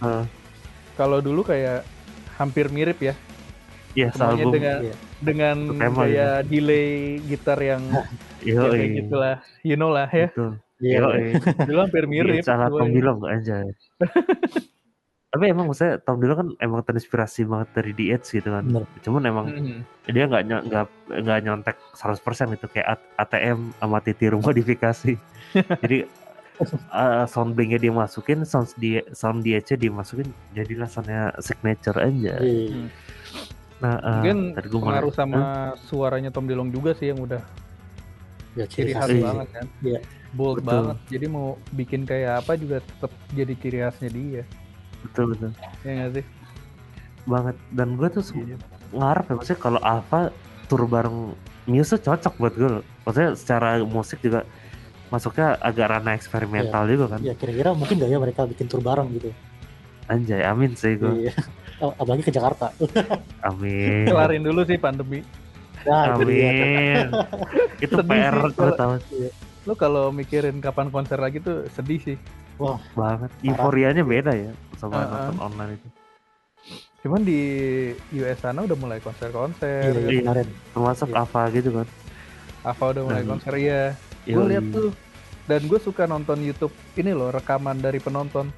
[0.01, 0.24] eh,
[0.95, 1.82] kalau dulu kayak
[2.34, 3.14] hampir mirip ya,
[3.92, 4.95] ya semuanya sealbum dengan Iya.
[5.18, 6.90] dengan tema gaya delay
[7.20, 7.82] gitar yang
[8.47, 10.30] yo ya kayak gitulah, you know lah ya.
[10.30, 10.99] gitu Iya.
[10.99, 11.07] yo
[11.66, 12.42] Dulu hampir mirip.
[12.42, 13.66] salah Dilong aja
[15.35, 18.87] tapi emang maksudnya Tom Dilong kan emang terinspirasi banget dari The Edge gitu kan Bener.
[19.03, 19.78] cuman emang Mhm.
[20.07, 20.85] dia nggak nggak
[21.20, 22.87] nggak nyontek 100% itu kayak
[23.18, 25.18] ATM sama titiru modifikasi
[25.82, 26.07] jadi
[26.89, 32.39] uh, sound blinknya dia masukin sound di sound di edge dimasukin jadilah soundnya signature aja
[32.39, 32.87] Iya.
[33.82, 35.41] nah uh, Mungkin tadi pengaruh nanya, sama
[35.82, 37.43] suaranya Tom DeLonge juga sih yang udah
[38.55, 39.11] Ya, ciri khas.
[39.11, 39.26] Iya.
[39.26, 39.66] banget kan.
[39.82, 39.99] Iya.
[40.30, 40.70] Bold Betul.
[40.70, 40.97] banget.
[41.11, 44.43] Jadi mau bikin kayak apa juga tetap jadi ciri khasnya dia.
[45.05, 45.50] Betul betul
[45.82, 46.24] Ya nggak sih?
[47.24, 48.57] banget dan gue tuh Iya.
[48.90, 50.20] ngarep ya maksudnya kalau Ava
[50.66, 51.32] tur bareng
[51.64, 52.84] Muse tuh cocok buat gue loh.
[53.02, 54.44] maksudnya secara musik juga
[55.07, 59.09] masuknya agak ranah eksperimental juga kan Ya kira-kira mungkin gak ya mereka bikin tur bareng
[59.11, 59.32] gitu.
[60.07, 61.34] anjay amin sih gue Iya.
[61.76, 62.70] Oh, Apalagi ke Jakarta.
[63.42, 65.24] amin Kelarin dulu sih pandemi.
[65.82, 67.07] Nah, itu amin
[67.78, 68.92] itu Sedih PR sih gue kalau- tahu
[69.64, 72.16] Lu kalau mikirin kapan konser lagi tuh sedih sih.
[72.92, 75.09] Banget euforianya beda ya sama Uh-uh.
[75.09, 75.88] nonton online itu
[77.05, 77.40] Cuman di
[78.16, 79.84] US sana udah mulai konser-konser.
[79.84, 80.09] Iya, gitu.
[80.09, 80.48] iya, kemarin.
[80.72, 81.20] termasuk Iya.
[81.20, 81.86] Ava gitu kan
[82.64, 83.82] Ava udah mulai Dan- konser iya.
[84.24, 84.88] Gue lihat tuh
[85.44, 88.48] dan gue suka nonton YouTube ini loh rekaman dari penonton.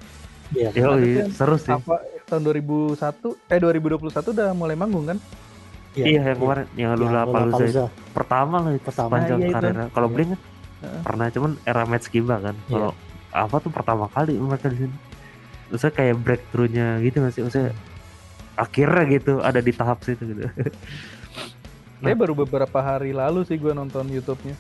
[0.52, 0.70] Iya.
[0.70, 2.94] Ada seru sih Ava tahun 2001
[3.50, 5.18] eh 2021 udah mulai manggung kan?
[5.96, 7.88] iya yang kemarin yang Iya, Lula Lollapalooza.
[8.12, 9.08] pertama lah itu Pertama.
[9.10, 10.14] sepanjang iya karirnya kalau Iya.
[10.14, 10.40] Blink kan
[11.02, 12.68] pernah cuman era Match Giba kan Iya.
[12.70, 12.90] kalau
[13.36, 14.96] Ava tuh pertama kali mereka di sini
[15.68, 17.70] maksudnya kayak breakthrough-nya gitu nggak sih maksudnya
[18.56, 20.42] akhirnya gitu ada di tahap situ gitu
[21.96, 22.12] Nah.
[22.12, 24.52] Kayak baru beberapa hari lalu sih gue nonton YouTube-nya.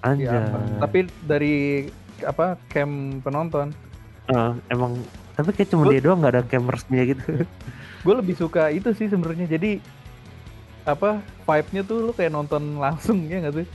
[0.00, 0.48] anjay Ya,
[0.80, 1.84] tapi dari
[2.24, 3.68] apa cam penonton,
[4.28, 4.96] Eh, emang
[5.34, 7.44] tapi kayak cuma Gua- dia doang nggak ada cam resminya gitu
[8.06, 9.44] gue lebih suka itu sih sebenarnya.
[9.44, 9.76] Jadi
[10.84, 13.66] apa vibe-nya tuh lu kayak nonton langsung ya nggak sih?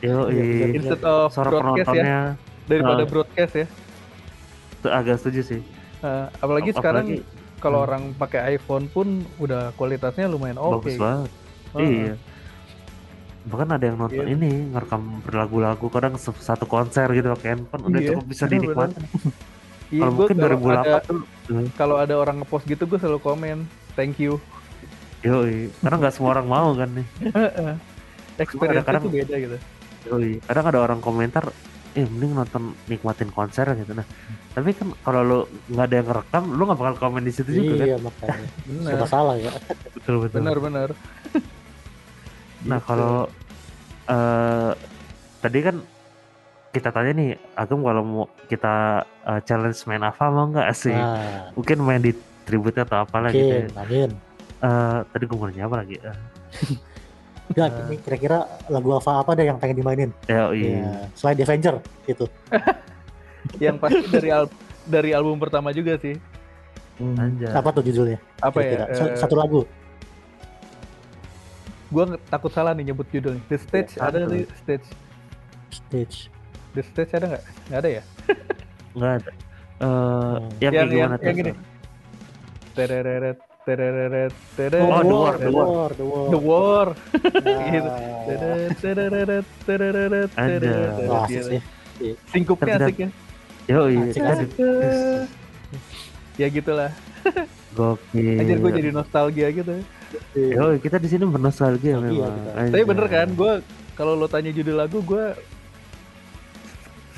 [0.00, 0.72] yo Iya.
[0.72, 2.18] Instead of suara ya, penontonnya
[2.66, 3.08] daripada Ah.
[3.08, 3.66] broadcast ya.
[4.86, 5.60] agak setuju sih
[5.98, 7.86] Eh, apalagi Ap- sekarang apalagi kalau hmm.
[7.86, 10.78] orang pakai iPhone pun udah kualitasnya lumayan oke.
[10.78, 11.30] bagus banget
[11.72, 11.90] Heeh.
[12.04, 12.14] iya
[13.44, 14.30] bahkan ada yang nonton Iya.
[14.32, 19.02] ini ngerekam berlagu-lagu kadang satu konser gitu pakai handphone udah Iya, cukup bisa dinikmatin
[19.88, 23.18] Iya, kalau mungkin kalau 2008 ada tuh eh, kalau ada orang ngepost gitu gue selalu
[23.18, 23.58] komen
[23.94, 24.38] thank you.
[25.20, 27.06] yoi karena nggak semua orang mau kan nih
[28.36, 29.56] Experience kadang-kadang- itu beda gitu.
[30.06, 30.30] Yoi.
[30.40, 31.50] kadang ada orang komentar
[31.96, 34.04] eh mending nonton nikmatin konser gitu nah
[34.52, 37.72] tapi kan kalau lu nggak ada yang ngerekam lu nggak bakal komen di situ juga
[37.74, 38.46] kan Iya makanya.
[38.68, 39.06] Benar.
[39.06, 39.52] Salah ya.
[39.90, 40.88] betul betul Benar benar.
[42.62, 42.86] nah Gitu.
[42.86, 43.16] kalau
[44.06, 44.72] eh
[45.38, 45.76] tadi kan
[46.68, 48.74] kita tanya nih Agam kalau mau kita
[49.24, 52.12] eh, challenge main apa mau nggak sih Nah, mungkin main di
[52.44, 53.68] tribute atau apalah oke, gitu ya.
[53.74, 54.10] amin.
[54.58, 55.96] Eh, tadi gue mau nanya apa lagi
[57.46, 60.10] Eh, Ya, ini kira-kira lagu apa apa deh yang pengen dimainin?
[60.26, 60.82] ya, iya.
[60.82, 61.74] Ya, selain The Avenger
[62.04, 62.26] gitu.
[63.62, 64.50] Yang pasti dari al-
[64.84, 66.18] dari album pertama juga sih.
[66.98, 67.46] Anjay.
[67.48, 68.18] Apa tuh judulnya?
[68.40, 68.66] Apa ya?
[68.68, 68.94] kira-kira?
[68.96, 69.62] Sa- Satu lagu.
[71.86, 73.38] gue takut salah nih nyebut judulnya.
[73.46, 74.88] The Stage Ya, ada nih Stage.
[75.70, 76.16] Stage.
[76.74, 77.44] The Stage ada nggak?
[77.70, 78.02] Nggak ada ya?
[78.92, 79.30] nggak ada
[79.76, 80.48] Eh, Hmm.
[80.58, 81.52] yang, Yang- yang- yang gini.
[82.74, 86.26] Tereret tereret, teret, Oh, The War, The War, The War.
[86.30, 86.86] The War.
[87.74, 87.90] Gitu.
[88.78, 91.62] Tereret, tereret, tereret.
[92.30, 93.08] Singkupnya asik ya.
[93.66, 95.26] Yo, iya,
[96.36, 96.92] Ya gitulah.
[97.74, 98.38] gokil.
[98.38, 99.82] Anjir gue jadi nostalgia gitu.
[100.32, 102.32] Yo, kita di sini bernostalgia Iya, memang.
[102.32, 102.70] kita.
[102.70, 103.52] Tapi bener kan, gue
[103.98, 105.34] kalau lo tanya judul lagu, gue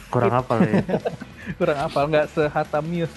[0.09, 0.80] kurang hafal ya.
[1.61, 3.12] kurang hafal, nggak sehatam Muse.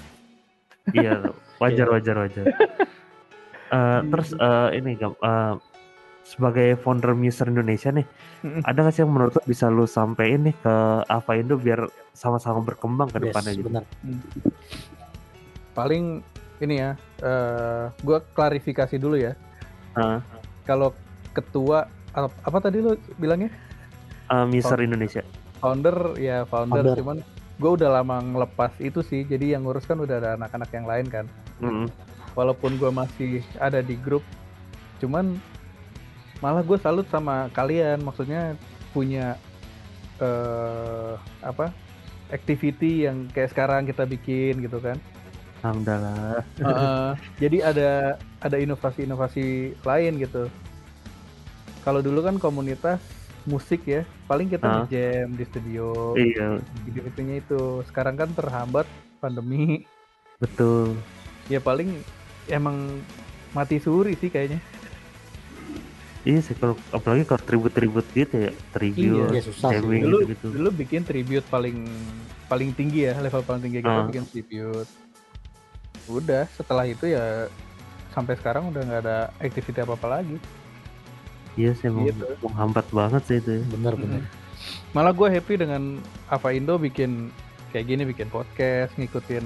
[0.91, 2.45] iya, wajar wajar wajar.
[3.71, 5.53] Eh, terus eh, ini eh,
[6.21, 8.03] sebagai founder Muser Indonesia nih,
[8.43, 8.61] Mm-mm.
[8.61, 10.75] ada nggak sih yang menurut lo bisa lu sampein nih ke
[11.07, 13.67] Ava Indo biar sama-sama berkembang ke Yes, depannya gitu?
[13.67, 13.83] benar.
[15.71, 16.19] Paling
[16.59, 19.33] ini ya, eh gue klarifikasi dulu ya.
[19.95, 20.19] Eh,
[20.61, 20.93] Kalau
[21.31, 23.49] ketua apa, apa tadi lo bilangnya?
[24.27, 24.83] eh, Muser Oh.
[24.83, 25.23] Indonesia.
[25.57, 26.95] Founder ya founder, Founder.
[26.97, 27.17] cuman
[27.55, 29.23] gue udah lama ngelepas itu sih.
[29.23, 31.25] Jadi yang ngurus kan udah ada anak-anak yang lain kan.
[31.59, 31.87] Mm-mm.
[32.31, 34.23] Walaupun gue masih ada di grup,
[35.03, 35.35] cuman
[36.39, 37.99] malah gue salut sama kalian.
[38.01, 38.55] Maksudnya
[38.91, 39.35] punya
[40.21, 41.71] eh apa?
[42.31, 44.95] activity yang kayak sekarang kita bikin gitu kan.
[45.61, 46.39] Alhamdulillah.
[46.57, 47.09] Heeh.
[47.37, 47.89] jadi ada
[48.39, 50.47] ada inovasi-inovasi lain gitu.
[51.83, 53.03] Kalau dulu kan komunitas
[53.43, 54.85] musik ya, paling kita Ah.
[54.87, 57.81] jam di studio, Iya, gitu-gitunya itu.
[57.89, 58.85] Sekarang kan terhambat
[59.17, 59.83] pandemi,
[60.37, 60.93] betul.
[61.49, 61.99] ya paling
[62.47, 63.01] emang
[63.51, 64.57] mati suri sih kayaknya.
[66.21, 69.81] Iya sih kalau apalagi kalau tribut-tribut gitu ya, tribute, Iya, susah sih.
[69.81, 70.47] Dulu gitu-gitu.
[70.53, 71.89] dulu bikin tribute paling
[72.45, 74.05] paling tinggi ya, level paling tinggi kita Ah.
[74.05, 74.89] bikin tribute.
[76.05, 77.49] Udah, setelah itu ya
[78.11, 80.37] sampai sekarang udah nggak ada aktiviti apa-apa lagi.
[81.53, 82.25] Iya sih emang Gitu.
[82.39, 83.51] menghambat banget sih itu.
[83.57, 83.63] ya.
[83.71, 84.21] Benar, benar.
[84.93, 87.33] malah gue happy dengan Ava Indo bikin
[87.71, 89.41] kayak gini bikin podcast ngikutin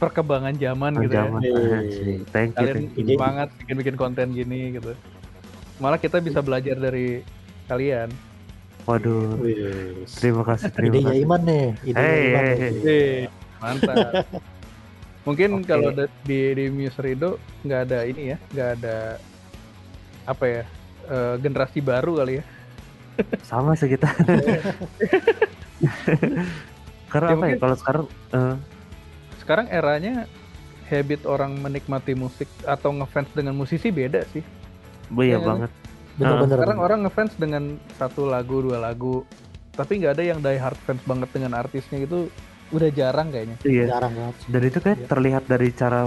[0.00, 1.76] perkembangan zaman gitu Zaman Iya.
[1.76, 2.20] anjing.
[2.26, 3.02] Thank you, ya kalian thank you.
[3.02, 3.12] Ide.
[3.12, 4.92] semangat bikin bikin konten gini gitu
[5.76, 7.20] malah kita bisa belajar dari
[7.66, 8.08] kalian
[8.82, 10.08] Waduh, Wih.
[10.10, 11.22] terima kasih, terima Idenya kasih.
[11.22, 12.42] Iman nih, idenya Hey, Iman.
[12.42, 12.72] hey, nih.
[12.80, 13.12] hey.
[13.58, 13.96] Mantap
[15.28, 15.68] mungkin Oke.
[15.68, 17.30] kalau ada- di di Muser Indo
[17.60, 18.96] nggak ada ini ya nggak ada
[20.24, 20.62] apa ya
[21.06, 22.44] eh, generasi baru kali ya
[23.44, 24.08] Sama sih kita.
[27.10, 27.48] Karena Ya, apa ya?
[27.50, 28.54] mungkin- Kalau sekarang eh,
[29.50, 30.30] sekarang eranya
[30.86, 34.46] habit orang menikmati musik atau ngefans dengan musisi beda sih
[35.10, 35.70] oh iya Iya, banget.
[36.14, 36.54] Benar, benar.
[36.54, 36.86] Sekarang benar.
[36.86, 37.64] orang ngefans dengan
[37.98, 39.26] satu lagu, dua lagu,
[39.74, 42.30] tapi nggak ada yang die hard fans banget dengan artisnya itu
[42.70, 43.58] udah jarang kayaknya.
[43.66, 43.84] Iya.
[43.90, 44.34] jarang banget.
[44.46, 45.08] Dan itu kayak Iya.
[45.10, 46.00] terlihat dari cara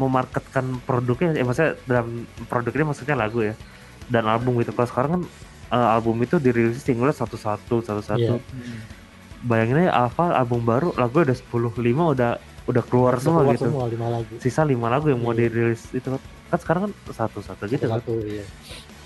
[0.00, 1.36] memarketkan produknya.
[1.36, 3.52] Ya maksudnya dalam produk ini maksudnya lagu ya.
[4.08, 4.72] Dan album gitu.
[4.72, 5.22] Kalau sekarang kan
[5.74, 8.34] eh, album itu dirilis single satu-satu, satu-satu.
[8.40, 8.80] Iya.
[9.44, 13.54] Bayangin aja Alpha album baru lagu udah 10 5 udah udah keluar Udah semua keluar
[13.54, 13.66] gitu.
[13.70, 14.34] semua lima lagu.
[14.38, 15.46] Sisa lima lagu yang mau Iya.
[15.46, 16.20] dirilis itu kan.
[16.46, 17.98] Kan sekarang kan satu-satu gitu kan.
[17.98, 18.44] Satu, iya.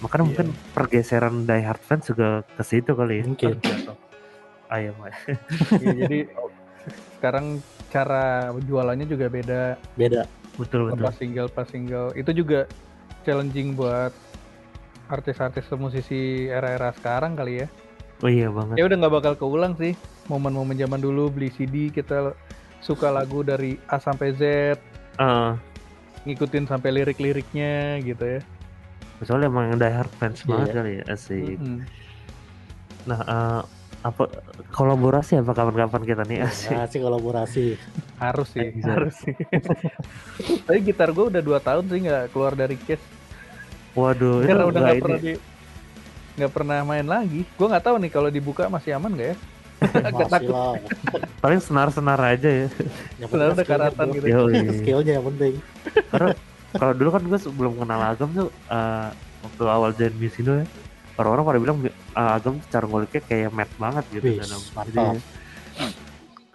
[0.01, 0.29] Makanya Iya.
[0.33, 3.25] mungkin pergeseran die hard fans juga ke situ kali ya.
[3.25, 3.61] Mungkin.
[4.69, 5.17] Ayo, Mas.
[5.83, 6.19] Iya, jadi
[7.19, 8.25] sekarang cara
[8.63, 10.25] jualannya juga beda, Beda.
[10.57, 11.05] betul betul.
[11.05, 12.15] pas single pas single.
[12.15, 12.65] Itu juga
[13.23, 14.15] challenging buat
[15.07, 17.69] artis-artis musisi era-era sekarang kali ya.
[18.23, 18.79] Oh iya banget.
[18.79, 19.93] Ya udah nggak bakal keulang sih.
[20.29, 22.31] Momen-momen zaman dulu beli CD kita
[22.81, 24.43] suka lagu dari A sampai Z,
[25.17, 25.51] Eh,
[26.23, 28.41] ngikutin sampai lirik-liriknya gitu ya.
[29.17, 30.49] kecuali emang yang die hard fans Iya.
[30.49, 31.57] banget kali ya asik.
[31.57, 31.81] Mm-mm.
[33.05, 33.61] Nah, eh,
[34.01, 34.23] apa
[34.71, 36.73] kolaborasi apa kapan-kapan kita nih asik.
[36.73, 37.67] Nah, sih kolaborasi.
[38.17, 39.33] harus sih harus sih
[40.65, 43.01] tapi gitar gue udah dua tahun sih nggak keluar dari case
[43.91, 45.33] Waduh, itu karena udah nggak pernah di
[46.37, 49.37] nggak pernah main lagi gue nggak tahu nih kalau dibuka masih aman nggak ya
[50.11, 50.81] agak takut.
[51.39, 52.69] Paling senar-senar aja ya.
[53.17, 54.27] Yang Sebenarnya penting udah karatan gitu.
[54.77, 55.53] Skillnya yang penting.
[56.07, 56.29] Karena
[56.73, 59.09] kalau dulu kan gue sebelum kenal Agam tuh eh,
[59.41, 60.67] waktu awal join Musindo ya.
[61.17, 64.25] Orang-orang pada bilang eh, Agam tuh cara nguliknya kayak Matt banget gitu.
[64.27, 65.15] Wih, Dan, mantap.
[65.77, 65.91] eh,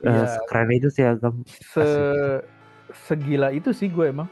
[0.05, 0.37] Iya.
[0.45, 1.41] keren itu sih Agam.
[1.47, 1.85] se
[2.93, 4.29] segila itu sih gue emang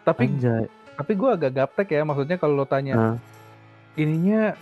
[0.00, 0.70] tapi Anjay.
[0.94, 3.14] tapi gue agak gaptek ya maksudnya kalau lo tanya Nah,
[3.94, 4.54] ininya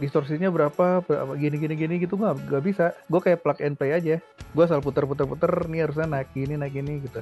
[0.00, 3.92] distorsinya berapa berapa gini gini gini gitu nggak nggak bisa gue kayak plug and play
[3.92, 7.20] aja gue asal puter puter puter nih harusnya naik gini naik gini gitu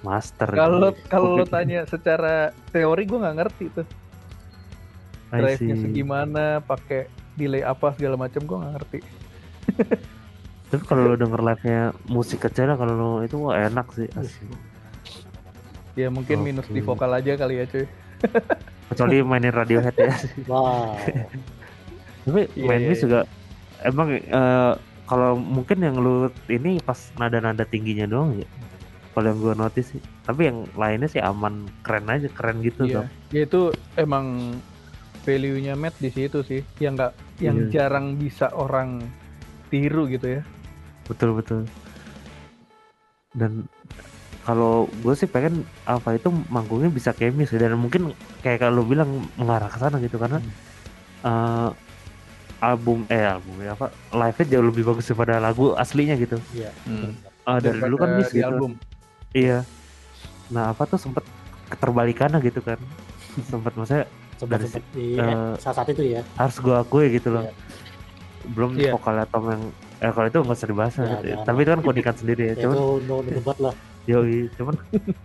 [0.00, 0.48] master.
[0.56, 3.86] kalau kalau lo tanya secara teori gue nggak ngerti tuh
[5.28, 5.84] I drive-nya see.
[5.84, 8.98] segimana, pakai delay apa segala macam gue nggak ngerti.
[10.68, 14.08] Tapi kalau lo denger live-nya musik kecil kalau lo itu wah enak sih.
[14.16, 14.48] asik.
[15.96, 17.84] Ya mungkin minus di vokal aja kali ya cuy.
[18.88, 20.12] Kecuali mainin Radiohead ya.
[20.48, 20.96] Wow.
[22.28, 23.20] Tapi Iya, main iya, miss juga
[23.80, 24.72] emang eh,
[25.04, 28.48] kalau mungkin yang lu ini pas nada-nada tingginya doang ya.
[29.16, 33.02] kalau yang gue notice sih tapi yang lainnya sih aman keren aja keren gitu Iya,
[33.02, 33.06] Dok.
[33.34, 33.60] ya itu
[33.96, 34.54] emang
[35.26, 37.12] value-nya Matt di situ sih, yang nggak
[37.42, 37.70] yang Iya.
[37.72, 39.02] jarang bisa orang
[39.68, 40.42] tiru gitu ya.
[41.04, 41.64] betul betul
[43.32, 43.64] dan
[44.44, 49.68] kalau gue sih pengen apa itu manggungnya bisa kemis dan mungkin kayak kalau bilang mengarah
[49.68, 50.38] ke sana gitu karena
[51.24, 51.68] eh,
[52.58, 56.70] album eh albumnya apa live nya jauh lebih bagus daripada lagu aslinya gitu Iya.
[56.84, 57.14] Hmm.
[57.42, 58.72] Ah, dari dulu kan miss gitu album.
[59.30, 59.62] iya
[60.48, 61.22] nah apa tuh sempet
[61.68, 62.78] keterbalikannya gitu kan
[63.42, 66.22] sempet maksudnya Sempat Dari sempat di eh, eh, saat saat itu ya.
[66.34, 67.52] harus gue akui gitu loh Iya.
[68.48, 68.90] belum Iya.
[68.94, 69.62] vokalnya Tom yang
[69.98, 71.24] eh kalau itu nggak usah dibahas Ya, gitu.
[71.28, 71.44] jangan.
[71.44, 73.74] tapi itu kan keunikan sendiri ya Ya, cuman itu no no debat lah.
[74.04, 74.74] yoi cuman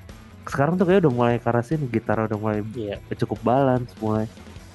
[0.49, 2.95] sekarang tuh kayak udah mulai sini gitar udah mulai Iya.
[3.15, 4.25] cukup balance mulai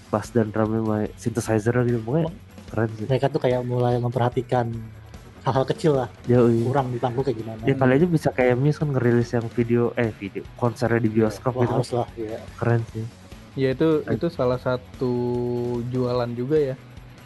[0.09, 2.31] bass dan drumnya mulai synthesizer gitu pokoknya
[2.69, 4.71] keren sih Mereka tuh kayak mulai memperhatikan
[5.41, 7.61] hal-hal kecil lah, yoi kurang di panggung kayak gimana.
[7.63, 11.55] ya kali aja bisa kayak Muse kan ngerilis yang video eh video konsernya di bioskop
[11.55, 12.39] Wah, gitu harus lah, ya.
[12.55, 13.05] keren sih
[13.57, 14.15] Ya itu Eh.
[14.15, 15.13] itu salah satu
[15.85, 16.75] jualan juga ya.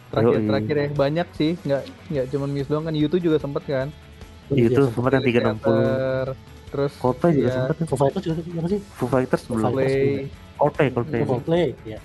[0.09, 0.47] Terakhir Yoi.
[0.47, 3.87] terakhir ya banyak sih, nggak nggak cuma Muse doang kan YouTube juga sempet kan.
[4.49, 4.93] Iya, itu sempat.
[4.93, 6.25] sempat yang 360 Theater,
[6.67, 8.79] terus Coldplay juga ya, sempat ya Foo Fighters juga sih?
[8.93, 9.93] Foo Fighters belum Coldplay
[10.55, 10.87] Coldplay
[11.23, 11.99] Coldplay, ya.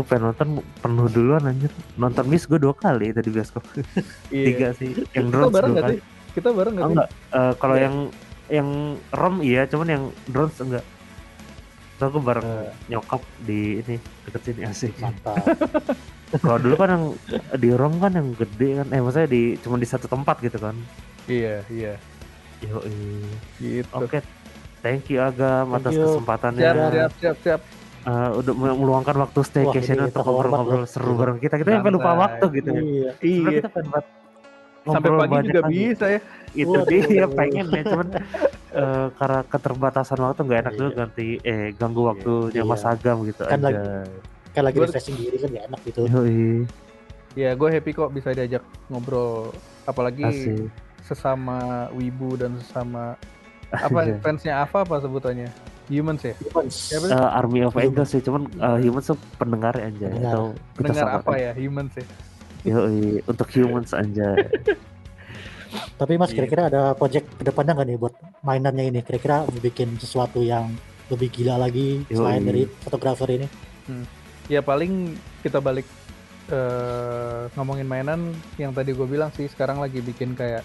[0.00, 0.48] Gue pengen nonton
[0.80, 3.60] penuh duluan anjir nonton Miss gue dua kali tadi bioskop
[4.32, 4.44] iya.
[4.48, 6.00] tiga sih yang Kita bareng dua kali sih?
[6.30, 6.94] Kita bareng nggak oh, sih?
[6.96, 7.84] enggak Eh, kalau Iya.
[7.84, 7.96] yang
[8.48, 8.68] yang
[9.10, 10.84] rom iya cuman yang drones enggak
[11.94, 12.72] so gue bareng Eh.
[12.88, 13.94] nyokap di ini
[14.24, 15.36] deket sini asik Mantap.
[16.42, 17.04] kalau dulu kan yang
[17.54, 20.72] di rom kan yang gede kan eh maksudnya di cuma di satu tempat gitu kan
[21.26, 21.94] Iya iya.
[22.60, 22.80] yo
[23.58, 23.92] Gitu.
[23.92, 24.18] oke
[24.80, 26.04] thank you Agam Thank atas you.
[26.06, 27.60] kesempatannya Siap siap siap siap.
[28.10, 32.44] Eh, udah meluangkan waktu staycation ini untuk ngobrol-ngobrol seru bareng kita kita sampai lupa waktu
[32.50, 33.10] gitu ya Iya.
[33.22, 33.50] Iya.
[33.56, 34.10] kita pengen Sampai
[34.82, 35.74] ngobrol pagi banyak juga lagi.
[35.76, 36.20] bisa ya.
[36.52, 36.86] itu Waduh.
[36.90, 38.08] dia pengen ya cuman
[38.72, 40.78] eh, karena keterbatasan waktu nggak enak Iya.
[40.80, 42.66] dulu ganti eh ganggu waktunya Iya.
[42.66, 43.68] Mas Agam gitu Kan aja.
[43.70, 46.00] lagi- Kan lagi refreshing diri kan gak enak gitu.
[46.04, 46.66] Yoi,
[47.32, 49.54] Ya gue happy kok bisa diajak ngobrol.
[49.84, 50.66] Apalagi asik.
[51.00, 51.58] sesama
[51.90, 53.14] wibu dan sesama
[53.68, 54.18] apa Iya.
[54.18, 55.46] fansnya apa apa sebutannya?
[55.90, 56.34] Humans ya?
[56.38, 56.76] Humans.
[56.94, 60.30] Eh, Army of Angels sih cuman eh, humans tuh pendengar aja Pendengar.
[60.30, 61.52] atau kita Pendengar apa ya?
[61.58, 62.04] Humans ya?
[62.60, 64.28] Yoi, untuk humans aja.
[66.00, 69.00] Tapi Mas kira-kira ada project ke depannya nggak nih buat mainannya ini?
[69.02, 70.70] Kira-kira mau bikin sesuatu yang
[71.10, 72.16] lebih gila lagi Yoi.
[72.16, 73.46] selain dari fotografer ini?
[74.46, 75.86] Ya paling kita balik
[76.50, 80.62] eh, ngomongin mainan yang tadi gue bilang sih sekarang lagi bikin kayak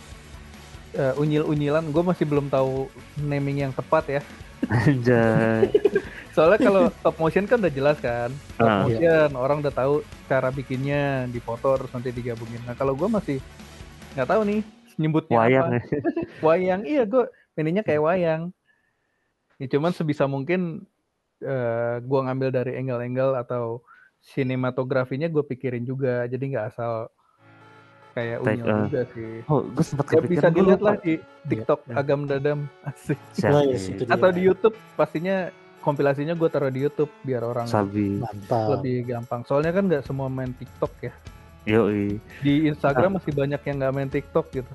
[0.96, 1.84] eh, unyil-unyilan.
[1.92, 2.88] Gue masih belum tahu
[3.20, 4.22] naming yang tepat ya.
[4.66, 5.70] Anjay.
[6.36, 8.32] Soalnya kalau top motion kan udah jelas kan.
[8.56, 8.84] Top Ah.
[8.84, 9.94] motion orang udah tahu
[10.26, 12.60] cara bikinnya, dipoto terus nanti digabungin.
[12.66, 13.38] Nah kalau gue masih
[14.16, 14.60] nggak tahu nih
[14.96, 15.76] nyebutnya Wayang apa.
[15.76, 15.82] ya.
[16.40, 17.24] Wayang, iya gue
[17.56, 18.42] ininya kayak wayang.
[19.56, 20.84] Ya, cuman sebisa mungkin
[21.40, 23.84] eh gue ngambil dari angle-angle atau
[24.20, 26.28] sinematografinya gue pikirin juga.
[26.28, 27.08] Jadi nggak asal
[28.16, 29.32] kayak Take, unyil eh, juga sih.
[29.52, 31.14] Oh, gue sempat Ya, bisa kepikiran gue dilihat lah di
[31.52, 31.94] TikTok Iya.
[32.00, 33.20] Agam Dadam asik.
[33.44, 34.16] Yes, itu dia.
[34.16, 35.52] Atau di YouTube pastinya
[35.84, 38.24] kompilasinya gue taruh di YouTube biar orang Sabi.
[38.24, 38.80] Mantap.
[38.80, 39.44] lebih gampang.
[39.44, 41.14] Soalnya kan nggak semua main TikTok ya.
[41.68, 42.18] Yoi.
[42.42, 44.74] Di Instagram masih banyak yang nggak main TikTok gitu.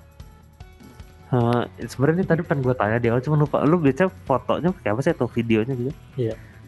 [1.31, 3.63] Eh, sebenarnya ini tadi pengen gue tanya di awal cuma lupa.
[3.63, 5.93] Lu biasa fotonya pakai apa sih atau videonya gitu?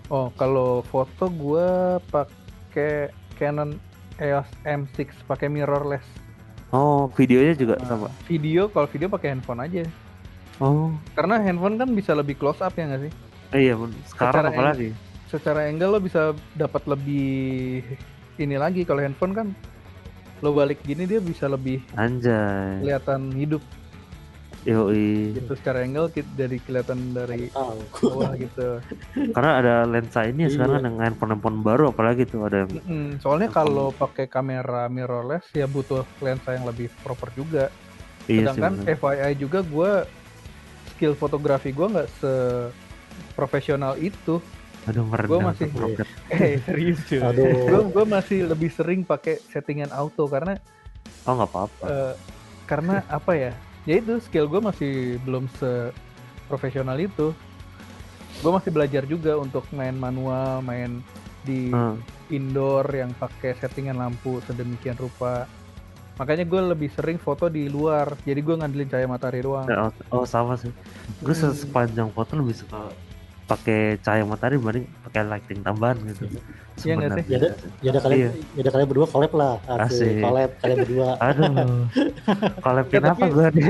[0.07, 3.75] Oh, kalau foto gue pakai Canon
[4.23, 6.07] EOS M6 pakai mirrorless.
[6.73, 8.09] Oh, videonya juga Nah, sama.
[8.25, 9.85] Video kalau video pakai handphone aja.
[10.57, 13.13] Oh, Karena handphone kan bisa lebih close up ya nggak sih?
[13.53, 13.75] eh, iya.
[14.09, 14.89] Sekarang Secara apa lagi?
[15.29, 17.85] Secara angle lo bisa dapat lebih
[18.37, 19.47] ini lagi kalau handphone kan
[20.41, 22.81] lo balik gini dia bisa lebih Anjay.
[22.81, 23.61] kelihatan hidup
[24.63, 25.35] Yoi.
[25.35, 27.51] gitu secara angle ki- dari kelihatan dari
[27.93, 28.79] bawah gitu.
[29.33, 30.85] Karena ada lensa ini ya sekarang Iya.
[30.85, 36.07] dengan handphone-handphone baru apalagi tuh ada yang Mm, soalnya kalau pakai kamera mirrorless ya butuh
[36.19, 37.75] lensa yang lebih proper juga.
[38.25, 38.55] iya sih.
[38.55, 38.95] Sedangkan bener.
[38.95, 39.93] FYI juga gue
[40.89, 42.33] skill fotografi gue nggak se
[43.33, 44.39] profesional itu.
[44.85, 46.09] Aduh gua merendah masih- untuk roket.
[46.33, 47.19] Eh serius cuy.
[47.21, 47.51] Aduh.
[47.65, 50.55] Gue gue masih lebih sering pakai settingan auto karena
[51.23, 51.85] Oh nggak apa-apa.
[51.85, 52.15] eh,
[52.65, 53.53] karena apa ya?
[53.83, 55.91] Ya itu skill gue masih belum se
[56.47, 57.35] profesional itu.
[58.41, 61.03] Gue masih belajar juga untuk main manual, main
[61.43, 61.99] di Hmm.
[62.31, 65.45] indoor yang pakai settingan lampu sedemikian rupa.
[66.17, 68.15] Makanya gue lebih sering foto di luar.
[68.23, 69.67] Jadi gue ngandelin cahaya matahari doang.
[69.67, 70.71] Oh, oh, sama sih.
[71.19, 71.51] Gue Hmm.
[71.51, 72.89] sepanjang foto lebih suka
[73.53, 76.25] pakai cahaya matahari dibanding pakai lighting tambahan gitu.
[76.25, 77.25] Iya nggak Sebenarnya.
[77.29, 78.31] Ya udah, ya udah kalian, Iya.
[78.49, 79.55] ya udah kalian berdua collab lah.
[79.79, 80.19] Asik.
[80.19, 81.09] Collab kalian berdua.
[81.27, 81.53] Aduh.
[82.59, 83.67] Collabin Ya, apa tapi- gue nih?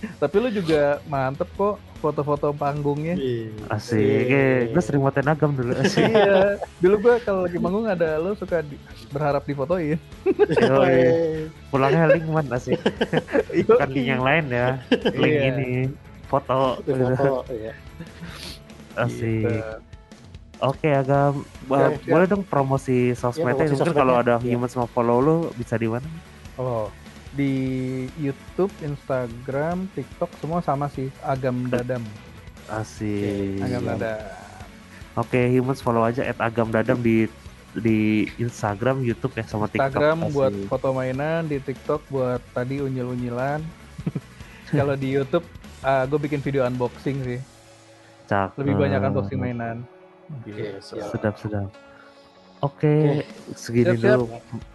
[0.00, 3.14] Tapi lu juga mantep kok foto-foto panggungnya.
[3.14, 3.52] Iya.
[3.68, 4.72] Asik.
[4.72, 5.70] Gue sering motoin agam dulu.
[5.76, 6.02] Asik.
[6.10, 10.00] iya, dulu gua kalau lagi manggung ada lo suka di- berharap difotoin.
[10.56, 10.98] Yoi.
[11.68, 12.80] Pulangnya link man asik.
[13.52, 13.64] Iya.
[13.68, 14.66] Bukan link yang lain ya.
[15.12, 15.48] Link Iya.
[15.52, 15.68] ini
[16.26, 16.80] foto.
[16.80, 17.72] Foto, ya.
[18.94, 19.44] Asik.
[19.44, 19.62] Gitu.
[20.60, 21.40] Oke agam.
[21.64, 22.10] Ba- Siap, siap.
[22.10, 23.64] Boleh dong promosi sosmednya.
[23.64, 24.52] promosi Mungkin kalau ada sosmednya.
[24.52, 26.04] humans mau follow lu bisa di mana?
[26.54, 26.92] Oh,
[27.30, 27.52] di
[28.16, 32.04] YouTube, Instagram, TikTok semua sama sih Agam Dadam.
[32.68, 33.56] Asik.
[33.58, 33.82] Agam.
[33.88, 34.20] Dadam.
[35.16, 37.26] Oke, humans follow aja at agam dadam di
[37.72, 37.98] di
[38.36, 39.90] Instagram, YouTube ya sama TikTok.
[39.90, 40.32] Instagram Asik.
[40.32, 43.58] buat foto mainan, di TikTok buat tadi unyil-unyilan.
[44.70, 45.42] Kalau di YouTube,
[45.82, 47.40] gue bikin video unboxing sih.
[48.30, 48.58] Cakep.
[48.62, 49.76] Lebih banyak unboxing mainan.
[50.30, 51.10] Oke, siap.
[51.10, 51.70] Sedap sedap.
[52.60, 53.24] Oke,
[53.56, 54.16] segini Siap, siap.
[54.20, 54.24] dulu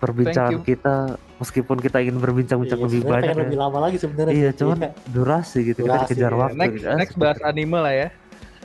[0.01, 0.95] perbincangan kita.
[1.37, 3.41] Meskipun kita ingin berbincang-bincang Iya, lebih banyak, ya.
[3.45, 4.33] lebih lama lagi sebenarnya.
[4.33, 4.89] iya, cuman Iya.
[5.07, 6.39] durasi gitu kita Durasi, dikejar iya.
[6.41, 6.57] waktu.
[6.57, 6.87] Next, gitu.
[6.97, 8.07] next bahas anime lah ya.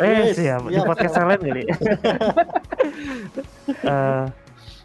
[0.00, 0.60] Eh, Yes, siap.
[0.64, 0.86] Di siap.
[0.88, 1.62] podcast lain kali.
[3.70, 4.24] Eh,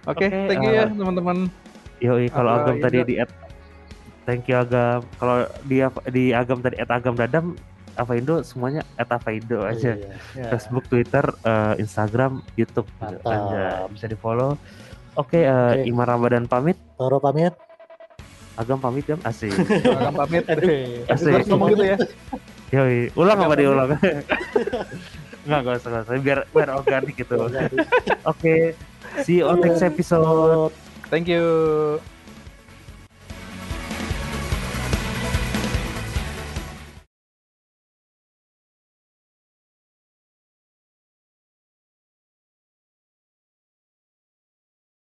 [0.06, 1.38] Oke, Oke, thank you ya eh, teman-teman.
[1.98, 3.32] Yoi, kalau Agam tadi di at,
[4.24, 5.02] thank you Agam.
[5.18, 7.58] Kalau di di Agam tadi at Agam Dadam,
[7.96, 9.96] apa Indo semuanya at apa Indo aja.
[9.96, 10.16] Iya.
[10.36, 10.48] Ya.
[10.52, 12.88] Facebook, Twitter, eh, Instagram, YouTube.
[13.00, 13.28] Mantap.
[13.28, 14.60] aja bisa di follow.
[15.16, 15.88] Oke, eh, Oke.
[15.88, 17.56] Imam Ramadan pamit, Toro pamit.
[18.56, 19.52] Agam pamit kan asik.
[20.00, 20.44] Agam pamit.
[20.52, 21.08] Aduh.
[21.12, 21.48] Asik.
[21.48, 21.98] Ngomong gitu ya.
[22.72, 23.90] Yoi, ulang Agam apa diulang?
[25.44, 26.14] Enggak, enggak usah, nggak usah.
[26.24, 27.36] Biar biar organik gitu.
[28.28, 28.76] Oke,
[29.24, 30.72] see you on next episode.
[31.12, 32.15] Thank you.